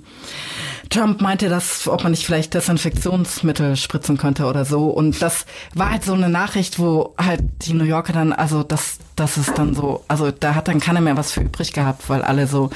Trump 0.88 1.20
meinte, 1.20 1.48
dass, 1.48 1.88
ob 1.88 2.02
man 2.02 2.12
nicht 2.12 2.24
vielleicht 2.24 2.54
Desinfektionsmittel 2.54 3.76
spritzen 3.76 4.16
könnte 4.16 4.46
oder 4.46 4.64
so. 4.64 4.86
Und 4.86 5.20
das 5.20 5.46
war 5.74 5.90
halt 5.90 6.04
so 6.04 6.14
eine 6.14 6.28
Nachricht, 6.28 6.78
wo 6.78 7.14
halt 7.18 7.42
die 7.62 7.74
New 7.74 7.84
Yorker 7.84 8.12
dann, 8.12 8.32
also 8.32 8.62
das, 8.62 8.98
das 9.14 9.36
ist 9.36 9.58
dann 9.58 9.74
so, 9.74 10.04
also 10.08 10.30
da 10.30 10.54
hat 10.54 10.68
dann 10.68 10.80
keiner 10.80 11.00
mehr 11.00 11.16
was 11.16 11.32
für 11.32 11.40
übrig 11.40 11.72
gehabt, 11.72 12.08
weil 12.08 12.22
alle 12.22 12.46
so 12.46 12.70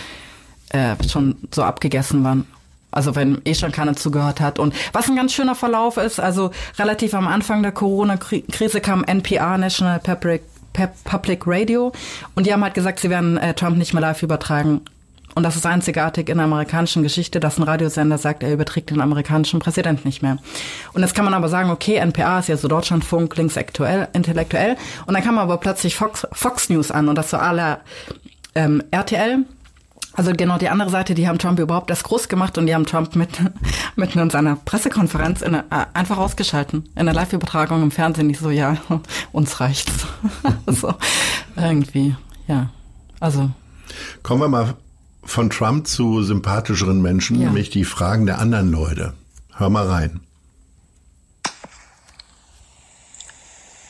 äh, 0.70 0.96
schon 1.08 1.36
so 1.50 1.62
abgegessen 1.62 2.24
waren. 2.24 2.46
Also 2.92 3.14
wenn 3.14 3.40
eh 3.44 3.54
schon 3.54 3.70
keiner 3.70 3.94
zugehört 3.94 4.40
hat. 4.40 4.58
Und 4.58 4.74
was 4.92 5.08
ein 5.08 5.14
ganz 5.14 5.32
schöner 5.32 5.54
Verlauf 5.54 5.96
ist, 5.96 6.18
also 6.18 6.50
relativ 6.76 7.14
am 7.14 7.28
Anfang 7.28 7.62
der 7.62 7.70
Corona-Krise 7.70 8.80
kam 8.80 9.04
NPR, 9.04 9.58
National 9.58 10.00
Public, 10.00 10.42
Public 10.72 11.42
Radio, 11.46 11.92
und 12.35 12.46
die 12.46 12.52
haben 12.52 12.62
halt 12.62 12.74
gesagt, 12.74 13.00
sie 13.00 13.11
werden 13.11 13.37
äh, 13.37 13.54
Trump 13.54 13.76
nicht 13.76 13.92
mehr 13.92 14.00
live 14.00 14.22
übertragen. 14.22 14.83
Und 15.35 15.44
das 15.44 15.56
ist 15.56 15.64
einzigartig 15.64 16.28
in 16.28 16.38
der 16.38 16.44
amerikanischen 16.44 17.02
Geschichte, 17.02 17.38
dass 17.38 17.59
ein 17.59 17.62
Radiosender 17.62 18.18
sagt, 18.18 18.42
er 18.42 18.52
überträgt 18.52 18.90
den 18.90 19.00
amerikanischen 19.00 19.61
Präsident 19.61 20.04
nicht 20.04 20.22
mehr. 20.22 20.38
Und 20.92 21.02
jetzt 21.02 21.14
kann 21.14 21.24
man 21.24 21.35
aber 21.35 21.48
sagen, 21.48 21.70
okay, 21.70 21.96
NPR 21.96 22.40
ist 22.40 22.48
ja 22.48 22.56
so 22.56 22.66
Deutschlandfunk, 22.66 23.37
linksaktuell, 23.37 24.09
intellektuell. 24.12 24.76
Und 25.06 25.14
dann 25.14 25.22
kam 25.22 25.38
aber 25.38 25.59
plötzlich 25.59 25.94
Fox, 25.94 26.26
Fox 26.33 26.68
News 26.68 26.90
an 26.90 27.09
und 27.09 27.14
das 27.16 27.33
war 27.33 27.42
alle 27.42 27.78
ähm, 28.54 28.83
RTL. 28.90 29.44
Also 30.20 30.33
genau 30.33 30.59
die 30.59 30.68
andere 30.68 30.90
Seite, 30.90 31.14
die 31.14 31.26
haben 31.26 31.38
Trump 31.38 31.59
überhaupt 31.59 31.88
erst 31.88 32.04
groß 32.04 32.28
gemacht 32.28 32.59
und 32.59 32.66
die 32.66 32.74
haben 32.74 32.85
Trump 32.85 33.16
mit, 33.16 33.30
mitten 33.96 34.18
in 34.18 34.28
seiner 34.28 34.54
Pressekonferenz 34.54 35.40
in, 35.40 35.54
äh, 35.54 35.62
einfach 35.94 36.18
ausgeschalten. 36.18 36.87
In 36.94 37.06
der 37.06 37.14
Live-Übertragung 37.14 37.83
im 37.83 37.90
Fernsehen 37.90 38.26
nicht 38.26 38.38
so, 38.38 38.50
ja, 38.50 38.76
uns 39.33 39.61
reicht's. 39.61 40.06
so, 40.66 40.92
irgendwie, 41.56 42.14
ja. 42.48 42.68
Also, 43.18 43.50
Kommen 44.22 44.42
wir 44.42 44.48
mal 44.48 44.74
von 45.24 45.48
Trump 45.48 45.87
zu 45.87 46.22
sympathischeren 46.22 47.00
Menschen, 47.00 47.40
Ja. 47.40 47.46
nämlich 47.46 47.70
die 47.70 47.85
Fragen 47.85 48.26
der 48.26 48.40
anderen 48.40 48.70
Leute. 48.70 49.14
Hör 49.54 49.70
mal 49.70 49.87
rein. 49.87 50.20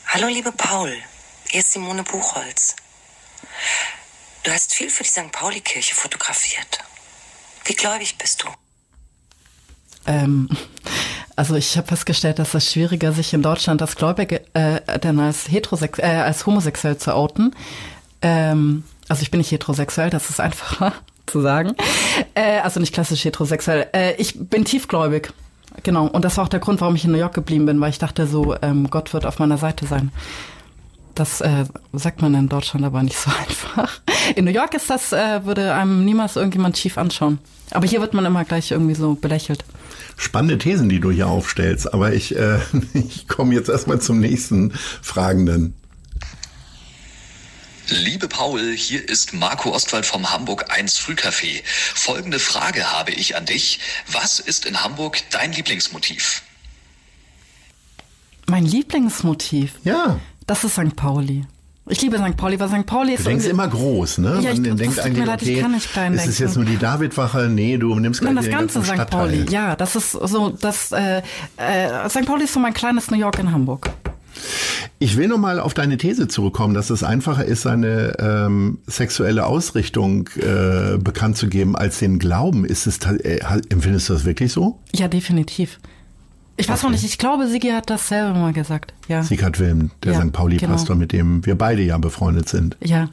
Hallo, 0.07 0.29
liebe 0.29 0.53
Paul. 0.53 0.93
Hier 1.49 1.59
ist 1.59 1.73
Simone 1.73 2.05
Buchholz. 2.05 2.77
Du 4.43 4.51
hast 4.51 4.75
viel 4.75 4.91
für 4.91 5.03
die 5.03 5.09
St. 5.09 5.31
Pauli-Kirche 5.33 5.95
fotografiert. 5.95 6.79
Wie 7.65 7.75
gläubig 7.75 8.17
bist 8.19 8.43
du? 8.43 8.49
ähm, 10.07 10.49
also 11.37 11.55
ich 11.55 11.77
habe 11.77 11.87
festgestellt, 11.87 12.39
dass 12.39 12.55
es 12.55 12.73
schwieriger, 12.73 13.13
sich 13.13 13.33
in 13.33 13.43
Deutschland 13.43 13.81
als 13.81 13.97
Gläubige 13.97 14.43
äh, 14.55 14.99
denn 14.99 15.19
als 15.21 15.51
heterosex 15.51 15.99
äh, 15.99 16.03
als 16.03 16.47
homosexuell 16.47 16.99
zu 16.99 17.15
outen. 17.15 17.55
Ähm, 18.23 18.85
also 19.09 19.23
ich 19.23 19.31
bin 19.31 19.39
nicht 19.39 19.51
heterosexuell, 19.51 20.11
das 20.11 20.31
ist 20.31 20.41
einfacher 20.41 20.93
zu 21.27 21.41
sagen. 21.41 21.75
Äh, 22.35 22.61
also 22.61 22.81
nicht 22.81 22.93
klassisch 22.93 23.25
heterosexuell. 23.25 23.89
Äh, 23.93 24.15
ich 24.17 24.35
bin 24.39 24.65
tiefgläubig. 24.65 25.33
Genau. 25.83 26.07
Und 26.07 26.25
das 26.25 26.37
war 26.37 26.45
auch 26.45 26.49
der 26.49 26.61
Grund, 26.61 26.81
warum 26.81 26.97
ich 26.97 27.05
in 27.05 27.13
New 27.13 27.19
York 27.19 27.35
geblieben 27.35 27.67
bin, 27.67 27.81
weil 27.81 27.91
ich 27.91 27.99
dachte 27.99 28.27
so, 28.27 28.57
ähm, 28.61 28.91
Gott 28.91 29.15
wird 29.15 29.25
auf 29.25 29.39
meiner 29.39 29.57
Seite 29.57 29.87
sein. 29.87 30.11
Das 31.21 31.43
äh, 31.43 31.67
sagt 31.93 32.23
man 32.23 32.33
in 32.33 32.49
Deutschland 32.49 32.83
aber 32.83 33.03
nicht 33.03 33.19
so 33.19 33.31
einfach. 33.47 34.01
In 34.37 34.47
New 34.47 34.51
York 34.51 34.73
ist 34.73 34.89
das, 34.89 35.13
äh, 35.13 35.45
würde 35.45 35.75
einem 35.75 36.07
niemals 36.07 36.37
irgendjemand 36.37 36.79
schief 36.79 36.97
anschauen. 36.97 37.39
Aber 37.73 37.87
hier 37.87 38.01
wird 38.01 38.15
man 38.15 38.25
immer 38.25 38.43
gleich 38.47 38.71
irgendwie 38.71 38.95
so 38.95 39.17
belächelt. 39.17 39.63
Spannende 40.17 40.57
Thesen, 40.57 40.89
die 40.89 40.99
du 40.99 41.11
hier 41.11 41.27
aufstellst, 41.27 41.93
aber 41.93 42.15
ich, 42.15 42.35
äh, 42.37 42.61
ich 42.95 43.29
komme 43.29 43.53
jetzt 43.53 43.69
erstmal 43.69 44.01
zum 44.01 44.19
nächsten 44.19 44.73
Fragenden. 45.03 45.75
Liebe 47.89 48.27
Paul, 48.27 48.73
hier 48.75 49.07
ist 49.07 49.35
Marco 49.35 49.75
Ostwald 49.75 50.07
vom 50.07 50.33
Hamburg 50.33 50.75
1 50.75 50.99
Frühcafé. 50.99 51.61
Folgende 51.67 52.39
Frage 52.39 52.93
habe 52.93 53.11
ich 53.11 53.37
an 53.37 53.45
dich. 53.45 53.79
Was 54.11 54.39
ist 54.39 54.65
in 54.65 54.83
Hamburg 54.83 55.19
dein 55.33 55.53
Lieblingsmotiv? 55.53 56.41
Mein 58.47 58.65
Lieblingsmotiv? 58.65 59.75
Ja. 59.85 60.19
Das 60.51 60.65
ist 60.65 60.73
St. 60.73 60.97
Pauli. 60.97 61.45
Ich 61.89 62.03
liebe 62.03 62.19
St. 62.19 62.37
Pauli, 62.37 62.59
weil 62.59 62.69
St. 62.69 62.85
Pauli 62.85 63.15
ist. 63.15 63.25
Du 63.25 63.29
denkst 63.29 63.47
immer 63.47 63.69
groß, 63.69 64.19
ne? 64.19 64.41
Ja, 64.43 64.51
ich, 64.51 64.59
Man 64.59 64.71
das 64.71 64.77
denkt 64.79 64.97
tut 64.97 65.05
eigentlich, 65.05 65.19
mir 65.21 65.27
leid, 65.27 65.43
ich 65.43 65.51
okay, 65.51 65.61
kann 65.61 65.71
nicht 65.71 65.93
klein 65.93 66.15
ist 66.15 66.27
es 66.27 66.39
denken. 66.39 66.43
jetzt 66.43 66.57
nur 66.57 66.65
die 66.65 66.77
Davidwache? 66.77 67.49
Nee, 67.49 67.79
du 67.79 67.95
nimmst 67.95 68.21
gleich 68.21 68.35
Nein, 68.35 68.45
das 68.45 68.53
ganze 68.53 68.81
St. 68.83 68.87
Stadtteil. 68.95 69.29
Pauli. 69.29 69.47
Ja, 69.49 69.77
das 69.77 69.95
ist 69.95 70.11
so, 70.11 70.51
das 70.51 70.91
äh, 70.91 71.23
äh, 71.57 72.09
St. 72.09 72.27
Pauli 72.27 72.47
ist 72.47 72.53
so 72.55 72.59
mein 72.59 72.75
kleines 72.75 73.13
New 73.13 73.17
York 73.17 73.39
in 73.39 73.53
Hamburg. 73.53 73.91
Ich 74.99 75.17
will 75.17 75.29
noch 75.29 75.39
mal 75.39 75.61
auf 75.61 75.73
deine 75.73 75.99
These 75.99 76.27
zurückkommen, 76.27 76.75
dass 76.75 76.91
es 76.91 77.05
einfacher 77.05 77.45
ist, 77.45 77.63
seine 77.63 78.17
ähm, 78.19 78.79
sexuelle 78.89 79.47
Ausrichtung 79.47 80.29
äh, 80.37 80.99
bekannt 80.99 81.37
zu 81.37 81.47
geben 81.47 81.77
als 81.77 82.01
den 82.01 82.19
Glauben. 82.19 82.65
Ist 82.65 82.89
es, 82.89 82.99
äh, 82.99 83.39
empfindest 83.69 84.09
du 84.09 84.15
das 84.15 84.25
wirklich 84.25 84.53
so? 84.53 84.81
Ja, 84.93 85.07
definitiv. 85.07 85.79
Ich 86.61 86.69
weiß 86.69 86.83
noch 86.83 86.91
nicht, 86.91 87.05
ich 87.05 87.19
glaube, 87.19 87.47
Sigi 87.47 87.69
hat 87.69 87.91
das 87.91 88.09
selber 88.09 88.39
mal 88.39 88.53
gesagt. 88.53 88.93
Ja. 89.09 89.23
Sieghard 89.23 89.59
Wilm, 89.59 89.91
der 90.05 90.13
Ja, 90.13 90.21
St. 90.21 90.33
Pauli-Pastor, 90.33 90.95
genau. 90.95 90.99
mit 90.99 91.13
dem 91.13 91.45
wir 91.47 91.57
beide 91.57 91.83
ja 91.83 91.99
befreundet 91.99 92.49
sind. 92.49 92.77
Ja, 92.81 93.09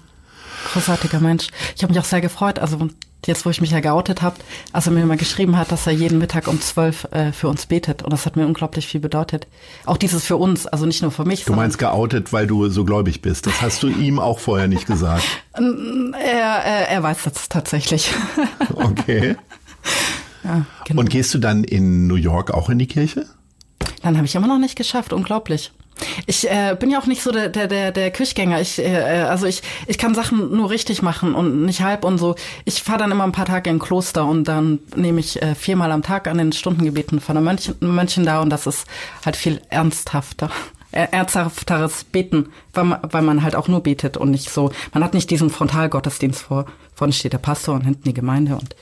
großartiger 0.73 1.19
Mensch. 1.19 1.47
Ich 1.75 1.83
habe 1.83 1.93
mich 1.93 1.99
auch 1.99 2.05
sehr 2.05 2.21
gefreut, 2.21 2.60
also 2.60 2.89
jetzt, 3.25 3.45
wo 3.45 3.49
ich 3.49 3.62
mich 3.62 3.71
ja 3.71 3.79
geoutet 3.79 4.21
habe, 4.21 4.36
als 4.73 4.86
er 4.88 4.93
mir 4.93 5.05
mal 5.05 5.17
geschrieben 5.17 5.57
hat, 5.57 5.71
dass 5.71 5.88
er 5.88 5.93
jeden 5.93 6.19
Mittag 6.19 6.47
um 6.47 6.62
zwölf 6.62 7.05
äh, 7.12 7.31
für 7.31 7.47
uns 7.47 7.65
betet. 7.65 8.03
Und 8.03 8.13
das 8.13 8.25
hat 8.25 8.36
mir 8.36 8.45
unglaublich 8.45 8.88
viel 8.88 8.99
bedeutet. 8.99 9.47
Auch 9.86 9.97
dieses 9.97 10.23
für 10.25 10.38
uns, 10.38 10.67
also 10.67 10.86
nicht 10.86 11.01
nur 11.01 11.12
für 11.12 11.25
mich, 11.25 11.45
Du 11.45 11.53
meinst 11.53 11.77
geoutet, 11.77 12.31
weil 12.33 12.47
du 12.47 12.69
so 12.69 12.86
gläubig 12.86 13.21
bist. 13.21 13.47
Das 13.47 13.62
hast 13.62 13.83
du 13.83 13.88
ihm 13.88 14.19
auch 14.19 14.39
vorher 14.39 14.67
nicht 14.67 14.86
gesagt. 14.86 15.23
er, 15.53 16.63
er, 16.63 16.89
er 16.89 17.03
weiß 17.03 17.23
das 17.23 17.49
tatsächlich. 17.49 18.12
Okay. 18.73 19.36
ja, 20.43 20.65
genau. 20.86 21.01
Und 21.01 21.10
gehst 21.10 21.33
du 21.33 21.39
dann 21.39 21.63
in 21.63 22.07
New 22.07 22.15
York 22.15 22.51
auch 22.51 22.69
in 22.69 22.79
die 22.79 22.88
Kirche? 22.88 23.25
Dann 24.01 24.17
habe 24.17 24.25
ich 24.25 24.35
immer 24.35 24.47
noch 24.47 24.59
nicht 24.59 24.75
geschafft, 24.75 25.13
unglaublich. 25.13 25.71
Ich 26.27 26.49
äh, 26.49 26.75
bin 26.79 26.91
ja 26.91 26.99
auch 26.99 27.07
nicht 27.07 27.23
so 27.23 27.31
der 27.31 27.49
der 27.49 27.67
der, 27.67 27.91
der 27.91 28.11
Kirchgänger. 28.11 28.61
Ich 28.61 28.77
äh, 28.77 29.25
also 29.27 29.47
ich 29.47 29.63
ich 29.87 29.97
kann 29.97 30.13
Sachen 30.13 30.55
nur 30.55 30.69
richtig 30.69 31.01
machen 31.01 31.33
und 31.33 31.65
nicht 31.65 31.81
halb 31.81 32.03
und 32.03 32.19
so. 32.19 32.35
Ich 32.65 32.83
fahre 32.83 32.99
dann 32.99 33.11
immer 33.11 33.23
ein 33.23 33.31
paar 33.31 33.45
Tage 33.45 33.69
in 33.69 33.79
Kloster 33.79 34.25
und 34.25 34.43
dann 34.43 34.79
nehme 34.95 35.19
ich 35.19 35.41
äh, 35.41 35.55
viermal 35.55 35.91
am 35.91 36.03
Tag 36.03 36.27
an 36.27 36.37
den 36.37 36.51
Stundengebeten 36.51 37.19
von 37.19 37.35
der 37.35 37.43
Mönchen, 37.43 37.75
Mönchen 37.79 38.25
da 38.25 38.41
und 38.41 38.51
das 38.51 38.67
ist 38.67 38.85
halt 39.25 39.35
viel 39.35 39.59
ernsthafter. 39.69 40.51
äh, 40.91 41.07
Ernsthafteres 41.11 42.03
Beten, 42.03 42.49
weil 42.73 42.85
man, 42.85 42.99
weil 43.03 43.21
man 43.21 43.43
halt 43.43 43.55
auch 43.55 43.67
nur 43.67 43.81
betet 43.81 44.17
und 44.17 44.31
nicht 44.31 44.49
so, 44.49 44.71
man 44.93 45.03
hat 45.03 45.13
nicht 45.13 45.29
diesen 45.29 45.49
Frontalgottesdienst 45.49 46.41
vor, 46.41 46.65
vorne 46.95 47.13
steht 47.13 47.33
der 47.33 47.39
Pastor 47.39 47.75
und 47.75 47.81
hinten 47.81 48.03
die 48.03 48.13
Gemeinde 48.13 48.55
und 48.55 48.75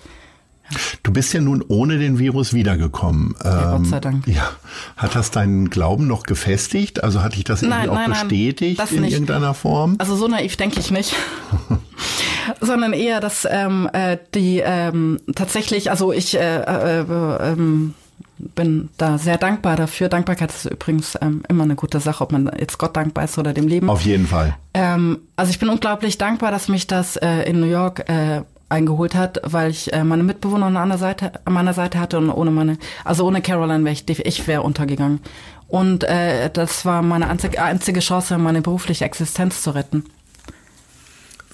Du 1.03 1.13
bist 1.13 1.31
ja 1.33 1.41
nun 1.41 1.63
ohne 1.67 1.99
den 1.99 2.17
Virus 2.17 2.53
wiedergekommen. 2.53 3.35
Ja, 3.43 3.71
Gott 3.71 3.79
Ähm, 3.79 3.85
sei 3.85 3.99
Dank. 3.99 4.27
Ja. 4.27 4.49
Hat 4.97 5.15
das 5.15 5.29
deinen 5.31 5.69
Glauben 5.69 6.07
noch 6.07 6.23
gefestigt? 6.23 7.03
Also 7.03 7.21
hat 7.21 7.35
dich 7.35 7.43
das 7.43 7.61
irgendwie 7.61 7.79
Nein, 7.81 7.89
auch 7.89 7.93
nein, 7.95 8.09
nein, 8.09 8.27
bestätigt 8.27 8.79
das 8.79 8.91
in 8.91 9.01
nicht. 9.01 9.13
irgendeiner 9.13 9.53
Form? 9.53 9.95
Also 9.99 10.15
so 10.15 10.27
naiv 10.27 10.57
denke 10.57 10.79
ich 10.79 10.89
nicht. 10.91 11.13
Sondern 12.61 12.93
eher, 12.93 13.19
dass 13.19 13.47
ähm, 13.49 13.89
äh, 13.93 14.17
die 14.33 14.61
ähm, 14.63 15.19
tatsächlich, 15.35 15.89
also 15.91 16.11
ich 16.11 16.35
äh, 16.37 16.57
äh, 16.61 17.01
ähm, 17.51 17.93
bin 18.37 18.89
da 18.97 19.17
sehr 19.17 19.37
dankbar 19.37 19.75
dafür. 19.77 20.09
Dankbarkeit 20.09 20.51
ist 20.51 20.65
übrigens 20.65 21.17
ähm, 21.21 21.43
immer 21.47 21.63
eine 21.63 21.75
gute 21.75 21.99
Sache, 21.99 22.23
ob 22.23 22.31
man 22.31 22.51
jetzt 22.59 22.77
Gott 22.77 22.95
dankbar 22.95 23.23
ist 23.25 23.37
oder 23.37 23.53
dem 23.53 23.67
Leben. 23.67 23.89
Auf 23.89 24.01
jeden 24.01 24.27
Fall. 24.27 24.55
Ähm, 24.73 25.19
also 25.35 25.51
ich 25.51 25.59
bin 25.59 25.69
unglaublich 25.69 26.17
dankbar, 26.17 26.51
dass 26.51 26.67
mich 26.67 26.87
das 26.87 27.15
äh, 27.17 27.43
in 27.49 27.59
New 27.59 27.67
York 27.67 28.09
äh, 28.09 28.41
eingeholt 28.75 29.15
hat, 29.15 29.41
weil 29.43 29.71
ich 29.71 29.91
äh, 29.93 30.03
meine 30.03 30.23
Mitbewohner 30.23 30.67
an 30.67 30.77
einer 30.77 30.97
Seite, 30.97 31.31
an 31.45 31.53
meiner 31.53 31.73
Seite 31.73 31.99
hatte 31.99 32.17
und 32.17 32.29
ohne 32.29 32.51
meine, 32.51 32.77
also 33.03 33.25
ohne 33.25 33.41
Caroline 33.41 33.83
wäre 33.83 33.93
ich, 33.93 34.07
ich 34.07 34.47
wäre 34.47 34.61
untergegangen. 34.61 35.19
Und 35.67 36.03
äh, 36.03 36.49
das 36.51 36.85
war 36.85 37.01
meine 37.01 37.27
einzige 37.27 37.99
Chance, 37.99 38.37
meine 38.37 38.61
berufliche 38.61 39.05
Existenz 39.05 39.61
zu 39.61 39.71
retten. 39.71 40.05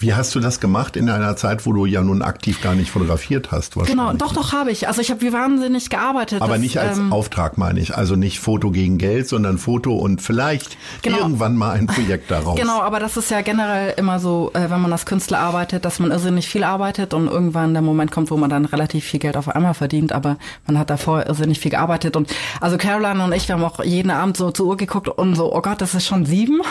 Wie 0.02 0.16
hast 0.16 0.34
du 0.34 0.40
das 0.40 0.60
gemacht 0.60 0.96
in 0.96 1.10
einer 1.10 1.36
Zeit, 1.36 1.66
wo 1.68 1.74
du 1.74 1.86
ja 1.86 2.02
nun 2.02 2.24
aktiv 2.24 2.60
gar 2.62 2.74
nicht 2.74 2.90
fotografiert 2.90 3.52
hast? 3.52 3.76
Genau, 3.76 4.14
doch, 4.14 4.34
doch 4.34 4.52
habe 4.52 4.72
ich. 4.72 4.88
Also 4.88 5.00
ich 5.00 5.12
habe 5.12 5.22
wie 5.22 5.32
wahnsinnig 5.32 5.92
gearbeitet. 5.92 6.42
Aber 6.42 6.54
Das, 6.54 6.62
nicht 6.62 6.80
als 6.80 6.98
ähm, 6.98 7.14
Auftrag, 7.14 7.60
meine 7.60 7.80
ich. 7.80 7.96
Also 7.96 8.16
nicht 8.16 8.40
Foto 8.40 8.72
gegen 8.72 8.98
Geld, 8.98 9.28
sondern 9.28 9.60
Foto 9.60 9.96
und 9.96 10.22
vielleicht 10.22 10.76
Genau. 11.04 11.20
irgendwann 11.20 11.56
mal 11.56 11.74
ein 11.74 11.86
Projekt 11.86 12.32
daraus. 12.32 12.60
Genau, 12.60 12.82
aber 12.82 13.00
das 13.00 13.16
ist 13.16 13.30
ja 13.30 13.42
generell 13.42 13.94
immer 13.96 14.20
so, 14.20 14.50
äh, 14.56 14.70
wenn 14.72 14.82
man 14.82 14.92
als 14.92 15.06
Künstler 15.06 15.40
arbeitet, 15.40 15.86
dass 15.86 16.00
man 16.00 16.10
irrsinnig 16.10 16.48
viel 16.48 16.64
arbeitet 16.64 17.14
und 17.14 17.28
irgendwann 17.28 17.74
der 17.74 17.84
Moment 17.84 18.10
kommt, 18.12 18.32
wo 18.32 18.38
man 18.38 18.50
dann 18.50 18.66
relativ 18.66 19.06
viel 19.06 19.20
Geld 19.20 19.38
auf 19.38 19.50
einmal 19.50 19.76
verdient, 19.76 20.14
aber 20.14 20.38
man 20.66 20.80
hat 20.80 20.90
davor 20.90 21.28
irrsinnig 21.28 21.60
viel 21.60 21.72
gearbeitet 21.72 22.16
und 22.16 22.34
also 22.60 22.78
Caroline 22.78 23.24
und 23.24 23.34
ich, 23.34 23.48
wir 23.48 23.56
haben 23.56 23.64
auch 23.64 23.84
jeden 23.84 24.10
Abend 24.10 24.36
so 24.36 24.50
zur 24.50 24.66
Uhr 24.66 24.78
geguckt 24.78 25.08
und 25.10 25.36
so, 25.36 25.54
oh 25.56 25.62
Gott, 25.62 25.80
das 25.80 25.94
ist 25.94 26.08
schon 26.08 26.26
sieben. 26.26 26.62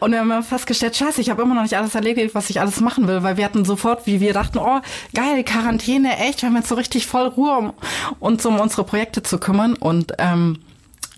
Und 0.00 0.12
wir 0.12 0.20
haben 0.20 0.28
dann 0.28 0.42
festgestellt, 0.42 0.96
scheiße, 0.96 1.20
ich 1.20 1.30
habe 1.30 1.42
immer 1.42 1.54
noch 1.54 1.62
nicht 1.62 1.76
alles 1.76 1.94
erledigt, 1.94 2.34
was 2.34 2.50
ich 2.50 2.60
alles 2.60 2.80
machen 2.80 3.06
will, 3.08 3.22
weil 3.22 3.36
wir 3.36 3.44
hatten 3.44 3.64
sofort, 3.64 4.06
wie 4.06 4.20
wir 4.20 4.32
dachten, 4.32 4.58
oh, 4.58 4.80
geil, 5.14 5.44
Quarantäne, 5.44 6.18
echt, 6.18 6.42
wir 6.42 6.48
haben 6.48 6.56
jetzt 6.56 6.68
so 6.68 6.74
richtig 6.74 7.06
voll 7.06 7.28
Ruhe, 7.28 7.56
um 7.58 7.72
uns 8.20 8.44
um 8.46 8.60
unsere 8.60 8.84
Projekte 8.84 9.22
zu 9.22 9.38
kümmern 9.38 9.74
und 9.74 10.12
ähm, 10.18 10.58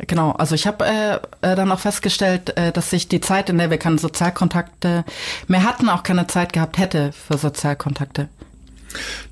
Genau, 0.06 0.32
also 0.32 0.54
ich 0.54 0.66
habe 0.66 0.85
äh, 0.85 1.14
äh, 1.40 1.56
dann 1.56 1.72
auch 1.72 1.80
festgestellt, 1.80 2.54
äh, 2.59 2.70
dass 2.70 2.92
ich 2.92 3.09
die 3.09 3.22
Zeit, 3.22 3.48
in 3.48 3.56
der 3.56 3.70
wir 3.70 3.78
keine 3.78 3.96
Sozialkontakte 3.96 5.06
mehr 5.48 5.62
hatten, 5.62 5.88
auch 5.88 6.02
keine 6.02 6.26
Zeit 6.26 6.52
gehabt 6.52 6.76
hätte 6.76 7.12
für 7.12 7.38
Sozialkontakte. 7.38 8.28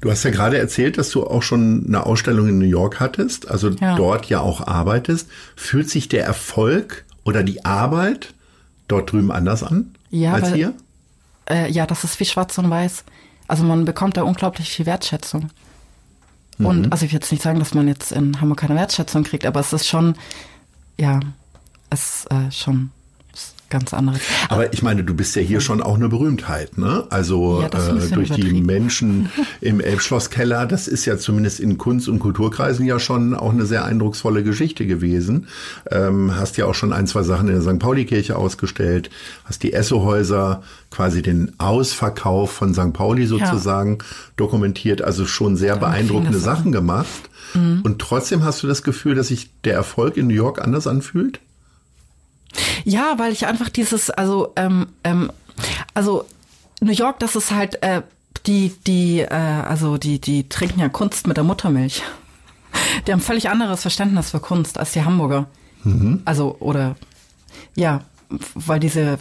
Du 0.01 0.11
hast 0.11 0.25
ja 0.25 0.31
gerade 0.31 0.59
erzählt, 0.59 0.97
dass 0.97 1.11
du 1.11 1.27
auch 1.27 1.43
schon 1.43 1.85
eine 1.87 2.07
Ausstellung 2.07 2.49
in 2.49 2.59
New 2.59 2.65
York 2.65 2.99
hattest, 3.01 3.51
also 3.51 3.71
Ja. 3.71 3.95
dort 3.97 4.27
ja 4.27 4.41
auch 4.41 4.67
arbeitest. 4.67 5.29
Fühlt 5.55 5.91
sich 5.91 6.09
der 6.09 6.25
Erfolg 6.25 7.05
oder 7.25 7.43
die 7.43 7.65
Arbeit 7.65 8.33
dort 8.89 9.13
drüben 9.13 9.31
anders 9.31 9.63
an 9.63 9.95
Ja, 10.11 10.33
als 10.35 10.51
weil- 10.51 10.55
hier? 10.55 10.75
Äh, 11.49 11.71
ja, 11.71 11.87
das 11.87 12.05
ist 12.05 12.19
wie 12.21 12.25
schwarz 12.25 12.57
und 12.59 12.71
weiß. 12.71 13.05
Also 13.49 13.65
man 13.65 13.85
bekommt 13.85 14.17
da 14.17 14.23
unglaublich 14.23 14.71
viel 14.71 14.87
Wertschätzung. 14.87 15.51
Mhm. 16.59 16.67
Und 16.67 16.93
also 16.93 17.05
ich 17.05 17.13
will 17.13 17.19
jetzt 17.21 17.31
nicht 17.33 17.43
sagen, 17.43 17.59
dass 17.59 17.75
man 17.75 17.89
jetzt 17.89 18.13
in 18.13 18.41
Hamburg 18.41 18.61
keine 18.61 18.77
Wertschätzung 18.77 19.25
kriegt, 19.25 19.45
aber 19.45 19.61
es 19.61 19.73
ist 19.73 19.87
schon, 19.87 20.15
ja, 20.97 21.21
es 21.91 22.25
ist 22.25 22.31
äh, 22.31 22.51
schon 22.51 22.91
ganz 23.75 23.93
anderes. 23.93 24.21
Aber 24.49 24.73
ich 24.73 24.83
meine, 24.83 25.03
du 25.03 25.15
bist 25.15 25.35
ja 25.35 25.43
hier 25.43 25.61
schon 25.61 25.83
auch 25.83 25.97
eine 25.97 26.09
Berühmtheit, 26.09 26.79
ne? 26.79 27.05
Also 27.11 27.61
Ja, 27.61 27.67
äh, 27.67 28.09
durch 28.11 28.31
die. 28.31 28.63
Menschen 28.63 29.31
im 29.61 29.81
Elbschlosskeller, 29.81 30.67
das 30.67 30.87
ist 30.87 31.07
ja 31.07 31.19
zumindest 31.19 31.59
in 31.59 31.77
Kunst- 31.77 32.09
und 32.09 32.21
Kulturkreisen 32.21 32.87
ja 32.87 33.01
schon 33.01 33.35
auch 33.35 33.53
eine 33.53 33.67
sehr 33.67 33.85
eindrucksvolle 33.85 34.45
Geschichte 34.45 34.87
gewesen. 34.87 35.49
Ähm, 35.91 36.37
hast 36.37 36.57
ja 36.57 36.67
auch 36.67 36.75
schon 36.75 36.93
ein, 36.93 37.09
zwei 37.09 37.25
Sachen 37.25 37.49
in 37.49 37.55
der 37.55 37.63
St. 37.63 37.81
Pauli-Kirche 37.81 38.37
ausgestellt, 38.37 39.11
hast 39.45 39.65
die 39.65 39.73
Essohäuser, 39.73 40.63
quasi 40.91 41.23
den 41.23 41.53
Ausverkauf 41.59 42.53
von 42.53 42.75
St. 42.75 42.93
Pauli 42.93 43.27
sozusagen 43.27 43.99
dokumentiert, 44.37 45.03
also 45.03 45.27
schon 45.27 45.57
sehr 45.57 45.77
beeindruckende 45.77 46.39
an. 46.39 46.45
Sachen 46.45 46.71
gemacht. 46.71 47.29
Mhm. 47.55 47.81
Und 47.83 47.99
trotzdem 47.99 48.45
hast 48.45 48.63
du 48.63 48.69
das 48.69 48.85
Gefühl, 48.85 49.17
dass 49.17 49.29
sich 49.29 49.51
der 49.65 49.75
Erfolg 49.75 50.17
in 50.17 50.29
New 50.29 50.35
York 50.35 50.63
anders 50.63 50.87
anfühlt? 50.87 51.41
Ja, 52.85 53.19
weil 53.19 53.33
ich 53.33 53.47
einfach 53.47 53.69
dieses, 53.69 54.11
also, 54.11 54.53
ähm, 54.57 54.89
ähm, 55.05 55.33
also 55.95 56.25
New 56.81 56.93
York, 56.93 57.19
das 57.19 57.35
ist 57.35 57.51
halt 57.51 57.83
äh, 57.83 58.03
die, 58.47 58.75
die, 58.87 59.21
äh, 59.21 59.29
also 59.29 59.97
die, 59.97 60.21
die 60.21 60.49
trinken 60.49 60.81
ja 60.81 60.89
Kunst 60.89 61.27
mit 61.27 61.37
der 61.37 61.45
Muttermilch. 61.45 62.03
Die 63.07 63.13
haben 63.13 63.21
völlig 63.21 63.49
anderes 63.49 63.83
Verständnis 63.83 64.31
für 64.31 64.41
Kunst 64.41 64.79
als 64.79 64.93
die 64.93 65.05
Hamburger. 65.05 65.47
Also, 66.25 66.57
oder 66.61 66.97
ja, 67.75 68.01
weil 68.55 68.81
diese, 68.81 69.19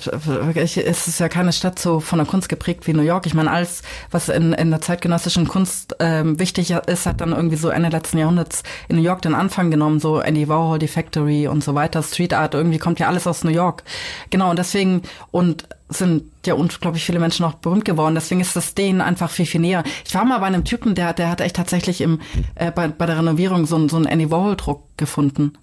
es 0.55 1.07
ist 1.07 1.19
ja 1.19 1.29
keine 1.29 1.53
Stadt 1.53 1.79
so 1.79 1.99
von 1.99 2.19
der 2.19 2.27
Kunst 2.27 2.49
geprägt 2.49 2.87
wie 2.87 2.93
New 2.93 3.01
York. 3.01 3.25
Ich 3.25 3.33
meine, 3.33 3.51
alles, 3.51 3.81
was 4.11 4.29
in, 4.29 4.53
in 4.53 4.71
der 4.71 4.81
zeitgenössischen 4.81 5.47
Kunst 5.47 5.95
ähm, 5.99 6.39
wichtig 6.39 6.71
ist, 6.71 7.05
hat 7.05 7.21
dann 7.21 7.31
irgendwie 7.31 7.55
so 7.55 7.69
Ende 7.69 7.89
letzten 7.89 8.17
Jahrhunderts 8.17 8.63
in 8.87 8.95
New 8.97 9.01
York 9.01 9.21
den 9.21 9.35
Anfang 9.35 9.71
genommen, 9.71 9.99
so 9.99 10.19
Andy 10.19 10.47
Warhol, 10.47 10.79
die 10.79 10.87
Factory 10.87 11.47
und 11.47 11.63
so 11.63 11.75
weiter, 11.75 12.01
Street 12.03 12.33
Art, 12.33 12.53
irgendwie 12.53 12.79
kommt 12.79 12.99
ja 12.99 13.07
alles 13.07 13.27
aus 13.27 13.43
New 13.43 13.51
York. 13.51 13.83
Genau, 14.29 14.49
und 14.49 14.59
deswegen, 14.59 15.03
und 15.31 15.67
sind 15.89 16.23
ja 16.45 16.55
unglaublich 16.55 17.05
viele 17.05 17.19
Menschen 17.19 17.45
auch 17.45 17.53
berühmt 17.55 17.85
geworden. 17.85 18.15
Deswegen 18.15 18.41
ist 18.41 18.55
das 18.55 18.73
denen 18.73 19.01
einfach 19.01 19.29
viel, 19.29 19.45
viel 19.45 19.61
näher. 19.61 19.83
Ich 20.05 20.15
war 20.15 20.25
mal 20.25 20.39
bei 20.39 20.47
einem 20.47 20.63
Typen, 20.63 20.95
der, 20.95 21.13
der 21.13 21.29
hat 21.29 21.41
echt 21.41 21.55
tatsächlich 21.55 22.01
im, 22.01 22.19
äh, 22.55 22.71
bei, 22.71 22.87
bei 22.87 23.05
der 23.05 23.19
Renovierung 23.19 23.65
so, 23.65 23.87
so 23.87 23.97
einen 23.97 24.05
Andy 24.05 24.31
Warhol-Druck 24.31 24.83
gefunden. 24.97 25.53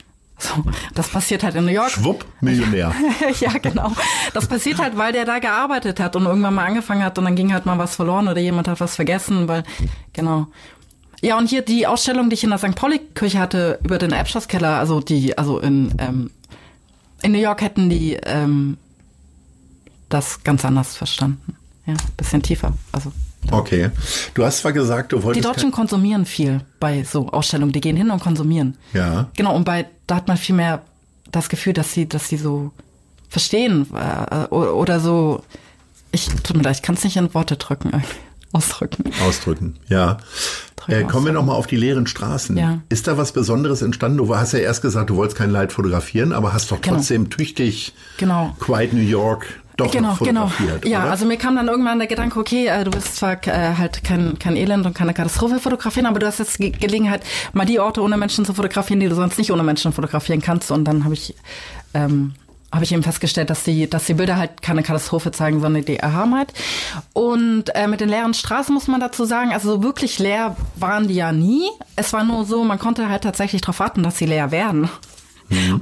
So, 0.41 0.65
das 0.95 1.09
passiert 1.09 1.43
halt 1.43 1.55
in 1.55 1.65
New 1.65 1.73
York. 1.73 1.91
Schwupp, 1.91 2.25
Millionär. 2.41 2.95
ja, 3.41 3.53
genau. 3.59 3.93
Das 4.33 4.47
passiert 4.47 4.79
halt, 4.79 4.97
weil 4.97 5.13
der 5.13 5.25
da 5.25 5.39
gearbeitet 5.39 6.01
hat 6.01 6.17
und 6.17 6.25
irgendwann 6.25 6.55
mal 6.55 6.67
angefangen 6.67 7.05
hat 7.05 7.19
und 7.19 7.25
dann 7.25 7.37
ging 7.37 7.53
halt 7.53 7.67
mal 7.67 7.79
was 7.79 7.97
verloren 7.97 8.29
oder 8.29 8.41
jemand 8.41 8.69
hat 8.69 8.81
was 8.81 8.97
vergessen, 8.97 9.49
weil, 9.49 9.65
genau. 10.13 10.47
Ja, 11.21 11.37
und 11.37 11.51
hier 11.51 11.63
die 11.63 11.87
Ausstellung, 11.87 12.31
die 12.31 12.35
ich 12.35 12.45
in 12.45 12.51
der 12.51 12.59
St. 12.59 12.75
Pauli-Kirche 12.75 13.39
hatte 13.39 13.79
über 13.85 13.99
den 13.99 14.13
Erbschlosskeller, 14.13 14.79
also 14.79 15.01
die, 15.01 15.37
also 15.37 15.59
in, 15.59 15.95
ähm, 15.99 16.31
in 17.23 17.33
New 17.33 17.39
York 17.39 17.61
hätten 17.61 17.91
die, 17.91 18.15
ähm, 18.15 18.79
das 20.09 20.43
ganz 20.43 20.65
anders 20.65 20.97
verstanden. 20.97 21.57
Ja, 21.87 21.95
bisschen 22.17 22.43
tiefer. 22.43 22.73
Also 22.93 23.13
Okay. 23.51 23.91
Du 24.35 24.45
hast 24.45 24.59
zwar 24.59 24.73
gesagt, 24.73 25.13
du 25.13 25.23
wolltest. 25.23 25.45
die 25.45 25.49
Deutschen 25.49 25.71
konsumieren 25.71 26.27
viel 26.27 26.61
bei 26.79 27.03
so 27.05 27.29
Ausstellungen. 27.29 27.73
Die 27.73 27.81
gehen 27.81 27.97
hin 27.97 28.11
und 28.11 28.21
konsumieren. 28.21 28.77
Ja. 28.93 29.29
Genau. 29.37 29.55
Und 29.57 29.65
bei 29.65 29.87
da 30.07 30.17
hat 30.17 30.29
man 30.29 30.37
viel 30.37 30.55
mehr 30.55 30.83
das 31.33 31.49
Gefühl, 31.49 31.73
dass 31.73 31.93
sie, 31.93 32.09
dass 32.09 32.29
sie 32.29 32.37
so 32.37 32.71
verstehen 33.29 33.87
äh, 33.95 34.45
oder 34.47 35.01
so. 35.01 35.43
Ich 36.13 36.27
tut 36.43 36.57
mir 36.57 36.63
leid, 36.65 36.77
ich 36.77 36.83
kann 36.83 36.97
es 36.97 37.05
nicht 37.05 37.17
in 37.17 37.33
Worte 37.35 37.57
drücken, 37.57 37.91
irgendwie. 37.93 38.09
ausdrücken. 38.53 39.05
Ausdrücken, 39.27 39.77
ja. 39.89 40.19
Äh, 40.89 41.05
kommen 41.05 41.27
wir 41.27 41.33
nochmal 41.33 41.55
auf 41.57 41.69
die 41.69 41.77
leeren 41.77 42.07
Straßen. 42.09 42.57
Ja. 42.57 42.81
Ist 42.89 43.07
da 43.07 43.17
was 43.17 43.31
Besonderes 43.33 43.81
entstanden? 43.83 44.19
Du 44.19 44.35
hast 44.35 44.53
ja 44.53 44.59
erst 44.59 44.83
gesagt, 44.83 45.11
du 45.11 45.17
wolltest 45.17 45.39
kein 45.39 45.51
Leid 45.51 45.73
fotografieren, 45.73 46.33
aber 46.33 46.53
hast 46.53 46.73
doch 46.73 46.81
Genau. 46.81 46.97
trotzdem 46.97 47.31
tüchtig 47.31 47.93
Genau. 48.17 48.57
Quiet 48.59 48.93
New 48.93 49.01
York 49.03 49.47
doch 49.85 49.93
genau, 49.93 50.17
genau. 50.21 50.51
Ja, 50.85 51.03
oder? 51.03 51.11
also 51.11 51.27
mir 51.27 51.37
kam 51.37 51.57
dann 51.57 51.69
irgendwann 51.69 51.99
der 51.99 52.09
Gedanke, 52.09 52.39
okay, 52.39 52.67
äh, 52.67 52.85
du 52.85 52.93
wirst 52.93 53.17
zwar 53.17 53.47
äh, 53.47 53.75
halt 53.77 54.05
kein, 54.05 54.39
kein 54.39 54.57
Elend 54.57 54.87
und 54.87 54.95
keine 54.95 55.15
Katastrophe 55.15 55.59
fotografieren, 55.59 56.07
aber 56.07 56.19
du 56.19 56.27
hast 56.27 56.39
jetzt 56.39 56.59
Ge 56.59 56.71
Gelegenheit, 56.71 57.23
mal 57.53 57.67
die 57.67 57.81
Orte 57.81 58.03
ohne 58.03 58.17
Menschen 58.17 58.45
zu 58.45 58.55
fotografieren, 58.55 59.01
die 59.01 59.09
du 59.09 59.15
sonst 59.15 59.39
nicht 59.39 59.53
ohne 59.53 59.63
Menschen 59.63 59.93
fotografieren 59.93 60.41
kannst. 60.41 60.71
Und 60.71 60.85
dann 60.85 61.05
habe 61.05 61.15
ich 61.15 61.35
ähm, 61.95 62.35
habe 62.73 62.85
ich 62.85 62.93
eben 62.93 63.03
festgestellt, 63.03 63.51
dass 63.51 63.65
die, 63.65 63.91
dass 63.91 64.05
die 64.05 64.15
Bilder 64.15 64.37
halt 64.37 64.63
keine 64.63 64.83
Katastrophe 64.83 65.33
zeigen, 65.33 65.61
sondern 65.61 65.85
die 65.85 65.97
Erhabenheit. 65.97 66.53
Und 67.13 67.75
äh, 67.75 67.89
mit 67.89 68.01
den 68.01 68.09
leeren 68.09 68.35
Straßen 68.35 68.73
muss 68.73 68.87
man 68.87 69.01
dazu 69.01 69.25
sagen, 69.25 69.53
also 69.53 69.73
so 69.73 69.83
wirklich 69.83 70.19
leer 70.19 70.57
waren 70.77 71.09
die 71.09 71.15
ja 71.15 71.33
nie. 71.33 71.69
Es 71.97 72.13
war 72.13 72.23
nur 72.23 72.45
so, 72.45 72.63
man 72.63 72.79
konnte 72.79 73.09
halt 73.09 73.25
tatsächlich 73.25 73.63
darauf 73.63 73.81
warten, 73.81 74.03
dass 74.03 74.19
sie 74.19 74.27
leer 74.27 74.53
werden. 74.53 74.89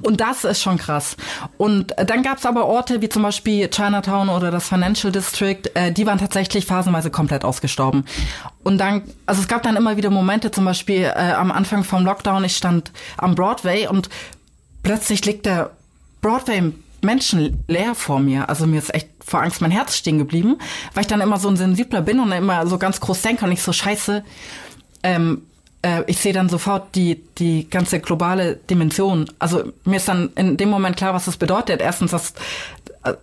Und 0.02 0.20
das 0.20 0.44
ist 0.44 0.62
schon 0.62 0.78
krass. 0.78 1.16
Und 1.56 1.96
äh, 1.98 2.04
dann 2.04 2.22
gab 2.22 2.38
es 2.38 2.46
aber 2.46 2.66
Orte 2.66 3.00
wie 3.02 3.08
zum 3.08 3.22
Beispiel 3.22 3.68
Chinatown 3.68 4.28
oder 4.28 4.50
das 4.50 4.68
Financial 4.68 5.12
District, 5.12 5.62
äh, 5.74 5.92
die 5.92 6.06
waren 6.06 6.18
tatsächlich 6.18 6.66
phasenweise 6.66 7.10
komplett 7.10 7.44
ausgestorben. 7.44 8.04
Und 8.64 8.78
dann, 8.78 9.02
also 9.26 9.40
es 9.40 9.48
gab 9.48 9.62
dann 9.62 9.76
immer 9.76 9.96
wieder 9.96 10.10
Momente, 10.10 10.50
zum 10.50 10.64
Beispiel 10.64 11.02
äh, 11.02 11.32
am 11.32 11.52
Anfang 11.52 11.84
vom 11.84 12.04
Lockdown, 12.04 12.44
ich 12.44 12.56
stand 12.56 12.92
am 13.16 13.34
Broadway 13.34 13.86
und 13.86 14.08
plötzlich 14.82 15.24
liegt 15.24 15.46
der 15.46 15.70
Broadway 16.20 16.72
Menschen 17.00 17.62
leer 17.68 17.94
vor 17.94 18.18
mir. 18.20 18.48
Also 18.48 18.66
mir 18.66 18.78
ist 18.78 18.94
echt 18.94 19.08
vor 19.24 19.42
Angst 19.42 19.60
mein 19.60 19.70
Herz 19.70 19.96
stehen 19.96 20.18
geblieben, 20.18 20.56
weil 20.94 21.02
ich 21.02 21.06
dann 21.06 21.20
immer 21.20 21.38
so 21.38 21.48
ein 21.48 21.56
sensibler 21.56 22.00
bin 22.00 22.18
und 22.18 22.32
immer 22.32 22.66
so 22.66 22.78
ganz 22.78 23.00
groß 23.00 23.22
denke 23.22 23.44
und 23.44 23.52
ich 23.52 23.62
so 23.62 23.72
scheiße. 23.72 24.24
Ähm, 25.02 25.42
äh, 25.42 25.47
ich 26.06 26.18
sehe 26.18 26.32
dann 26.32 26.48
sofort 26.48 26.94
die, 26.94 27.22
die 27.38 27.70
ganze 27.70 28.00
globale 28.00 28.56
Dimension. 28.56 29.30
Also 29.38 29.72
mir 29.84 29.96
ist 29.96 30.08
dann 30.08 30.30
in 30.34 30.56
dem 30.56 30.70
Moment 30.70 30.96
klar, 30.96 31.14
was 31.14 31.26
das 31.26 31.36
bedeutet. 31.36 31.80
Erstens, 31.80 32.10
dass 32.10 32.34
äh, 33.04 33.14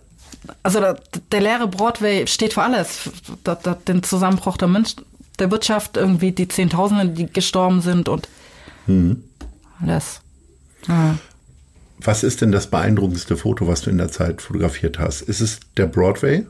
also 0.62 0.80
der, 0.80 0.98
der 1.32 1.40
leere 1.40 1.68
Broadway 1.68 2.26
steht 2.26 2.54
für 2.54 2.62
alles. 2.62 3.10
Da, 3.44 3.56
da, 3.56 3.74
den 3.74 4.02
Zusammenbruch 4.02 4.56
der, 4.56 4.68
Mensch, 4.68 4.96
der 5.38 5.50
Wirtschaft, 5.50 5.98
irgendwie 5.98 6.32
die 6.32 6.48
Zehntausende, 6.48 7.08
die 7.08 7.30
gestorben 7.30 7.82
sind 7.82 8.08
und 8.08 8.28
alles. 9.82 10.20
Ja. 10.88 11.18
Was 11.98 12.22
ist 12.22 12.40
denn 12.40 12.52
das 12.52 12.68
beeindruckendste 12.68 13.36
Foto, 13.36 13.66
was 13.66 13.82
du 13.82 13.90
in 13.90 13.98
der 13.98 14.10
Zeit 14.10 14.42
fotografiert 14.42 14.98
hast? 14.98 15.22
Ist 15.22 15.40
es 15.40 15.60
der 15.76 15.86
Broadway? 15.86 16.46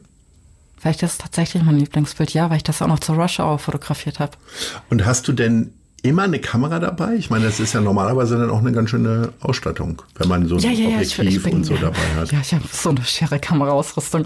Vielleicht 0.78 1.02
ist 1.02 1.12
es 1.12 1.18
tatsächlich 1.18 1.62
mein 1.62 1.78
Lieblingsbild, 1.78 2.32
ja, 2.34 2.50
weil 2.50 2.58
ich 2.58 2.64
das 2.64 2.82
auch 2.82 2.86
noch 2.86 3.00
zur 3.00 3.16
Rush 3.16 3.40
Hour 3.40 3.58
fotografiert 3.58 4.20
habe. 4.20 4.36
Und 4.90 5.06
hast 5.06 5.26
du 5.26 5.32
denn 5.32 5.72
immer 6.02 6.22
eine 6.22 6.38
Kamera 6.38 6.78
dabei? 6.78 7.14
Ich 7.14 7.30
meine, 7.30 7.46
das 7.46 7.60
ist 7.60 7.72
ja 7.74 7.80
normalerweise 7.80 8.38
dann 8.38 8.50
auch 8.50 8.60
eine 8.60 8.72
ganz 8.72 8.90
schöne 8.90 9.32
Ausstattung, 9.40 10.02
wenn 10.16 10.28
man 10.28 10.46
so 10.46 10.56
ein 10.56 10.60
Ja, 10.60 10.70
ja, 10.70 10.90
ja, 10.90 11.00
ich, 11.00 11.18
Objektiv 11.18 11.36
ich 11.38 11.42
bin, 11.42 11.54
und 11.54 11.64
so 11.64 11.74
dabei 11.76 11.98
hat. 12.16 12.32
Ja, 12.32 12.40
ich 12.40 12.52
habe 12.54 12.64
so 12.70 12.90
eine 12.90 13.02
schwere 13.04 13.38
Kameraausrüstung. 13.38 14.24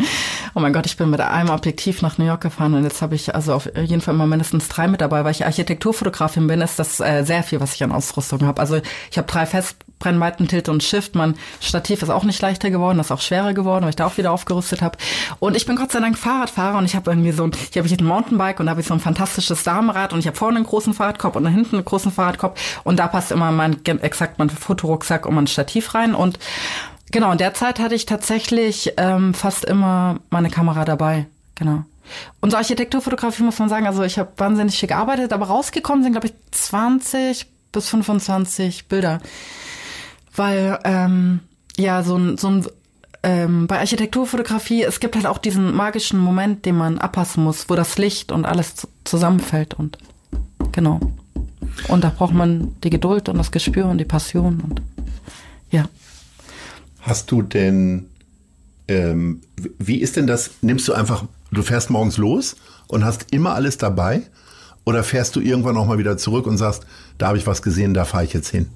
Oh 0.54 0.60
mein 0.60 0.72
Gott, 0.72 0.86
ich 0.86 0.96
bin 0.96 1.10
mit 1.10 1.20
einem 1.20 1.50
Objektiv 1.50 2.02
nach 2.02 2.18
New 2.18 2.26
York 2.26 2.42
gefahren 2.42 2.74
und 2.74 2.84
jetzt 2.84 3.02
habe 3.02 3.14
ich 3.14 3.34
also 3.34 3.54
auf 3.54 3.70
jeden 3.74 4.00
Fall 4.00 4.14
immer 4.14 4.26
mindestens 4.26 4.68
drei 4.68 4.88
mit 4.88 5.00
dabei, 5.00 5.24
weil 5.24 5.32
ich 5.32 5.46
Architekturfotografin 5.46 6.46
bin, 6.46 6.60
ist 6.60 6.78
das 6.78 7.00
äh, 7.00 7.24
sehr 7.24 7.42
viel, 7.42 7.60
was 7.60 7.74
ich 7.74 7.82
an 7.82 7.92
Ausrüstung 7.92 8.44
habe. 8.46 8.60
Also 8.60 8.80
ich 9.10 9.18
habe 9.18 9.26
drei 9.26 9.46
Festbrennweiten, 9.46 9.89
Tilt 10.00 10.68
und 10.68 10.82
Shift. 10.82 11.14
Mein 11.14 11.36
Stativ 11.60 12.02
ist 12.02 12.10
auch 12.10 12.24
nicht 12.24 12.40
leichter 12.42 12.70
geworden, 12.70 12.98
das 12.98 13.08
ist 13.08 13.12
auch 13.12 13.20
schwerer 13.20 13.54
geworden, 13.54 13.84
weil 13.84 13.90
ich 13.90 13.96
da 13.96 14.06
auch 14.06 14.16
wieder 14.16 14.32
aufgerüstet 14.32 14.82
habe. 14.82 14.98
Und 15.38 15.56
ich 15.56 15.66
bin 15.66 15.76
Gott 15.76 15.92
sei 15.92 16.00
Dank 16.00 16.18
Fahrradfahrer 16.18 16.78
und 16.78 16.84
ich 16.84 16.96
habe 16.96 17.10
irgendwie 17.10 17.32
so 17.32 17.44
ein, 17.44 17.52
ich 17.70 17.76
habe 17.76 17.86
hier 17.86 17.98
ein 17.98 18.04
Mountainbike 18.04 18.60
und 18.60 18.66
da 18.66 18.70
habe 18.70 18.80
ich 18.80 18.86
so 18.86 18.94
ein 18.94 19.00
fantastisches 19.00 19.62
Damenrad 19.62 20.12
und 20.12 20.18
ich 20.18 20.26
habe 20.26 20.36
vorne 20.36 20.56
einen 20.56 20.66
großen 20.66 20.94
Fahrradkorb 20.94 21.36
und 21.36 21.44
da 21.44 21.50
hinten 21.50 21.76
einen 21.76 21.84
großen 21.84 22.10
Fahrradkorb 22.10 22.58
und 22.84 22.98
da 22.98 23.06
passt 23.06 23.30
immer 23.30 23.52
mein 23.52 23.84
exakt 23.84 24.38
mein 24.38 24.50
Fotorucksack 24.50 25.26
und 25.26 25.34
mein 25.34 25.46
Stativ 25.46 25.94
rein 25.94 26.14
und 26.14 26.38
Genau, 27.12 27.32
in 27.32 27.38
der 27.38 27.54
Zeit 27.54 27.80
hatte 27.80 27.96
ich 27.96 28.06
tatsächlich 28.06 28.92
ähm, 28.96 29.34
fast 29.34 29.64
immer 29.64 30.20
meine 30.30 30.48
Kamera 30.48 30.84
dabei. 30.84 31.26
Genau. 31.56 31.84
Und 32.40 32.50
so 32.50 32.56
Architekturfotografie 32.56 33.42
muss 33.42 33.58
man 33.58 33.68
sagen, 33.68 33.86
also 33.86 34.02
ich 34.02 34.18
habe 34.18 34.30
wahnsinnig 34.36 34.78
viel 34.78 34.88
gearbeitet, 34.88 35.32
aber 35.32 35.46
rausgekommen 35.46 36.02
sind, 36.02 36.12
glaube 36.12 36.28
ich, 36.28 36.34
20 36.52 37.46
bis 37.72 37.88
25 37.88 38.86
Bilder. 38.88 39.20
Weil, 40.40 40.78
ähm, 40.84 41.40
ja, 41.76 42.02
so 42.02 42.16
ein, 42.16 42.38
so 42.38 42.48
ein 42.48 42.66
ähm, 43.22 43.66
bei 43.66 43.78
Architekturfotografie, 43.78 44.82
es 44.84 44.98
gibt 44.98 45.14
halt 45.14 45.26
auch 45.26 45.36
diesen 45.36 45.74
magischen 45.74 46.18
Moment, 46.18 46.64
den 46.64 46.76
man 46.76 46.96
abpassen 46.96 47.44
muss, 47.44 47.68
wo 47.68 47.74
das 47.74 47.98
Licht 47.98 48.32
und 48.32 48.46
alles 48.46 48.74
zu- 48.74 48.88
zusammenfällt 49.04 49.74
und 49.74 49.98
genau. 50.72 50.98
Und 51.88 52.04
da 52.04 52.08
braucht 52.08 52.32
man 52.32 52.74
die 52.82 52.88
Geduld 52.88 53.28
und 53.28 53.36
das 53.36 53.50
Gespür 53.50 53.84
und 53.84 53.98
die 53.98 54.06
Passion 54.06 54.62
und 54.66 54.80
ja. 55.70 55.84
Hast 57.00 57.30
du 57.30 57.42
denn, 57.42 58.06
ähm, 58.88 59.42
wie 59.78 59.98
ist 59.98 60.16
denn 60.16 60.26
das? 60.26 60.52
Nimmst 60.62 60.88
du 60.88 60.94
einfach, 60.94 61.24
du 61.50 61.60
fährst 61.62 61.90
morgens 61.90 62.16
los 62.16 62.56
und 62.88 63.04
hast 63.04 63.26
immer 63.30 63.54
alles 63.54 63.76
dabei? 63.76 64.22
Oder 64.86 65.04
fährst 65.04 65.36
du 65.36 65.40
irgendwann 65.40 65.76
auch 65.76 65.86
mal 65.86 65.98
wieder 65.98 66.16
zurück 66.16 66.46
und 66.46 66.56
sagst, 66.56 66.86
da 67.18 67.28
habe 67.28 67.36
ich 67.36 67.46
was 67.46 67.60
gesehen, 67.60 67.92
da 67.92 68.06
fahre 68.06 68.24
ich 68.24 68.32
jetzt 68.32 68.48
hin? 68.48 68.68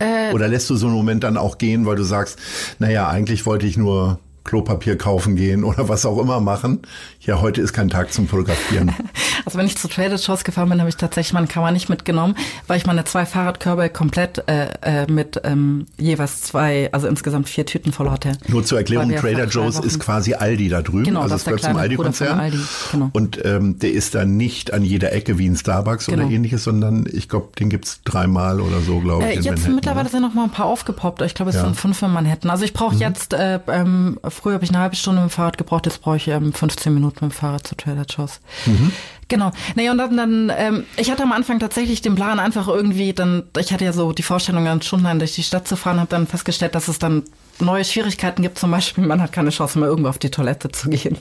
Äh, 0.00 0.32
Oder 0.32 0.48
lässt 0.48 0.68
du 0.70 0.76
so 0.76 0.86
einen 0.86 0.96
Moment 0.96 1.22
dann 1.22 1.36
auch 1.36 1.58
gehen, 1.58 1.86
weil 1.86 1.96
du 1.96 2.02
sagst, 2.02 2.38
naja, 2.78 3.08
eigentlich 3.08 3.46
wollte 3.46 3.66
ich 3.66 3.76
nur 3.76 4.18
Klopapier 4.44 4.96
kaufen 4.98 5.36
gehen 5.36 5.64
oder 5.64 5.88
was 5.88 6.06
auch 6.06 6.18
immer 6.18 6.40
machen. 6.40 6.80
Ja, 7.20 7.40
heute 7.40 7.60
ist 7.60 7.72
kein 7.72 7.88
Tag 7.88 8.12
zum 8.12 8.28
Fotografieren. 8.28 8.92
Also 9.46 9.56
wenn 9.58 9.64
ich 9.64 9.78
zu 9.78 9.88
Trader 9.88 10.18
Shows 10.18 10.44
gefahren 10.44 10.68
bin, 10.68 10.80
habe 10.80 10.90
ich 10.90 10.96
tatsächlich 10.96 11.32
meine 11.32 11.46
Kamera 11.46 11.72
nicht 11.72 11.88
mitgenommen, 11.88 12.34
weil 12.66 12.76
ich 12.76 12.84
meine 12.86 13.04
zwei 13.04 13.24
Fahrradkörbe 13.24 13.88
komplett 13.88 14.44
äh, 14.48 14.68
äh, 14.82 15.10
mit 15.10 15.40
ähm, 15.44 15.86
jeweils 15.96 16.42
zwei, 16.42 16.90
also 16.92 17.06
insgesamt 17.08 17.48
vier 17.48 17.64
Tüten 17.64 17.90
voll 17.90 18.10
hatte. 18.10 18.32
Nur 18.48 18.64
zur 18.64 18.76
Erklärung, 18.78 19.10
Trader 19.16 19.46
Joe's 19.46 19.78
ist 19.78 19.98
quasi 19.98 20.34
Aldi 20.34 20.68
da 20.68 20.82
drüben. 20.82 21.04
Genau, 21.04 21.22
also 21.22 21.34
das 21.34 21.40
es 21.40 21.44
gehört 21.46 21.62
zum 21.62 21.76
Aldi-Konzern. 21.76 22.38
Aldi, 22.38 22.58
genau. 22.92 23.08
Und 23.14 23.42
ähm, 23.44 23.78
der 23.78 23.92
ist 23.92 24.14
dann 24.14 24.36
nicht 24.36 24.74
an 24.74 24.84
jeder 24.84 25.10
Ecke 25.12 25.38
wie 25.38 25.48
ein 25.48 25.56
Starbucks 25.56 26.08
oder 26.08 26.18
Genau. 26.18 26.28
ähnliches, 26.30 26.62
sondern 26.64 27.06
ich 27.10 27.30
glaube, 27.30 27.48
den 27.58 27.70
gibt's 27.70 28.02
dreimal 28.04 28.60
oder 28.60 28.80
so, 28.80 29.00
glaube 29.00 29.24
ich. 29.32 29.38
Äh, 29.38 29.40
jetzt 29.40 29.66
mittlerweile 29.68 30.02
oder? 30.02 30.10
sind 30.10 30.20
noch 30.22 30.34
mal 30.34 30.44
ein 30.44 30.50
paar 30.50 30.66
aufgepoppt. 30.66 31.22
Ich 31.22 31.34
glaube, 31.34 31.48
es 31.48 31.56
Ja. 31.56 31.62
Mhm. 31.62 31.66
sind 31.68 31.76
fünf 31.76 32.02
in 32.02 32.12
Manhattan. 32.12 32.50
Also 32.50 32.64
ich 32.66 32.74
brauche 32.74 32.94
jetzt, 32.96 33.32
äh, 33.32 33.58
ähm, 33.68 34.18
früher 34.30 34.54
habe 34.54 34.64
ich 34.64 34.70
eine 34.70 34.78
halbe 34.78 34.96
Stunde 34.96 35.22
mit 35.22 35.30
dem 35.30 35.34
Fahrrad 35.34 35.58
gebraucht, 35.58 35.86
jetzt 35.86 36.00
brauche 36.02 36.16
ich 36.16 36.28
ähm, 36.28 36.52
15 36.52 36.92
Minuten 36.92 37.24
mit 37.24 37.32
dem 37.32 37.36
Fahrrad 37.36 37.66
zu 37.66 37.74
Trader 37.74 38.04
Joe's. 38.08 38.40
Mhm. 38.66 38.92
Genau. 39.28 39.52
Naja, 39.76 39.92
und 39.92 39.98
dann, 39.98 40.16
dann 40.16 40.52
ähm, 40.56 40.84
ich 40.96 41.10
hatte 41.10 41.22
am 41.22 41.32
Anfang 41.32 41.60
tatsächlich 41.60 42.02
den 42.02 42.16
Plan, 42.16 42.40
einfach 42.40 42.66
irgendwie 42.68 43.12
dann, 43.12 43.44
ich 43.58 43.72
hatte 43.72 43.84
ja 43.84 43.92
so 43.92 44.12
die 44.12 44.22
Vorstellung, 44.22 44.64
dann 44.64 44.82
stundenlang 44.82 45.18
durch 45.18 45.34
die 45.34 45.42
Stadt 45.42 45.68
zu 45.68 45.76
fahren, 45.76 46.00
habe 46.00 46.10
dann 46.10 46.26
festgestellt, 46.26 46.74
dass 46.74 46.88
es 46.88 46.98
dann 46.98 47.22
neue 47.60 47.84
Schwierigkeiten 47.84 48.42
gibt. 48.42 48.58
Zum 48.58 48.70
Beispiel, 48.70 49.06
man 49.06 49.22
hat 49.22 49.32
keine 49.32 49.50
Chance 49.50 49.78
mehr, 49.78 49.88
irgendwo 49.88 50.08
auf 50.08 50.18
die 50.18 50.30
Toilette 50.30 50.70
zu 50.70 50.90
gehen. 50.90 51.16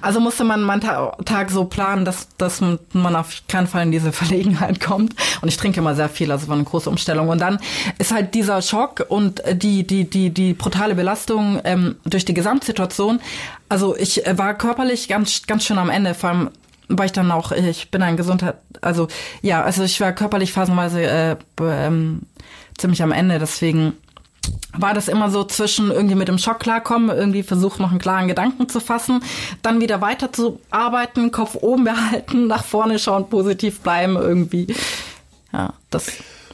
Also 0.00 0.20
musste 0.20 0.44
man 0.44 0.62
meinen 0.62 0.80
Ta 0.80 1.16
Tag 1.24 1.50
so 1.50 1.64
planen, 1.64 2.04
dass, 2.04 2.28
dass 2.36 2.60
man 2.60 3.16
auf 3.16 3.42
keinen 3.48 3.66
Fall 3.66 3.82
in 3.82 3.90
diese 3.90 4.12
Verlegenheit 4.12 4.80
kommt. 4.80 5.14
Und 5.40 5.48
ich 5.48 5.56
trinke 5.56 5.80
immer 5.80 5.94
sehr 5.94 6.08
viel, 6.08 6.30
also 6.30 6.48
war 6.48 6.54
eine 6.54 6.64
große 6.64 6.88
Umstellung. 6.88 7.28
Und 7.28 7.40
dann 7.40 7.58
ist 7.98 8.12
halt 8.12 8.34
dieser 8.34 8.62
Schock 8.62 9.06
und 9.08 9.42
die, 9.52 9.86
die, 9.86 10.08
die, 10.08 10.30
die 10.30 10.54
brutale 10.54 10.94
Belastung 10.94 11.60
ähm, 11.64 11.96
durch 12.04 12.24
die 12.24 12.34
Gesamtsituation. 12.34 13.20
Also 13.68 13.96
ich 13.96 14.26
äh, 14.26 14.38
war 14.38 14.54
körperlich 14.54 15.08
ganz, 15.08 15.42
ganz 15.46 15.64
schön 15.64 15.78
am 15.78 15.90
Ende, 15.90 16.14
vor 16.14 16.30
allem 16.30 16.50
weil 16.88 17.06
ich 17.06 17.12
dann 17.12 17.32
auch, 17.32 17.50
ich 17.50 17.90
bin 17.90 18.00
ein 18.02 18.16
Gesundheit, 18.16 18.58
also 18.80 19.08
ja, 19.42 19.62
also 19.62 19.82
ich 19.82 20.00
war 20.00 20.12
körperlich 20.12 20.52
phasenweise 20.52 21.02
äh, 21.02 21.36
ähm, 21.60 22.22
ziemlich 22.78 23.02
am 23.02 23.10
Ende, 23.10 23.40
deswegen 23.40 23.94
war 24.78 24.92
das 24.94 25.08
immer 25.08 25.30
so 25.30 25.44
zwischen 25.44 25.90
irgendwie 25.90 26.14
mit 26.14 26.28
dem 26.28 26.38
Schock 26.38 26.60
klarkommen, 26.60 27.08
irgendwie 27.16 27.42
versucht 27.42 27.80
noch 27.80 27.90
einen 27.90 27.98
klaren 27.98 28.28
Gedanken 28.28 28.68
zu 28.68 28.80
fassen, 28.80 29.20
dann 29.62 29.80
wieder 29.80 30.00
weiter 30.00 30.32
zu 30.32 30.60
arbeiten, 30.70 31.30
Kopf 31.32 31.56
oben 31.60 31.84
behalten, 31.84 32.46
nach 32.48 32.64
vorne 32.64 32.98
schauen, 32.98 33.28
positiv 33.28 33.80
bleiben 33.80 34.16
irgendwie. 34.16 34.66
Ja, 35.52 35.72
das 35.90 36.06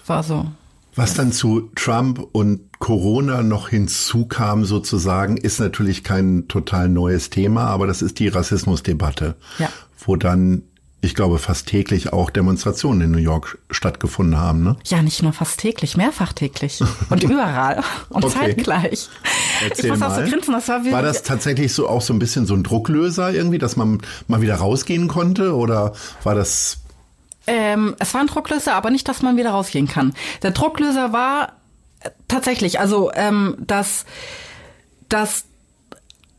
war 0.07 0.23
so. 0.23 0.47
Was 0.95 1.15
dann 1.15 1.33
zu 1.33 1.71
Trump 1.75 2.23
und 2.33 2.61
Corona 2.79 3.43
noch 3.43 3.71
hinzukam 3.71 4.65
sozusagen, 4.67 5.37
ist 5.39 5.59
natürlich 5.59 6.05
kein 6.05 6.49
total 6.49 6.89
neues 6.91 7.31
Thema, 7.31 7.65
aber 7.69 7.87
das 7.87 8.03
ist 8.03 8.19
die 8.19 8.29
Rassismusdebatte, 8.29 9.37
Ja. 9.59 9.69
wo 10.05 10.17
dann 10.17 10.63
ich 11.05 11.17
glaube, 11.17 11.39
fast 11.39 11.67
täglich 11.67 12.13
auch 12.13 12.31
Demonstrationen 12.31 13.01
in 13.03 13.11
New 13.11 13.19
York 13.19 13.59
stattgefunden 13.73 14.39
haben. 14.39 14.63
Ne? 14.63 14.77
Ja, 14.87 15.03
nicht 15.03 15.21
nur 15.23 15.33
fast 15.33 15.59
täglich, 15.59 15.97
mehrfach 15.97 16.33
täglich 16.33 16.81
und 17.11 17.23
überall 17.25 17.83
und 18.09 18.25
Okay. 18.25 18.39
zeitgleich. 18.55 19.09
Erzähl 19.69 19.85
ich 19.87 19.91
muss 19.91 20.01
auch 20.01 20.09
mal. 20.11 20.25
so 20.25 20.31
grinsen, 20.31 20.55
das 20.55 20.69
war 20.69 20.85
wie 20.85 20.93
War 20.93 21.03
das 21.03 21.25
tatsächlich 21.25 21.75
so 21.75 21.89
auch 21.89 22.03
so 22.03 22.13
ein 22.15 22.21
bisschen 22.21 22.47
so 22.47 22.55
ein 22.55 22.63
Drucklöser 22.63 23.33
irgendwie, 23.33 23.59
dass 23.59 23.75
man 23.77 24.01
mal 24.29 24.41
wieder 24.41 24.55
rausgehen 24.55 25.09
konnte? 25.09 25.57
Oder 25.57 25.93
war 26.23 26.37
das 26.37 26.79
Ähm, 27.49 27.97
es 27.99 28.15
war 28.15 28.21
ein 28.21 28.29
Drucklöser, 28.29 28.75
aber 28.75 28.91
nicht, 28.91 29.09
dass 29.09 29.23
man 29.23 29.37
wieder 29.37 29.51
rausgehen 29.51 29.89
kann. 29.89 30.15
Der 30.43 30.53
Drucklöser 30.53 31.13
war 31.13 31.55
äh, 32.01 32.11
tatsächlich, 32.29 32.79
also 32.79 33.11
ähm, 33.15 33.57
dass 33.59 34.05
das 35.09 35.47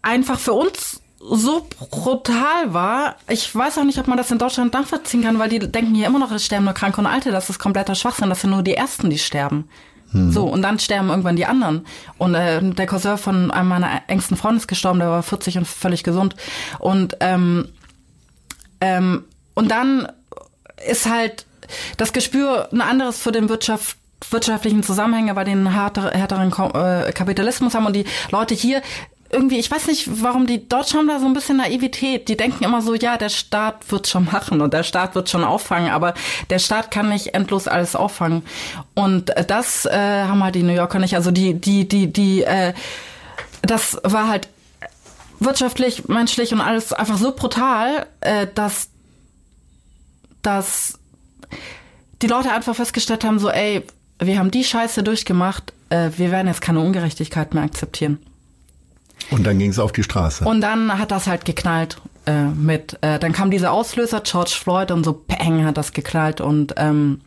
einfach 0.02 0.40
für 0.40 0.54
uns 0.54 1.02
so 1.30 1.66
brutal 1.80 2.74
war. 2.74 3.16
Ich 3.30 3.54
weiß 3.54 3.78
auch 3.78 3.84
nicht, 3.84 3.98
ob 3.98 4.08
man 4.08 4.18
das 4.18 4.32
in 4.32 4.38
Deutschland 4.38 4.74
nachvollziehen 4.74 5.24
kann, 5.24 5.40
weil 5.40 5.50
die 5.50 5.60
denken 5.60 5.96
hier 5.96 6.08
immer 6.08 6.20
noch, 6.20 6.32
es 6.32 6.46
sterben 6.46 6.66
nur 6.66 6.74
Kranke 6.74 7.00
und 7.00 7.08
Alte. 7.08 7.32
Das 7.32 7.50
ist 7.50 7.60
kompletter 7.60 7.96
Schwachsinn. 7.96 8.30
Das 8.30 8.42
sind 8.42 8.50
nur 8.50 8.64
die 8.64 8.76
Ersten, 8.76 9.10
die 9.10 9.18
sterben. 9.18 9.70
So, 10.16 10.46
und 10.46 10.62
dann 10.62 10.78
sterben 10.78 11.10
irgendwann 11.10 11.36
die 11.36 11.48
anderen. 11.48 11.88
Und 12.20 12.36
äh, 12.36 12.62
der 12.62 12.86
Cousin 12.86 13.18
von 13.18 13.50
einem 13.50 13.68
meiner 13.68 14.04
engsten 14.08 14.38
Freunde 14.38 14.58
ist 14.58 14.68
gestorben, 14.68 15.00
der 15.00 15.10
war 15.10 15.24
40 15.24 15.58
und 15.58 15.68
völlig 15.68 16.04
gesund. 16.04 16.36
Und 16.78 17.18
ähm, 17.20 17.70
ähm, 18.80 19.24
und 19.56 19.72
dann 19.72 20.08
ist 20.88 21.10
halt 21.10 21.48
das 21.98 22.14
Gespür 22.14 22.70
ein 22.72 22.82
anderes 22.82 23.18
für 23.18 23.32
den 23.32 23.50
Wirtschaft 23.50 23.98
wirtschaftlichen 24.30 24.84
Zusammenhänge, 24.84 25.36
weil 25.36 25.46
den 25.46 25.68
härter, 25.68 26.12
härteren 26.12 26.52
äh, 26.52 27.12
Kapitalismus 27.12 27.76
haben 27.76 27.86
und 27.86 27.94
die 27.94 28.06
Leute 28.32 28.54
hier 28.54 28.82
irgendwie, 29.34 29.60
ich 29.60 29.70
weiß 29.70 29.88
nicht, 29.88 30.22
warum 30.22 30.48
die 30.48 30.68
Deutschen 30.70 31.00
haben 31.00 31.08
da 31.08 31.20
so 31.20 31.26
ein 31.26 31.34
bisschen 31.34 31.58
Naivität. 31.58 32.30
Die 32.30 32.38
denken 32.38 32.64
immer 32.64 32.82
so, 32.82 32.94
ja, 32.94 33.18
der 33.18 33.30
Staat 33.30 33.92
wird 33.92 34.08
schon 34.08 34.26
machen 34.26 34.62
und 34.62 34.74
der 34.74 34.84
Staat 34.84 35.16
wird 35.16 35.30
schon 35.30 35.44
auffangen, 35.44 35.92
aber 35.92 36.14
der 36.50 36.60
Staat 36.60 36.92
kann 36.92 37.10
nicht 37.10 37.34
endlos 37.34 37.68
alles 37.68 37.96
auffangen. 37.96 38.44
Und 38.94 39.34
das 39.48 39.86
äh, 39.86 40.24
haben 40.24 40.44
halt 40.44 40.56
die 40.56 40.64
New 40.64 40.74
Yorker 40.74 41.00
nicht. 41.00 41.16
Also 41.16 41.32
die, 41.32 41.56
die, 41.56 41.88
die, 41.88 42.12
die, 42.12 42.44
äh, 42.44 42.74
das 43.62 44.00
war 44.04 44.28
halt 44.28 44.48
wirtschaftlich, 45.40 46.08
menschlich 46.08 46.54
und 46.54 46.62
alles 46.62 46.94
einfach 46.94 47.18
so 47.18 47.36
brutal, 47.36 48.06
äh, 48.22 48.48
dass, 48.54 48.90
dass 50.42 51.00
die 52.22 52.28
Leute 52.28 52.52
einfach 52.52 52.76
festgestellt 52.76 53.24
haben, 53.24 53.40
so, 53.40 53.50
ey, 53.50 53.84
wir 54.20 54.40
haben 54.40 54.52
die 54.52 54.64
Scheiße 54.64 55.04
durchgemacht, 55.04 55.74
äh, 55.90 56.12
wir 56.16 56.32
werden 56.32 56.48
jetzt 56.48 56.62
keine 56.62 56.80
Ungerechtigkeit 56.80 57.54
mehr 57.54 57.64
akzeptieren. 57.64 58.20
Und 59.32 59.46
dann 59.46 59.60
ging 59.60 59.70
es 59.70 59.80
auf 59.80 59.92
die 59.92 60.04
Straße? 60.04 60.46
Und 60.46 60.62
dann 60.62 60.98
hat 60.98 61.12
das 61.12 61.28
halt 61.28 61.46
geknallt 61.46 61.98
äh, 62.26 62.46
mit, 62.46 62.98
äh, 63.02 63.20
dann 63.20 63.34
kam 63.34 63.52
dieser 63.52 63.72
Auslöser, 63.72 64.22
George 64.22 64.56
Floyd, 64.60 64.92
und 64.92 65.04
so 65.04 65.24
bang 65.28 65.66
hat 65.66 65.78
das 65.78 65.92
geknallt 65.92 66.42
und 66.42 66.74
ähm, 66.78 67.22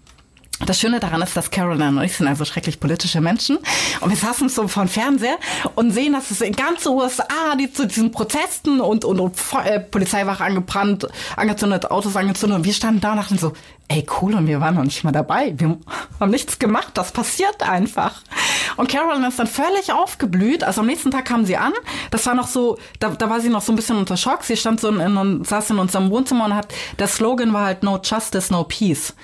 das 0.65 0.81
Schöne 0.81 1.01
daran 1.01 1.21
ist, 1.21 1.37
dass 1.37 1.51
Caroline 1.51 1.99
und 1.99 2.03
ich 2.03 2.17
sind 2.17 2.27
also 2.29 2.45
schrecklich 2.47 2.81
politische 2.81 3.21
Menschen. 3.21 3.59
Und 4.01 4.09
wir 4.09 4.17
saßen 4.17 4.49
so 4.49 4.69
vor 4.69 4.85
dem 4.85 4.89
Fernseher 4.89 5.37
und 5.75 5.91
sehen, 5.91 6.15
dass 6.15 6.31
es 6.31 6.41
in 6.41 6.55
ganz 6.55 6.87
USA 6.87 7.55
die 7.59 7.71
zu 7.71 7.87
diesen 7.87 8.11
Protesten 8.11 8.81
und, 8.81 9.05
und, 9.05 9.21
und 9.21 9.35
äh, 9.65 9.81
Polizeiwache 9.81 10.43
angebrannt, 10.43 11.07
angezündet, 11.37 11.91
Autos 11.91 12.17
angezündet. 12.17 12.59
Und 12.59 12.65
wir 12.65 12.73
standen 12.73 13.03
da 13.03 13.13
und 13.13 13.19
dachten 13.19 13.39
so, 13.39 13.53
ey 13.89 14.07
cool. 14.21 14.35
Und 14.35 14.47
wir 14.47 14.61
waren 14.61 14.75
noch 14.77 14.85
nicht 14.85 15.05
mal 15.05 15.13
dabei, 15.13 15.55
wir 15.59 15.77
haben 16.21 16.31
nichts 16.31 16.59
gemacht, 16.59 16.93
das 16.95 17.13
passiert 17.13 17.63
einfach. 17.63 18.23
Und 18.77 18.89
Caroline 18.89 19.29
ist 19.29 19.39
dann 19.39 19.47
völlig 19.47 19.93
aufgeblüht, 19.93 20.65
also 20.65 20.81
am 20.81 20.87
nächsten 20.87 21.11
Tag 21.11 21.27
kam 21.27 21.45
sie 21.45 21.57
an, 21.57 21.73
das 22.11 22.27
war 22.27 22.35
noch 22.35 22.49
so, 22.49 22.79
da, 22.99 23.11
da 23.11 23.31
war 23.31 23.41
sie 23.41 23.49
noch 23.49 23.63
so 23.63 23.73
ein 23.73 23.77
bisschen 23.77 23.97
unter 23.97 24.17
Schock, 24.17 24.43
sie 24.43 24.57
stand 24.57 24.81
so 24.81 24.89
in, 24.89 25.01
in, 25.01 25.45
saß 25.45 25.71
in 25.71 25.79
unserem 25.79 26.11
Wohnzimmer 26.11 26.47
und 26.47 26.55
hat, 26.55 26.73
der 26.99 27.09
Slogan 27.09 27.53
war 27.53 27.67
halt 27.67 27.83
No 27.83 28.01
Justice, 28.03 28.53
No 28.53 28.65
Peace. 28.65 29.15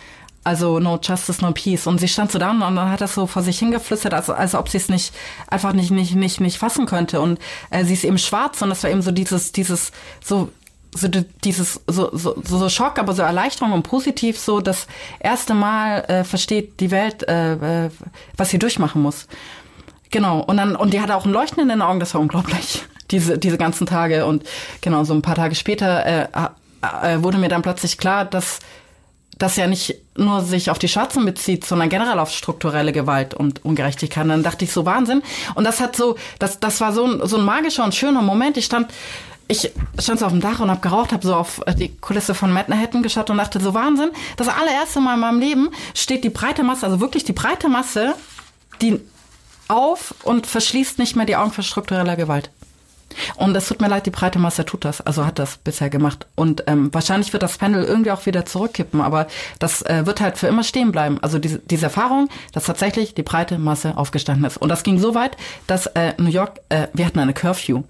Also 0.45 0.81
no 0.81 0.99
justice, 1.01 1.41
no 1.41 1.53
peace. 1.53 1.87
Und 1.87 1.99
sie 1.99 2.09
stand 2.09 2.33
so 2.33 2.39
da 2.39 2.51
und 2.51 2.61
dann 2.61 2.91
hat 2.91 3.01
das 3.01 3.15
so 3.15 3.27
vor 3.29 3.43
sich 3.43 3.59
hingeflüstert, 3.61 4.13
als, 4.13 4.29
als 4.29 4.55
ob 4.57 4.69
sie 4.69 4.79
es 4.79 4.89
nicht 4.89 5.15
einfach 5.49 5.73
nicht 5.73 5.91
nicht 5.93 6.17
nicht 6.17 6.41
nicht 6.41 6.59
fassen 6.59 6.87
könnte. 6.87 7.21
Und 7.21 7.39
äh, 7.71 7.85
sie 7.85 7.93
ist 7.95 8.03
eben 8.05 8.19
schwarz 8.19 8.61
und 8.61 8.69
das 8.71 8.83
war 8.83 8.91
eben 8.91 9.03
so 9.03 9.13
dieses 9.13 9.53
dieses 9.53 9.93
so 10.23 10.51
so 10.95 11.07
di- 11.09 11.25
dieses 11.45 11.81
so, 11.87 12.11
so 12.17 12.37
so 12.43 12.59
so 12.59 12.69
Schock, 12.69 12.99
aber 12.99 13.13
so 13.15 13.23
Erleichterung 13.23 13.73
und 13.73 13.85
positiv 13.85 14.37
so 14.39 14.61
das 14.61 14.89
erste 15.21 15.55
Mal 15.55 16.01
äh, 16.09 16.25
versteht 16.25 16.81
die 16.81 16.91
Welt, 16.91 17.23
äh, 17.29 17.85
äh, 17.87 17.91
was 18.37 18.51
sie 18.51 18.59
durchmachen 18.59 19.01
muss. 19.01 19.29
Genau. 20.11 20.41
Und 20.41 20.57
dann 20.57 20.75
und 20.75 20.93
die 20.93 21.01
hatte 21.01 21.15
auch 21.17 21.25
ein 21.25 21.33
Leuchten 21.33 21.63
in 21.63 21.69
den 21.69 21.83
Augen. 21.83 22.01
Das 22.01 22.15
war 22.15 22.21
unglaublich. 22.21 22.83
Diese 23.13 23.37
diese 23.39 23.59
ganzen 23.59 23.87
Tage 23.87 24.25
und 24.27 24.43
genau 24.81 25.05
so 25.05 25.13
ein 25.13 25.21
paar 25.23 25.35
Tage 25.35 25.55
später 25.55 26.07
äh, 26.07 26.29
äh, 27.03 27.23
wurde 27.23 27.37
mir 27.39 27.49
dann 27.51 27.61
plötzlich 27.63 27.99
klar, 27.99 28.25
dass 28.25 28.61
das 29.43 29.57
ja 29.57 29.67
nicht 29.67 29.97
nur 30.17 30.41
sich 30.41 30.71
auf 30.71 30.79
die 30.79 30.89
Schwarzen 30.89 31.25
bezieht, 31.25 31.65
sondern 31.65 31.89
generell 31.89 32.21
auf 32.21 32.31
strukturelle 32.31 32.93
Gewalt 32.93 33.35
und 33.35 33.65
Ungerechtigkeit. 33.65 34.29
Dann 34.29 34.45
dachte 34.45 34.65
ich 34.65 34.73
so 34.73 34.87
Wahnsinn. 34.87 35.23
Und 35.57 35.65
das 35.65 35.81
hat 35.81 35.97
so, 35.97 36.17
das, 36.39 36.61
das 36.61 36.81
war 36.81 36.93
so 36.93 37.05
ein, 37.05 37.27
so 37.27 37.39
ein 37.39 37.45
magischer 37.45 37.83
und 37.83 37.93
schöner 37.93 38.23
Moment. 38.23 38.57
Ich 38.57 38.67
stand, 38.67 38.93
ich 39.49 39.73
stand 39.99 40.21
so 40.21 40.27
auf 40.27 40.33
dem 40.33 40.41
Dach 40.41 40.61
und 40.61 40.71
habe 40.71 40.81
geraucht, 40.81 41.13
habe 41.13 41.27
so 41.27 41.35
auf 41.35 41.61
die 41.77 41.89
Kulisse 41.89 42.35
von 42.35 42.53
Manhattan 42.53 43.03
geschaut 43.03 43.31
und 43.31 43.39
dachte 43.39 43.59
so 43.59 43.75
Wahnsinn. 43.75 44.13
Das 44.37 44.47
allererste 44.47 45.01
Mal 45.01 45.15
in 45.15 45.21
meinem 45.21 45.41
Leben 45.41 45.71
steht 45.95 46.23
die 46.23 46.31
breite 46.31 46.63
Masse, 46.63 46.87
also 46.87 47.01
wirklich 47.01 47.25
die 47.25 47.33
breite 47.33 47.69
Masse, 47.69 48.15
die 48.81 49.01
auf 49.67 50.15
und 50.23 50.47
verschließt 50.47 51.01
nicht 51.01 51.17
mehr 51.17 51.27
die 51.27 51.35
Augen 51.35 51.51
für 51.51 51.65
strukturelle 51.65 52.17
Gewalt. 52.17 52.51
Und 53.37 53.57
es 53.57 53.69
tut 53.69 53.81
mir 53.81 53.89
leid, 53.89 54.07
die 54.07 54.11
breite 54.11 54.39
Masse 54.39 54.65
tut 54.65 54.85
das, 54.85 55.01
also 55.01 55.27
hat 55.27 55.39
das 55.39 55.59
bisher 55.59 55.91
gemacht. 55.91 56.27
Und 56.35 56.65
ähm, 56.67 56.93
wahrscheinlich 56.93 57.33
wird 57.33 57.43
das 57.43 57.59
Panel 57.59 57.85
irgendwie 57.85 58.11
auch 58.11 58.27
wieder 58.27 58.45
zurückkippen, 58.45 59.01
aber 59.01 59.27
das 59.59 59.83
äh, 59.83 60.07
wird 60.07 60.21
halt 60.21 60.39
für 60.39 60.47
immer 60.47 60.65
stehen 60.65 60.93
bleiben. 60.93 61.19
Also 61.23 61.39
diese, 61.39 61.59
diese 61.59 61.87
Erfahrung, 61.87 62.29
dass 62.53 62.65
tatsächlich 62.65 63.15
die 63.15 63.23
breite 63.23 63.59
Masse 63.59 63.97
aufgestanden 63.97 64.45
ist. 64.45 64.57
Und 64.57 64.69
das 64.69 64.83
ging 64.83 64.99
so 64.99 65.15
weit, 65.15 65.37
dass 65.67 65.87
äh, 65.87 66.15
New 66.19 66.31
York, 66.31 66.61
äh, 66.69 66.89
wir 66.93 67.07
hatten 67.07 67.19
eine 67.19 67.35
Curfew. 67.35 67.83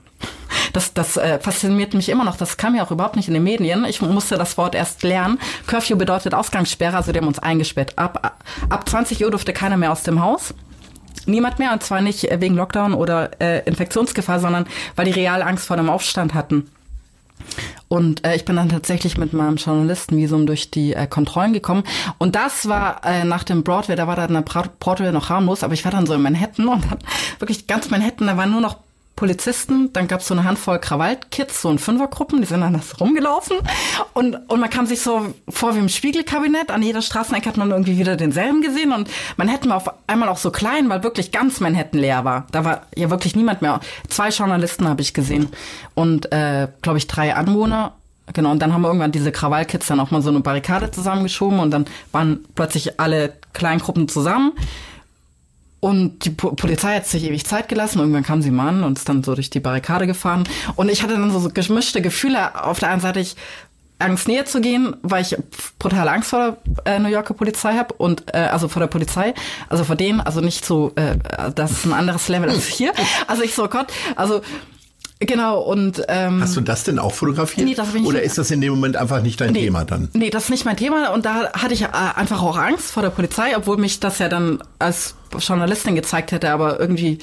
Das, 0.72 0.94
das 0.94 1.16
äh, 1.16 1.38
fasziniert 1.38 1.94
mich 1.94 2.08
immer 2.08 2.24
noch. 2.24 2.36
Das 2.36 2.56
kam 2.56 2.74
ja 2.74 2.84
auch 2.84 2.90
überhaupt 2.90 3.16
nicht 3.16 3.28
in 3.28 3.34
den 3.34 3.42
Medien. 3.42 3.84
Ich 3.84 4.00
musste 4.00 4.36
das 4.36 4.56
Wort 4.56 4.74
erst 4.74 5.02
lernen. 5.02 5.38
Curfew 5.66 5.96
bedeutet 5.96 6.34
Ausgangssperre, 6.34 6.96
also 6.96 7.12
die 7.12 7.18
haben 7.18 7.26
uns 7.26 7.38
eingesperrt. 7.38 7.98
Ab, 7.98 8.40
ab 8.68 8.88
20 8.88 9.24
Uhr 9.24 9.30
durfte 9.30 9.52
keiner 9.52 9.76
mehr 9.76 9.92
aus 9.92 10.02
dem 10.02 10.22
Haus. 10.22 10.54
Niemand 11.26 11.58
mehr, 11.58 11.72
und 11.72 11.82
zwar 11.82 12.00
nicht 12.00 12.28
wegen 12.40 12.54
Lockdown 12.54 12.94
oder 12.94 13.30
äh, 13.40 13.62
Infektionsgefahr, 13.64 14.40
sondern 14.40 14.66
weil 14.96 15.06
die 15.06 15.12
real 15.12 15.42
Angst 15.42 15.66
vor 15.66 15.76
dem 15.76 15.88
Aufstand 15.88 16.34
hatten. 16.34 16.68
Und 17.88 18.24
äh, 18.26 18.36
ich 18.36 18.44
bin 18.44 18.56
dann 18.56 18.68
tatsächlich 18.68 19.18
mit 19.18 19.32
meinem 19.32 19.56
Journalistenvisum 19.56 20.46
durch 20.46 20.70
die 20.70 20.94
äh, 20.94 21.06
Kontrollen 21.06 21.52
gekommen. 21.52 21.84
Und 22.18 22.34
das 22.34 22.68
war 22.68 23.04
äh, 23.04 23.24
nach 23.24 23.44
dem 23.44 23.62
Broadway, 23.62 23.96
da 23.96 24.06
war 24.06 24.16
dann 24.16 24.32
der 24.32 24.42
Broadway 24.42 25.12
noch 25.12 25.28
harmlos, 25.28 25.62
aber 25.62 25.74
ich 25.74 25.84
war 25.84 25.92
dann 25.92 26.06
so 26.06 26.14
in 26.14 26.22
Manhattan 26.22 26.68
und 26.68 26.90
dann 26.90 26.98
wirklich 27.38 27.66
ganz 27.66 27.90
Manhattan, 27.90 28.26
da 28.26 28.36
waren 28.36 28.50
nur 28.50 28.60
noch 28.60 28.78
Polizisten, 29.16 29.92
dann 29.92 30.08
gab's 30.08 30.26
so 30.26 30.34
eine 30.34 30.44
Handvoll 30.44 30.78
Krawallkids, 30.78 31.62
so 31.62 31.70
in 31.70 31.78
Fünfergruppen, 31.78 32.40
die 32.40 32.46
sind 32.46 32.60
das 32.60 32.98
rumgelaufen 33.00 33.58
und, 34.14 34.36
und 34.48 34.60
man 34.60 34.70
kam 34.70 34.86
sich 34.86 35.00
so 35.00 35.34
vor 35.48 35.74
wie 35.74 35.80
im 35.80 35.88
Spiegelkabinett, 35.88 36.70
an 36.70 36.82
jeder 36.82 37.02
Straßenecke 37.02 37.48
hat 37.48 37.56
man 37.56 37.70
irgendwie 37.70 37.98
wieder 37.98 38.16
denselben 38.16 38.62
gesehen 38.62 38.92
und 38.92 39.08
Manhattan 39.36 39.70
war 39.70 39.76
auf 39.76 39.90
einmal 40.06 40.28
auch 40.28 40.38
so 40.38 40.50
klein, 40.50 40.88
weil 40.88 41.02
wirklich 41.02 41.30
ganz 41.30 41.60
Manhattan 41.60 42.00
leer 42.00 42.24
war. 42.24 42.46
Da 42.52 42.64
war 42.64 42.82
ja 42.96 43.10
wirklich 43.10 43.36
niemand 43.36 43.62
mehr. 43.62 43.80
Zwei 44.08 44.30
Journalisten 44.30 44.88
habe 44.88 45.02
ich 45.02 45.14
gesehen 45.14 45.48
und, 45.94 46.32
äh, 46.32 46.68
glaube 46.80 46.98
ich, 46.98 47.06
drei 47.06 47.34
Anwohner 47.34 47.92
Genau, 48.32 48.52
und 48.52 48.60
dann 48.60 48.72
haben 48.72 48.82
wir 48.82 48.88
irgendwann 48.88 49.12
diese 49.12 49.32
Krawallkids 49.32 49.88
dann 49.88 50.00
auch 50.00 50.10
mal 50.10 50.22
so 50.22 50.30
eine 50.30 50.40
Barrikade 50.40 50.90
zusammengeschoben 50.90 51.58
und 51.58 51.70
dann 51.70 51.86
waren 52.12 52.44
plötzlich 52.54 53.00
alle 53.00 53.34
Kleingruppen 53.52 54.08
zusammen. 54.08 54.52
Und 55.82 56.24
die 56.24 56.30
Po- 56.30 56.52
Polizei 56.52 56.94
hat 56.94 57.08
sich 57.08 57.24
ewig 57.24 57.44
Zeit 57.44 57.68
gelassen. 57.68 57.98
Irgendwann 57.98 58.22
kam 58.22 58.40
sie 58.40 58.52
mal 58.52 58.68
an 58.68 58.84
und 58.84 58.98
ist 58.98 59.08
dann 59.08 59.24
so 59.24 59.34
durch 59.34 59.50
die 59.50 59.58
Barrikade 59.58 60.06
gefahren. 60.06 60.44
Und 60.76 60.88
ich 60.88 61.02
hatte 61.02 61.14
dann 61.14 61.32
so, 61.32 61.40
so 61.40 61.50
gemischte 61.50 62.00
Gefühle. 62.00 62.64
Auf 62.64 62.78
der 62.78 62.90
einen 62.90 63.00
Seite 63.00 63.18
ich 63.18 63.34
Angst 63.98 64.28
näher 64.28 64.46
zu 64.46 64.60
gehen, 64.60 64.94
weil 65.02 65.22
ich 65.22 65.36
brutal 65.80 66.08
Angst 66.08 66.30
vor 66.30 66.56
der 66.86 66.94
äh, 66.94 66.98
New 67.00 67.08
Yorker 67.08 67.34
Polizei 67.34 67.74
habe 67.74 67.94
und 67.94 68.32
äh, 68.32 68.38
also 68.38 68.68
vor 68.68 68.78
der 68.78 68.86
Polizei, 68.86 69.34
also 69.68 69.82
vor 69.82 69.96
denen, 69.96 70.20
also 70.20 70.40
nicht 70.40 70.64
so, 70.64 70.92
äh, 70.94 71.16
das 71.54 71.72
ist 71.72 71.84
ein 71.86 71.92
anderes 71.92 72.28
Level 72.28 72.48
als 72.48 72.66
hier. 72.66 72.92
Also 73.26 73.42
ich 73.42 73.54
so 73.54 73.68
Gott, 73.68 73.86
also 74.14 74.40
genau 75.26 75.60
und 75.60 76.02
ähm, 76.08 76.40
Hast 76.42 76.56
du 76.56 76.60
das 76.60 76.84
denn 76.84 76.98
auch 76.98 77.12
fotografiert? 77.14 77.66
Nee, 77.66 77.74
das 77.74 77.88
hab 77.88 77.94
ich 77.94 78.04
Oder 78.04 78.22
ist 78.22 78.38
das 78.38 78.50
in 78.50 78.60
dem 78.60 78.72
Moment 78.74 78.96
einfach 78.96 79.22
nicht 79.22 79.40
dein 79.40 79.52
Nee. 79.52 79.64
Thema 79.64 79.84
dann? 79.84 80.08
Nee, 80.12 80.30
das 80.30 80.44
ist 80.44 80.50
nicht 80.50 80.64
mein 80.64 80.76
Thema. 80.76 81.10
Und 81.12 81.24
da 81.26 81.52
hatte 81.52 81.74
ich 81.74 81.82
äh, 81.82 81.88
einfach 82.14 82.42
auch 82.42 82.56
Angst 82.56 82.92
vor 82.92 83.02
der 83.02 83.10
Polizei, 83.10 83.56
obwohl 83.56 83.76
mich 83.76 84.00
das 84.00 84.18
ja 84.18 84.28
dann 84.28 84.62
als 84.78 85.14
Journalistin 85.38 85.94
gezeigt 85.94 86.32
hätte. 86.32 86.50
Aber 86.50 86.78
irgendwie 86.80 87.18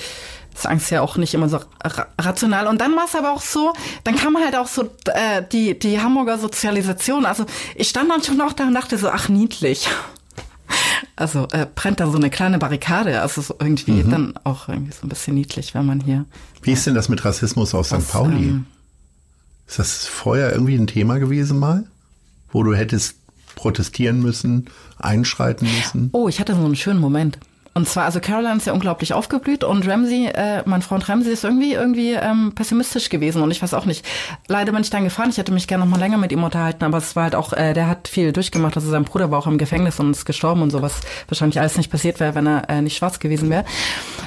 ist 0.55 0.65
Angst 0.67 0.91
ja 0.91 1.01
auch 1.01 1.15
nicht 1.17 1.33
immer 1.33 1.47
so 1.49 1.59
ra 1.83 2.07
rational. 2.19 2.67
Und 2.67 2.81
dann 2.81 2.95
war 2.95 3.05
es 3.05 3.15
aber 3.15 3.31
auch 3.31 3.41
so, 3.41 3.73
dann 4.03 4.15
kam 4.15 4.37
halt 4.37 4.55
auch 4.55 4.67
so 4.67 4.83
äh, 5.05 5.43
die, 5.51 5.77
die 5.77 6.01
Hamburger 6.01 6.37
Sozialisation. 6.37 7.25
Also 7.25 7.45
ich 7.75 7.87
stand 7.89 8.09
dann 8.09 8.23
schon 8.23 8.37
noch 8.37 8.53
da 8.53 8.65
und 8.67 8.73
dachte 8.73 8.97
so, 8.97 9.09
ach 9.09 9.29
niedlich. 9.29 9.87
Also 11.15 11.47
äh, 11.51 11.65
brennt 11.75 11.99
da 11.99 12.07
so 12.09 12.17
eine 12.17 12.29
kleine 12.29 12.59
Barrikade. 12.59 13.21
Also 13.21 13.41
so 13.41 13.55
irgendwie 13.59 14.03
dann 14.03 14.35
auch 14.45 14.69
irgendwie 14.69 14.93
so 14.93 15.05
ein 15.05 15.09
bisschen 15.09 15.35
niedlich, 15.35 15.73
wenn 15.73 15.85
man 15.85 15.99
hier 15.99 16.23
Wie 16.61 16.71
ist 16.71 16.85
denn 16.85 16.95
das 16.95 17.09
mit 17.09 17.23
Rassismus 17.23 17.73
aus 17.73 17.87
St. 17.87 18.09
Pauli? 18.09 18.49
ähm, 18.49 18.65
ist 19.67 19.79
das 19.79 20.05
vorher 20.07 20.51
irgendwie 20.51 20.75
ein 20.75 20.87
Thema 20.87 21.19
gewesen 21.19 21.59
mal? 21.59 21.85
wo 22.51 22.63
du 22.63 22.73
hättest 22.73 23.15
protestieren 23.55 24.21
müssen, 24.21 24.65
einschreiten 24.97 25.67
müssen? 25.67 26.09
Oh, 26.13 26.27
ich 26.27 26.39
hatte 26.39 26.55
so 26.55 26.63
einen 26.63 26.75
schönen 26.75 26.99
Moment. 26.99 27.39
Und 27.73 27.87
zwar, 27.87 28.05
also 28.05 28.19
Caroline 28.19 28.57
ist 28.57 28.67
ja 28.67 28.73
unglaublich 28.73 29.13
aufgeblüht 29.13 29.63
und 29.63 29.87
Ramsey, 29.87 30.27
äh, 30.27 30.63
mein 30.65 30.81
Freund 30.81 31.07
Ramsey 31.07 31.31
ist 31.31 31.43
irgendwie 31.43 31.73
irgendwie 31.73 32.13
ähm, 32.13 32.51
pessimistisch 32.53 33.09
gewesen 33.09 33.41
und 33.41 33.51
ich 33.51 33.61
weiß 33.61 33.73
auch 33.73 33.85
nicht. 33.85 34.05
Leider 34.47 34.71
bin 34.71 34.81
ich 34.81 34.89
dann 34.89 35.03
gefahren. 35.03 35.29
Ich 35.29 35.37
hätte 35.37 35.51
mich 35.51 35.67
gerne 35.67 35.85
noch 35.85 35.91
mal 35.91 35.99
länger 35.99 36.17
mit 36.17 36.31
ihm 36.31 36.43
unterhalten, 36.43 36.83
aber 36.83 36.97
es 36.97 37.15
war 37.15 37.23
halt 37.23 37.35
auch, 37.35 37.53
äh, 37.53 37.73
der 37.73 37.87
hat 37.87 38.07
viel 38.07 38.33
durchgemacht. 38.33 38.75
Also 38.75 38.89
sein 38.89 39.05
Bruder 39.05 39.31
war 39.31 39.39
auch 39.39 39.47
im 39.47 39.57
Gefängnis 39.57 39.99
und 39.99 40.11
ist 40.11 40.25
gestorben 40.25 40.61
und 40.61 40.71
sowas 40.71 40.99
wahrscheinlich 41.27 41.59
alles 41.59 41.77
nicht 41.77 41.91
passiert 41.91 42.19
wäre, 42.19 42.35
wenn 42.35 42.47
er 42.47 42.69
äh, 42.69 42.81
nicht 42.81 42.97
schwarz 42.97 43.19
gewesen 43.19 43.49
wäre. 43.49 43.65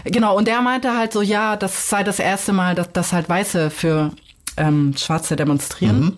Genau. 0.04 0.36
Und 0.36 0.46
der 0.46 0.62
meinte 0.62 0.96
halt 0.96 1.12
so, 1.12 1.20
ja, 1.20 1.56
das 1.56 1.88
sei 1.88 2.04
das 2.04 2.20
erste 2.20 2.52
Mal, 2.52 2.74
dass, 2.74 2.92
dass 2.92 3.12
halt 3.12 3.28
Weiße 3.28 3.70
für 3.70 4.12
ähm, 4.56 4.94
Schwarze 4.96 5.36
demonstrieren. 5.36 6.00
Mhm. 6.00 6.16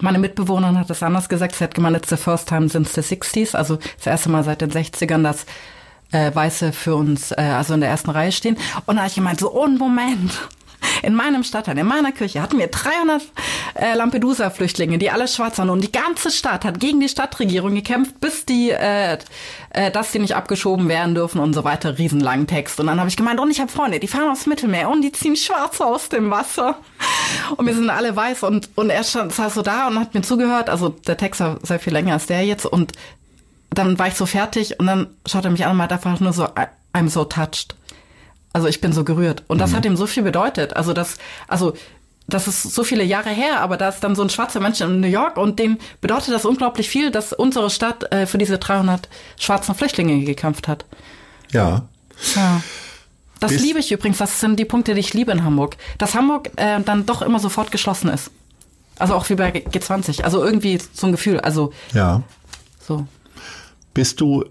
Meine 0.00 0.18
Mitbewohnerin 0.18 0.78
hat 0.78 0.88
das 0.88 1.02
anders 1.02 1.28
gesagt. 1.28 1.56
Sie 1.56 1.64
hat 1.64 1.74
gemeint, 1.74 1.96
it's 1.96 2.08
the 2.08 2.16
first 2.16 2.48
time 2.48 2.68
since 2.68 2.94
the 2.94 3.02
60s, 3.02 3.54
also 3.54 3.78
das 3.96 4.06
erste 4.06 4.30
Mal 4.30 4.44
seit 4.44 4.60
den 4.60 4.70
60ern, 4.70 5.22
dass 5.22 5.46
äh, 6.12 6.34
Weiße 6.34 6.72
für 6.72 6.94
uns, 6.94 7.32
äh, 7.32 7.36
also 7.40 7.74
in 7.74 7.80
der 7.80 7.90
ersten 7.90 8.10
Reihe 8.10 8.32
stehen. 8.32 8.56
Und 8.86 8.96
da 8.96 9.02
habe 9.02 9.08
ich 9.08 9.14
gemeint, 9.14 9.40
so, 9.40 9.52
oh, 9.52 9.66
Moment. 9.66 10.32
In 11.02 11.14
meinem 11.14 11.44
Stadtteil, 11.44 11.78
in 11.78 11.86
meiner 11.86 12.12
Kirche 12.12 12.40
hatten 12.40 12.58
wir 12.58 12.68
300 12.68 13.22
äh, 13.74 13.94
Lampedusa-Flüchtlinge, 13.94 14.98
die 14.98 15.10
alle 15.10 15.28
schwarz 15.28 15.58
waren. 15.58 15.70
Und 15.70 15.82
die 15.82 15.92
ganze 15.92 16.30
Stadt 16.30 16.64
hat 16.64 16.80
gegen 16.80 17.00
die 17.00 17.08
Stadtregierung 17.08 17.74
gekämpft, 17.74 18.20
bis 18.20 18.44
die, 18.46 18.70
äh, 18.70 19.18
äh, 19.70 19.90
dass 19.90 20.12
die 20.12 20.18
nicht 20.18 20.36
abgeschoben 20.36 20.88
werden 20.88 21.14
dürfen 21.14 21.40
und 21.40 21.54
so 21.54 21.64
weiter. 21.64 21.98
Riesenlangen 21.98 22.46
Text. 22.46 22.80
Und 22.80 22.86
dann 22.86 22.98
habe 22.98 23.08
ich 23.08 23.16
gemeint, 23.16 23.40
und 23.40 23.50
ich 23.50 23.60
habe 23.60 23.70
Freunde, 23.70 24.00
die 24.00 24.08
fahren 24.08 24.30
aufs 24.30 24.46
Mittelmeer 24.46 24.88
und 24.88 25.02
die 25.02 25.12
ziehen 25.12 25.36
schwarz 25.36 25.80
aus 25.80 26.08
dem 26.08 26.30
Wasser. 26.30 26.76
Und 27.56 27.66
wir 27.66 27.74
sind 27.74 27.90
alle 27.90 28.14
weiß. 28.14 28.42
Und, 28.42 28.70
und 28.74 28.90
er 28.90 29.04
stand, 29.04 29.32
saß 29.32 29.54
so 29.54 29.62
da 29.62 29.88
und 29.88 29.98
hat 29.98 30.14
mir 30.14 30.22
zugehört. 30.22 30.68
Also 30.68 30.88
der 30.88 31.16
Text 31.16 31.40
war 31.40 31.58
sehr 31.62 31.78
viel 31.78 31.92
länger 31.92 32.14
als 32.14 32.26
der 32.26 32.44
jetzt. 32.44 32.66
Und 32.66 32.92
dann 33.70 33.98
war 33.98 34.08
ich 34.08 34.14
so 34.14 34.26
fertig 34.26 34.78
und 34.80 34.86
dann 34.86 35.06
schaut 35.26 35.44
er 35.44 35.50
mich 35.50 35.64
an 35.64 35.72
und 35.72 35.76
meint 35.76 35.92
einfach 35.92 36.18
nur 36.20 36.32
so, 36.32 36.48
I'm 36.92 37.08
so 37.08 37.24
touched. 37.24 37.76
Also 38.52 38.66
ich 38.66 38.80
bin 38.80 38.92
so 38.92 39.04
gerührt. 39.04 39.44
Und 39.46 39.58
das 39.58 39.70
mhm. 39.70 39.76
hat 39.76 39.84
ihm 39.84 39.96
so 39.96 40.06
viel 40.06 40.24
bedeutet. 40.24 40.74
Also 40.76 40.92
das, 40.92 41.18
also 41.46 41.74
das 42.26 42.48
ist 42.48 42.62
so 42.62 42.84
viele 42.84 43.04
Jahre 43.04 43.30
her, 43.30 43.60
aber 43.60 43.76
da 43.76 43.88
ist 43.88 44.00
dann 44.00 44.16
so 44.16 44.22
ein 44.22 44.30
schwarzer 44.30 44.60
Mensch 44.60 44.80
in 44.80 45.00
New 45.00 45.08
York 45.08 45.36
und 45.36 45.58
dem 45.58 45.78
bedeutet 46.00 46.34
das 46.34 46.44
unglaublich 46.44 46.88
viel, 46.88 47.10
dass 47.10 47.32
unsere 47.32 47.70
Stadt 47.70 48.12
äh, 48.12 48.26
für 48.26 48.38
diese 48.38 48.58
300 48.58 49.08
schwarzen 49.38 49.74
Flüchtlinge 49.74 50.24
gekämpft 50.24 50.68
hat. 50.68 50.84
Ja. 51.52 51.82
Ja. 52.34 52.62
Das 53.38 53.52
Bis 53.52 53.62
liebe 53.62 53.78
ich 53.78 53.90
übrigens. 53.90 54.18
Das 54.18 54.40
sind 54.40 54.58
die 54.58 54.66
Punkte, 54.66 54.94
die 54.94 55.00
ich 55.00 55.14
liebe 55.14 55.32
in 55.32 55.44
Hamburg. 55.44 55.76
Dass 55.96 56.14
Hamburg 56.14 56.50
äh, 56.56 56.80
dann 56.80 57.06
doch 57.06 57.22
immer 57.22 57.40
sofort 57.40 57.70
geschlossen 57.70 58.10
ist. 58.10 58.30
Also 58.98 59.14
auch 59.14 59.28
wie 59.30 59.34
bei 59.34 59.50
G20. 59.50 60.22
Also 60.22 60.44
irgendwie 60.44 60.78
so 60.92 61.06
ein 61.06 61.12
Gefühl. 61.12 61.40
Also 61.40 61.72
ja. 61.94 62.22
So. 62.86 63.06
Bist 63.94 64.20
du 64.20 64.44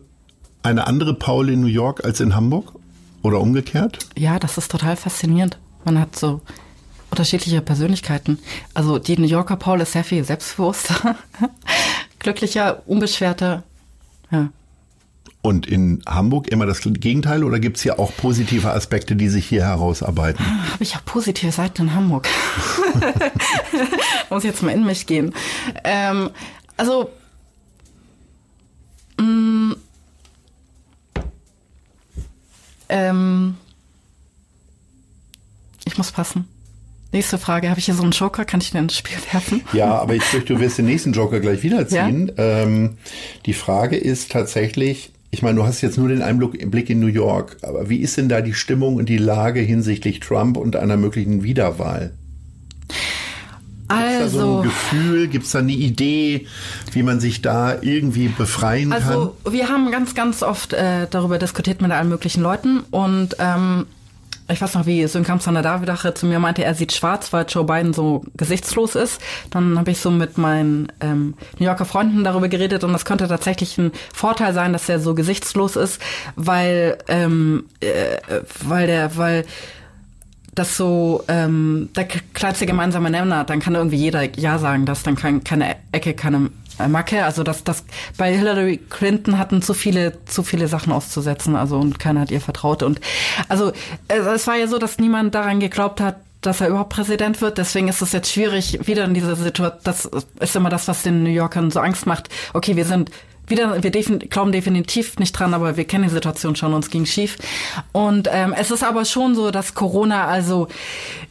eine 0.64 0.88
andere 0.88 1.14
Paul 1.14 1.50
in 1.50 1.62
New 1.62 1.68
York 1.68 2.04
als 2.04 2.20
in 2.20 2.36
Hamburg? 2.36 2.74
Oder 3.22 3.42
umgekehrt? 3.42 4.00
Ja, 4.18 4.40
das 4.40 4.58
ist 4.58 4.72
total 4.72 4.96
faszinierend. 4.96 5.58
Man 5.84 6.00
hat 6.00 6.16
so 6.16 6.42
unterschiedliche 7.12 7.62
Persönlichkeiten. 7.62 8.40
Also 8.74 8.98
die 9.00 9.18
New 9.18 9.28
Yorker 9.28 9.58
Paul 9.58 9.82
ist 9.82 9.92
sehr 9.92 10.04
viel 10.04 10.24
selbstbewusster, 10.24 11.16
glücklicher, 12.20 12.84
unbeschwerter. 12.86 13.64
Ja. 14.32 14.50
Und 15.42 15.68
in 15.68 16.02
Hamburg 16.06 16.50
immer 16.50 16.66
das 16.66 16.82
Gegenteil 16.82 17.44
oder 17.44 17.60
gibt 17.60 17.78
es 17.78 17.84
hier 17.84 17.98
auch 18.00 18.12
positive 18.16 18.72
Aspekte, 18.72 19.16
die 19.16 19.30
sich 19.30 19.46
hier 19.48 19.66
herausarbeiten? 19.66 20.46
Ah, 20.46 20.74
Habe 20.74 20.84
ich 20.84 20.96
auch 20.96 21.06
positive 21.06 21.52
Seiten 21.52 21.84
in 21.84 21.96
Hamburg. 21.96 22.28
Muss 24.30 24.44
jetzt 24.44 24.62
mal 24.64 24.72
in 24.72 24.86
mich 24.86 25.08
gehen. 25.08 25.34
Ähm, 25.84 26.30
also 26.76 27.10
ähm, 32.90 33.56
ich 35.86 35.98
muss 35.98 36.12
passen. 36.12 36.48
Nächste 37.12 37.40
Frage. 37.40 37.70
Habe 37.70 37.80
ich 37.80 37.86
hier 37.86 37.96
so 37.96 38.04
einen 38.04 38.12
Joker? 38.12 38.46
Kann 38.46 38.62
ich 38.62 38.72
den 38.72 38.84
ins 38.84 38.98
Spiel 38.98 39.18
werfen? 39.32 39.62
Ja, 39.74 39.98
aber 39.98 40.14
ich 40.14 40.24
fürchte, 40.24 40.54
du 40.54 40.60
wirst 40.60 40.78
den 40.78 40.86
nächsten 40.86 41.14
Joker 41.14 41.40
gleich 41.40 41.64
wiederziehen. 41.64 42.32
Ja? 42.38 42.62
Ähm, 42.62 42.98
die 43.48 43.54
Frage 43.54 43.96
ist 43.96 44.32
tatsächlich, 44.32 45.12
ich 45.32 45.42
meine, 45.42 45.56
du 45.56 45.66
hast 45.66 45.82
jetzt 45.82 45.98
nur 45.98 46.10
den 46.10 46.22
Einblick 46.22 46.90
in 46.90 47.00
New 47.00 47.08
York, 47.08 47.58
aber 47.64 47.90
wie 47.90 47.98
ist 47.98 48.18
denn 48.18 48.30
da 48.30 48.42
die 48.42 48.54
Stimmung 48.54 48.96
und 48.96 49.10
die 49.10 49.18
Lage 49.18 49.60
hinsichtlich 49.60 50.20
Trump 50.20 50.58
und 50.58 50.76
einer 50.76 50.98
möglichen 50.98 51.44
Wiederwahl? 51.44 52.14
Also, 53.90 54.20
Gibt's 54.20 54.34
da 54.34 54.40
so 54.40 54.40
ein 54.40 54.58
also- 54.58 54.62
Gefühl, 54.62 55.28
gibt 55.28 55.46
es 55.46 55.52
da 55.52 55.60
eine 55.60 55.72
Idee, 55.72 56.48
wie 56.94 57.04
man 57.04 57.20
sich 57.20 57.42
da 57.42 57.82
irgendwie 57.82 58.28
befreien 58.28 58.94
also, 58.94 59.08
kann? 59.08 59.18
Also 59.18 59.36
wir 59.52 59.70
haben 59.70 59.92
ganz, 59.92 60.16
ganz 60.16 60.44
oft 60.44 60.74
äh, 60.74 61.08
darüber 61.10 61.38
diskutiert 61.38 61.82
mit 61.82 61.92
allen 61.92 62.10
möglichen 62.10 62.42
Leuten 62.42 62.82
und 62.92 63.36
ähm, 63.40 63.86
ich 64.52 64.62
weiß 64.62 64.74
noch, 64.74 64.86
wie 64.86 65.06
Sönkamp 65.06 65.44
Davidache 65.44 66.14
zu 66.14 66.26
mir 66.26 66.40
meinte, 66.40 66.64
er 66.64 66.74
sieht 66.74 66.92
schwarz, 66.92 67.32
weil 67.32 67.46
Joe 67.48 67.64
Biden 67.66 67.94
so 67.94 68.24
gesichtslos 68.36 68.96
ist. 68.96 69.22
Dann 69.52 69.78
habe 69.78 69.92
ich 69.92 70.00
so 70.00 70.10
mit 70.10 70.38
meinen 70.38 70.92
ähm, 71.02 71.36
New 71.60 71.66
Yorker 71.66 71.86
Freunden 71.86 72.24
darüber 72.24 72.48
geredet 72.48 72.84
und 72.84 72.92
das 72.92 73.06
könnte 73.06 73.28
tatsächlich 73.28 73.78
ein 73.78 73.92
Vorteil 74.14 74.54
sein, 74.54 74.74
dass 74.74 74.90
er 74.90 75.00
so 75.00 75.14
gesichtslos 75.14 75.76
ist, 75.76 76.02
weil 76.36 76.98
ähm, 77.08 77.66
äh, 77.80 78.18
weil 78.64 78.88
der, 78.88 79.16
weil 79.18 79.46
das 80.56 80.78
so 80.78 81.24
ähm, 81.28 81.90
der 81.96 82.06
kleinste 82.06 82.66
gemeinsame 82.66 83.10
Nenner, 83.10 83.44
dann 83.44 83.60
kann 83.60 83.76
irgendwie 83.76 83.98
jeder 83.98 84.24
Ja 84.38 84.58
sagen, 84.60 84.86
dass 84.86 85.04
dann 85.04 85.16
kein, 85.16 85.44
keine 85.44 85.76
Ecke, 85.92 86.14
keine 86.14 86.50
Macke. 86.88 87.26
Also 87.26 87.44
das, 87.44 87.64
das 87.64 87.84
bei 88.18 88.36
Hillary 88.36 88.78
Clinton 88.78 89.38
hatten 89.38 89.62
zu 89.62 89.74
viele, 89.74 90.24
zu 90.26 90.44
viele 90.44 90.68
Sachen 90.68 90.94
auszusetzen, 90.94 91.56
also 91.56 91.78
und 91.78 92.00
keiner 92.00 92.22
hat 92.22 92.32
ihr 92.32 92.42
vertraut. 92.42 92.84
Und 92.84 93.02
also 93.50 93.72
es 94.08 94.48
war 94.48 94.56
ja 94.56 94.68
so, 94.68 94.78
dass 94.78 94.98
niemand 94.98 95.36
daran 95.36 95.60
geglaubt 95.60 96.02
hat, 96.02 96.18
dass 96.42 96.62
er 96.62 96.70
überhaupt 96.70 96.94
Präsident 96.94 97.42
wird. 97.42 97.58
Deswegen 97.58 97.90
ist 97.90 98.02
es 98.02 98.14
jetzt 98.14 98.32
schwierig, 98.32 98.88
wieder 98.88 99.04
in 99.04 99.14
dieser 99.14 99.36
Situation. 99.36 99.80
Das 99.84 100.10
ist 100.40 100.56
immer 100.56 100.70
das, 100.70 100.88
was 100.88 101.04
den 101.04 101.24
New 101.24 101.30
Yorkern 101.30 101.70
so 101.70 101.82
Angst 101.82 102.06
macht. 102.06 102.30
Okay, 102.54 102.76
wir 102.76 102.86
sind 102.86 103.12
wieder, 103.50 103.82
wir 103.84 103.92
glauben 103.92 104.52
definitiv 104.52 105.20
nicht 105.20 105.34
dran, 105.34 105.54
aber 105.54 105.78
wir 105.78 105.86
kennen 105.86 106.06
die 106.06 106.10
Situation 106.10 106.56
schon, 106.56 106.74
uns 106.74 106.90
ging 106.90 107.06
schief. 107.06 107.38
Und 107.92 108.30
ähm, 108.32 108.54
es 108.58 108.72
ist 108.72 108.84
aber 108.84 109.06
schon 109.06 109.36
so, 109.36 109.52
dass 109.52 109.74
Corona, 109.74 110.26
also 110.28 110.68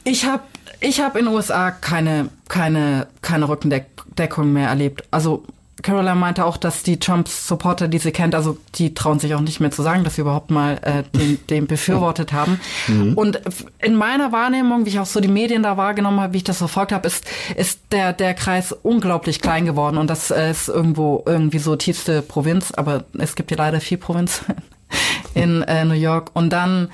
ich 0.04 0.24
habe 0.24 0.42
ich 0.80 1.00
hab 1.00 1.16
in 1.16 1.24
den 1.24 1.34
USA 1.34 1.70
keine, 1.70 2.28
keine, 2.48 3.08
keine 3.20 3.48
Rückendeckung 3.48 4.52
mehr 4.52 4.68
erlebt. 4.68 5.04
Also 5.10 5.44
Caroline 5.82 6.16
meinte 6.16 6.44
auch, 6.44 6.56
dass 6.56 6.82
die 6.82 6.98
Trump-Supporter, 6.98 7.86
die 7.86 7.98
sie 7.98 8.10
kennt, 8.10 8.34
also 8.34 8.58
die 8.74 8.94
trauen 8.94 9.20
sich 9.20 9.34
auch 9.34 9.40
nicht 9.40 9.60
mehr 9.60 9.70
zu 9.70 9.82
sagen, 9.82 10.02
dass 10.02 10.16
sie 10.16 10.22
überhaupt 10.22 10.50
mal 10.50 10.78
äh, 10.82 11.04
den, 11.16 11.38
den 11.46 11.66
befürwortet 11.66 12.32
haben. 12.32 12.60
Mhm. 12.88 13.14
Und 13.14 13.40
in 13.78 13.94
meiner 13.94 14.32
Wahrnehmung, 14.32 14.84
wie 14.84 14.90
ich 14.90 14.98
auch 14.98 15.06
so 15.06 15.20
die 15.20 15.28
Medien 15.28 15.62
da 15.62 15.76
wahrgenommen 15.76 16.20
habe, 16.20 16.32
wie 16.32 16.38
ich 16.38 16.44
das 16.44 16.58
verfolgt 16.58 16.90
habe, 16.90 17.06
ist, 17.06 17.24
ist 17.54 17.80
der, 17.92 18.12
der 18.12 18.34
Kreis 18.34 18.72
unglaublich 18.72 19.40
klein 19.40 19.66
geworden. 19.66 19.98
Und 19.98 20.08
das 20.08 20.30
äh, 20.30 20.50
ist 20.50 20.68
irgendwo 20.68 21.22
irgendwie 21.26 21.58
so 21.58 21.76
tiefste 21.76 22.22
Provinz, 22.22 22.72
aber 22.72 23.04
es 23.16 23.36
gibt 23.36 23.50
ja 23.52 23.56
leider 23.56 23.80
viel 23.80 23.98
Provinz 23.98 24.42
in 25.34 25.62
äh, 25.62 25.84
New 25.84 25.94
York. 25.94 26.30
Und 26.34 26.50
dann 26.50 26.90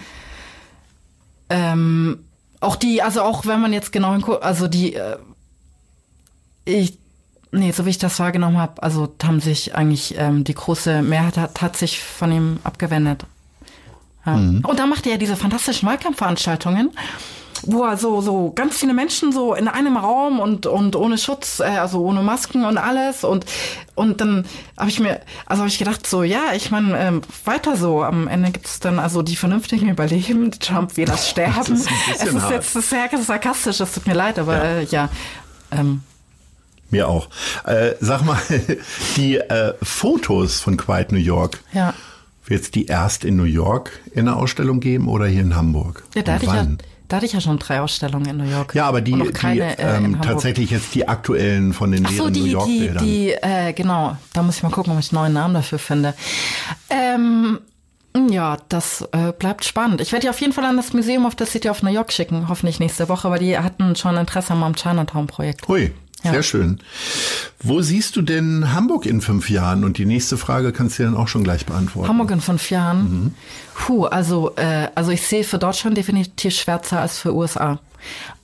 ähm, 1.48 2.18
auch 2.60 2.76
die, 2.76 3.00
also 3.00 3.22
auch 3.22 3.46
wenn 3.46 3.60
man 3.60 3.72
jetzt 3.72 3.92
genau 3.92 4.12
hinguckt, 4.12 4.42
also 4.42 4.68
die 4.68 4.94
äh, 4.94 5.16
ich 6.66 6.98
Nee, 7.54 7.70
so 7.70 7.86
wie 7.86 7.90
ich 7.90 7.98
das 7.98 8.18
wahrgenommen 8.18 8.58
habe, 8.58 8.82
also 8.82 9.14
haben 9.22 9.40
sich 9.40 9.76
eigentlich 9.76 10.16
ähm, 10.18 10.42
die 10.42 10.54
große 10.54 11.02
Mehrheit 11.02 11.36
hat, 11.36 11.62
hat 11.62 11.76
sich 11.76 12.02
von 12.02 12.32
ihm 12.32 12.58
abgewendet. 12.64 13.26
Ja. 14.26 14.32
Mhm. 14.36 14.64
Und 14.64 14.78
da 14.80 14.86
macht 14.86 15.06
er 15.06 15.12
ja 15.12 15.18
diese 15.18 15.36
fantastischen 15.36 15.88
Wahlkampfveranstaltungen, 15.88 16.90
wo 17.62 17.84
er 17.84 17.96
so, 17.96 18.20
so 18.20 18.50
ganz 18.52 18.78
viele 18.78 18.92
Menschen 18.92 19.30
so 19.30 19.54
in 19.54 19.68
einem 19.68 19.96
Raum 19.96 20.40
und, 20.40 20.66
und 20.66 20.96
ohne 20.96 21.16
Schutz, 21.16 21.60
äh, 21.60 21.78
also 21.78 22.00
ohne 22.00 22.24
Masken 22.24 22.64
und 22.64 22.76
alles. 22.76 23.22
Und, 23.22 23.46
und 23.94 24.20
dann 24.20 24.46
habe 24.76 24.90
ich 24.90 24.98
mir, 24.98 25.20
also 25.46 25.60
habe 25.60 25.68
ich 25.68 25.78
gedacht, 25.78 26.08
so, 26.08 26.24
ja, 26.24 26.54
ich 26.56 26.72
meine, 26.72 26.98
ähm, 26.98 27.22
weiter 27.44 27.76
so. 27.76 28.02
Am 28.02 28.26
Ende 28.26 28.50
gibt 28.50 28.66
es 28.66 28.80
dann 28.80 28.98
also 28.98 29.22
die 29.22 29.36
Vernünftigen 29.36 29.88
überleben, 29.88 30.50
die 30.50 30.58
Trump-Wähler 30.58 31.16
sterben. 31.18 31.54
Das 31.54 31.68
ist 31.68 31.88
es 32.16 32.22
ist 32.24 32.42
hart. 32.42 32.50
jetzt 32.50 32.72
sehr 32.72 33.08
sarkastisch, 33.22 33.78
es 33.78 33.92
tut 33.92 34.08
mir 34.08 34.14
leid, 34.14 34.40
aber 34.40 34.56
ja, 34.56 34.64
äh, 34.64 34.84
ja 34.86 35.08
ähm, 35.70 36.02
mir 36.90 37.08
auch. 37.08 37.28
Äh, 37.64 37.94
sag 38.00 38.24
mal, 38.24 38.38
die 39.16 39.36
äh, 39.36 39.74
Fotos 39.82 40.60
von 40.60 40.76
Quiet 40.76 41.12
New 41.12 41.18
York. 41.18 41.60
Ja. 41.72 41.94
Wird 42.46 42.62
es 42.62 42.70
die 42.70 42.86
erst 42.86 43.24
in 43.24 43.36
New 43.36 43.44
York 43.44 43.90
in 44.12 44.26
der 44.26 44.36
Ausstellung 44.36 44.80
geben 44.80 45.08
oder 45.08 45.26
hier 45.26 45.40
in 45.40 45.56
Hamburg? 45.56 46.04
Ja, 46.14 46.22
da 46.22 46.34
hatte, 46.34 46.44
ich 46.44 46.52
ja, 46.52 46.66
da 47.08 47.16
hatte 47.16 47.26
ich 47.26 47.32
ja 47.32 47.40
schon 47.40 47.58
drei 47.58 47.80
Ausstellungen 47.80 48.28
in 48.28 48.36
New 48.36 48.50
York. 48.50 48.74
Ja, 48.74 48.86
aber 48.86 49.00
die, 49.00 49.18
keine, 49.32 49.74
die 49.76 49.82
äh, 49.82 49.96
ähm, 49.96 50.20
tatsächlich 50.20 50.70
jetzt 50.70 50.94
die 50.94 51.08
aktuellen 51.08 51.72
von 51.72 51.90
den 51.90 52.04
Ach 52.04 52.12
so, 52.12 52.28
die, 52.28 52.40
New 52.40 52.46
York 52.46 52.66
die. 52.66 52.90
Die, 53.00 53.30
äh, 53.30 53.72
genau, 53.72 54.16
da 54.34 54.42
muss 54.42 54.56
ich 54.56 54.62
mal 54.62 54.70
gucken, 54.70 54.92
ob 54.92 54.98
ich 54.98 55.10
einen 55.10 55.22
neuen 55.22 55.32
Namen 55.32 55.54
dafür 55.54 55.78
finde. 55.78 56.12
Ähm, 56.90 57.60
ja, 58.30 58.58
das 58.68 59.08
äh, 59.12 59.32
bleibt 59.32 59.64
spannend. 59.64 60.00
Ich 60.00 60.12
werde 60.12 60.26
die 60.26 60.30
auf 60.30 60.40
jeden 60.40 60.52
Fall 60.52 60.64
an 60.64 60.76
das 60.76 60.92
Museum 60.92 61.24
of 61.24 61.34
the 61.38 61.46
City 61.46 61.68
of 61.68 61.82
New 61.82 61.90
York 61.90 62.12
schicken, 62.12 62.48
hoffentlich 62.48 62.78
nächste 62.78 63.08
Woche, 63.08 63.30
weil 63.30 63.40
die 63.40 63.58
hatten 63.58 63.96
schon 63.96 64.16
Interesse 64.16 64.52
am 64.52 64.74
Chinatown-Projekt. 64.76 65.66
Hui. 65.66 65.92
Ja. 66.24 66.32
Sehr 66.32 66.42
schön. 66.42 66.80
Wo 67.62 67.82
siehst 67.82 68.16
du 68.16 68.22
denn 68.22 68.72
Hamburg 68.72 69.06
in 69.06 69.20
fünf 69.20 69.50
Jahren? 69.50 69.84
Und 69.84 69.98
die 69.98 70.06
nächste 70.06 70.36
Frage 70.36 70.72
kannst 70.72 70.98
du 70.98 71.04
dann 71.04 71.16
auch 71.16 71.28
schon 71.28 71.44
gleich 71.44 71.66
beantworten. 71.66 72.08
Hamburg 72.08 72.30
in 72.30 72.40
fünf 72.40 72.70
Jahren. 72.70 73.34
Puh, 73.74 74.06
also, 74.06 74.54
äh, 74.56 74.88
also 74.94 75.10
ich 75.10 75.22
sehe 75.22 75.44
für 75.44 75.58
Deutschland 75.58 75.96
definitiv 75.96 76.54
schwärzer 76.54 77.00
als 77.00 77.18
für 77.18 77.34
USA. 77.34 77.78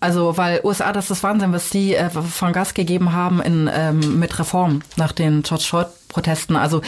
Also, 0.01 0.37
weil 0.37 0.61
USA, 0.65 0.93
das 0.93 1.11
ist 1.11 1.23
Wahnsinn, 1.23 1.53
was 1.53 1.71
die 1.71 1.95
äh, 1.95 2.09
von 2.11 2.53
Gas 2.53 2.75
gegeben 2.75 3.13
haben 3.13 3.41
in, 3.41 3.71
ähm, 3.73 4.19
mit 4.19 4.39
Reformen 4.39 4.83
nach 4.97 5.13
den 5.13 5.43
George 5.43 5.65
Floyd-Protesten. 5.69 6.57
Also 6.57 6.81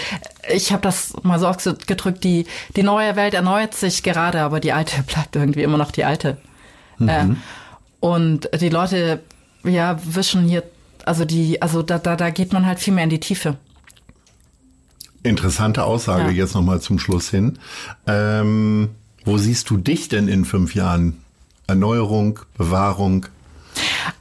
ich 0.51 0.73
habe 0.73 0.83
das 0.83 1.13
mal 1.23 1.39
so 1.39 1.47
ausgedrückt, 1.47 2.25
die, 2.25 2.47
die 2.77 2.83
neue 2.83 3.17
Welt 3.17 3.35
erneuert 3.35 3.75
sich 3.75 4.03
gerade, 4.03 4.41
aber 4.41 4.61
die 4.61 4.73
alte 4.73 5.03
bleibt 5.07 5.37
irgendwie 5.37 5.63
immer 5.63 5.79
noch 5.79 5.91
die 5.91 6.05
alte. 6.05 6.39
Äh, 7.01 7.27
und 8.01 8.49
die 8.61 8.69
Leute, 8.69 9.21
ja, 9.65 9.99
wischen 10.05 10.45
hier, 10.45 10.63
also 11.07 11.25
die, 11.25 11.61
also 11.63 11.83
da, 11.83 11.99
da, 11.99 12.17
da 12.17 12.31
geht 12.31 12.53
man 12.53 12.67
halt 12.67 12.79
viel 12.79 12.95
mehr 12.95 13.05
in 13.05 13.11
die 13.11 13.21
Tiefe. 13.21 13.57
Interessante 15.23 15.85
Aussage 15.85 16.25
Ja. 16.25 16.31
jetzt 16.31 16.55
nochmal 16.55 16.81
zum 16.81 16.99
Schluss 16.99 17.31
hin. 17.31 17.59
Ähm, 18.07 18.91
wo 19.25 19.39
siehst 19.39 19.71
du 19.71 19.77
dich 19.77 20.09
denn 20.09 20.29
in 20.29 20.45
fünf 20.45 20.75
Jahren? 20.75 21.19
Erneuerung, 21.69 22.41
Bewahrung? 22.59 23.27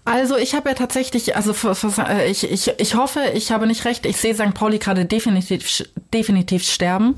Also 0.05 0.37
ich 0.37 0.53
habe 0.53 0.69
ja 0.69 0.75
tatsächlich, 0.75 1.35
also 1.35 1.53
für, 1.53 1.73
für, 1.75 1.91
äh, 2.07 2.29
ich, 2.29 2.49
ich, 2.49 2.71
ich 2.77 2.95
hoffe, 2.95 3.19
ich 3.33 3.51
habe 3.51 3.65
nicht 3.67 3.85
recht. 3.85 4.05
Ich 4.05 4.17
sehe 4.17 4.35
St. 4.35 4.53
Pauli 4.53 4.77
gerade 4.77 5.05
definitiv 5.05 5.83
definitiv 6.13 6.63
sterben 6.63 7.15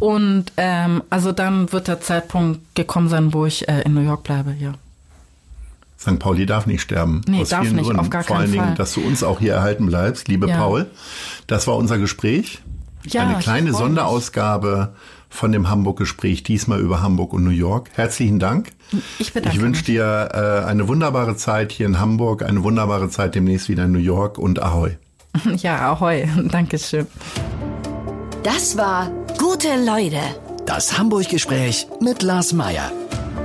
und 0.00 0.46
ähm, 0.56 1.02
also 1.08 1.32
dann 1.32 1.72
wird 1.72 1.88
der 1.88 2.00
Zeitpunkt 2.00 2.74
gekommen 2.74 3.08
sein, 3.08 3.32
wo 3.32 3.46
ich 3.46 3.68
äh, 3.68 3.82
in 3.82 3.94
New 3.94 4.00
York 4.02 4.24
bleibe. 4.24 4.54
Ja. 4.58 4.74
St. 6.04 6.18
Pauli 6.18 6.46
darf 6.46 6.66
nicht 6.66 6.82
sterben. 6.82 7.20
Nee, 7.26 7.42
aus 7.42 7.48
darf 7.48 7.62
vielen 7.62 7.76
nicht, 7.76 7.84
Gründen. 7.86 8.00
auf 8.00 8.10
gar 8.10 8.22
Vor 8.24 8.36
allen 8.38 8.52
Dingen, 8.52 8.64
Fall. 8.64 8.74
dass 8.76 8.94
du 8.94 9.00
uns 9.00 9.22
auch 9.22 9.40
hier 9.40 9.54
erhalten 9.54 9.86
bleibst, 9.86 10.28
liebe 10.28 10.48
Ja. 10.48 10.56
Paul. 10.58 10.86
Das 11.46 11.66
war 11.66 11.76
unser 11.76 11.98
Gespräch. 11.98 12.60
Ja, 13.06 13.22
Eine 13.22 13.38
kleine. 13.38 13.72
Sonderausgabe 13.74 14.94
von 15.28 15.50
dem 15.52 15.68
Hamburg-Gespräch, 15.68 16.42
diesmal 16.42 16.80
über 16.80 17.02
Hamburg 17.02 17.32
und 17.32 17.44
New 17.44 17.50
York. 17.50 17.90
Herzlichen 17.94 18.38
Dank. 18.38 18.72
Ich 19.18 19.32
bedanke 19.32 19.56
Ich 19.56 19.62
wünsche 19.62 19.80
mich. 19.80 19.86
dir 19.86 20.28
äh, 20.32 20.64
eine 20.66 20.86
wunderbare 20.88 21.36
Zeit 21.36 21.72
hier 21.72 21.86
in 21.86 21.98
Hamburg, 22.00 22.42
eine 22.42 22.62
wunderbare 22.62 23.08
Zeit 23.10 23.34
demnächst 23.34 23.68
wieder 23.68 23.84
in 23.84 23.92
New 23.92 23.98
York 23.98 24.38
und 24.38 24.62
Ahoi. 24.62 24.96
Ja, 25.56 25.90
ahoi. 25.92 26.28
Dankeschön. 26.50 27.06
Das 28.44 28.76
war 28.76 29.10
Gute 29.38 29.68
Leute 29.84 30.20
Das 30.66 30.96
Hamburg-Gespräch 30.96 31.88
mit 32.00 32.22
Lars 32.22 32.52
Meier. 32.52 32.90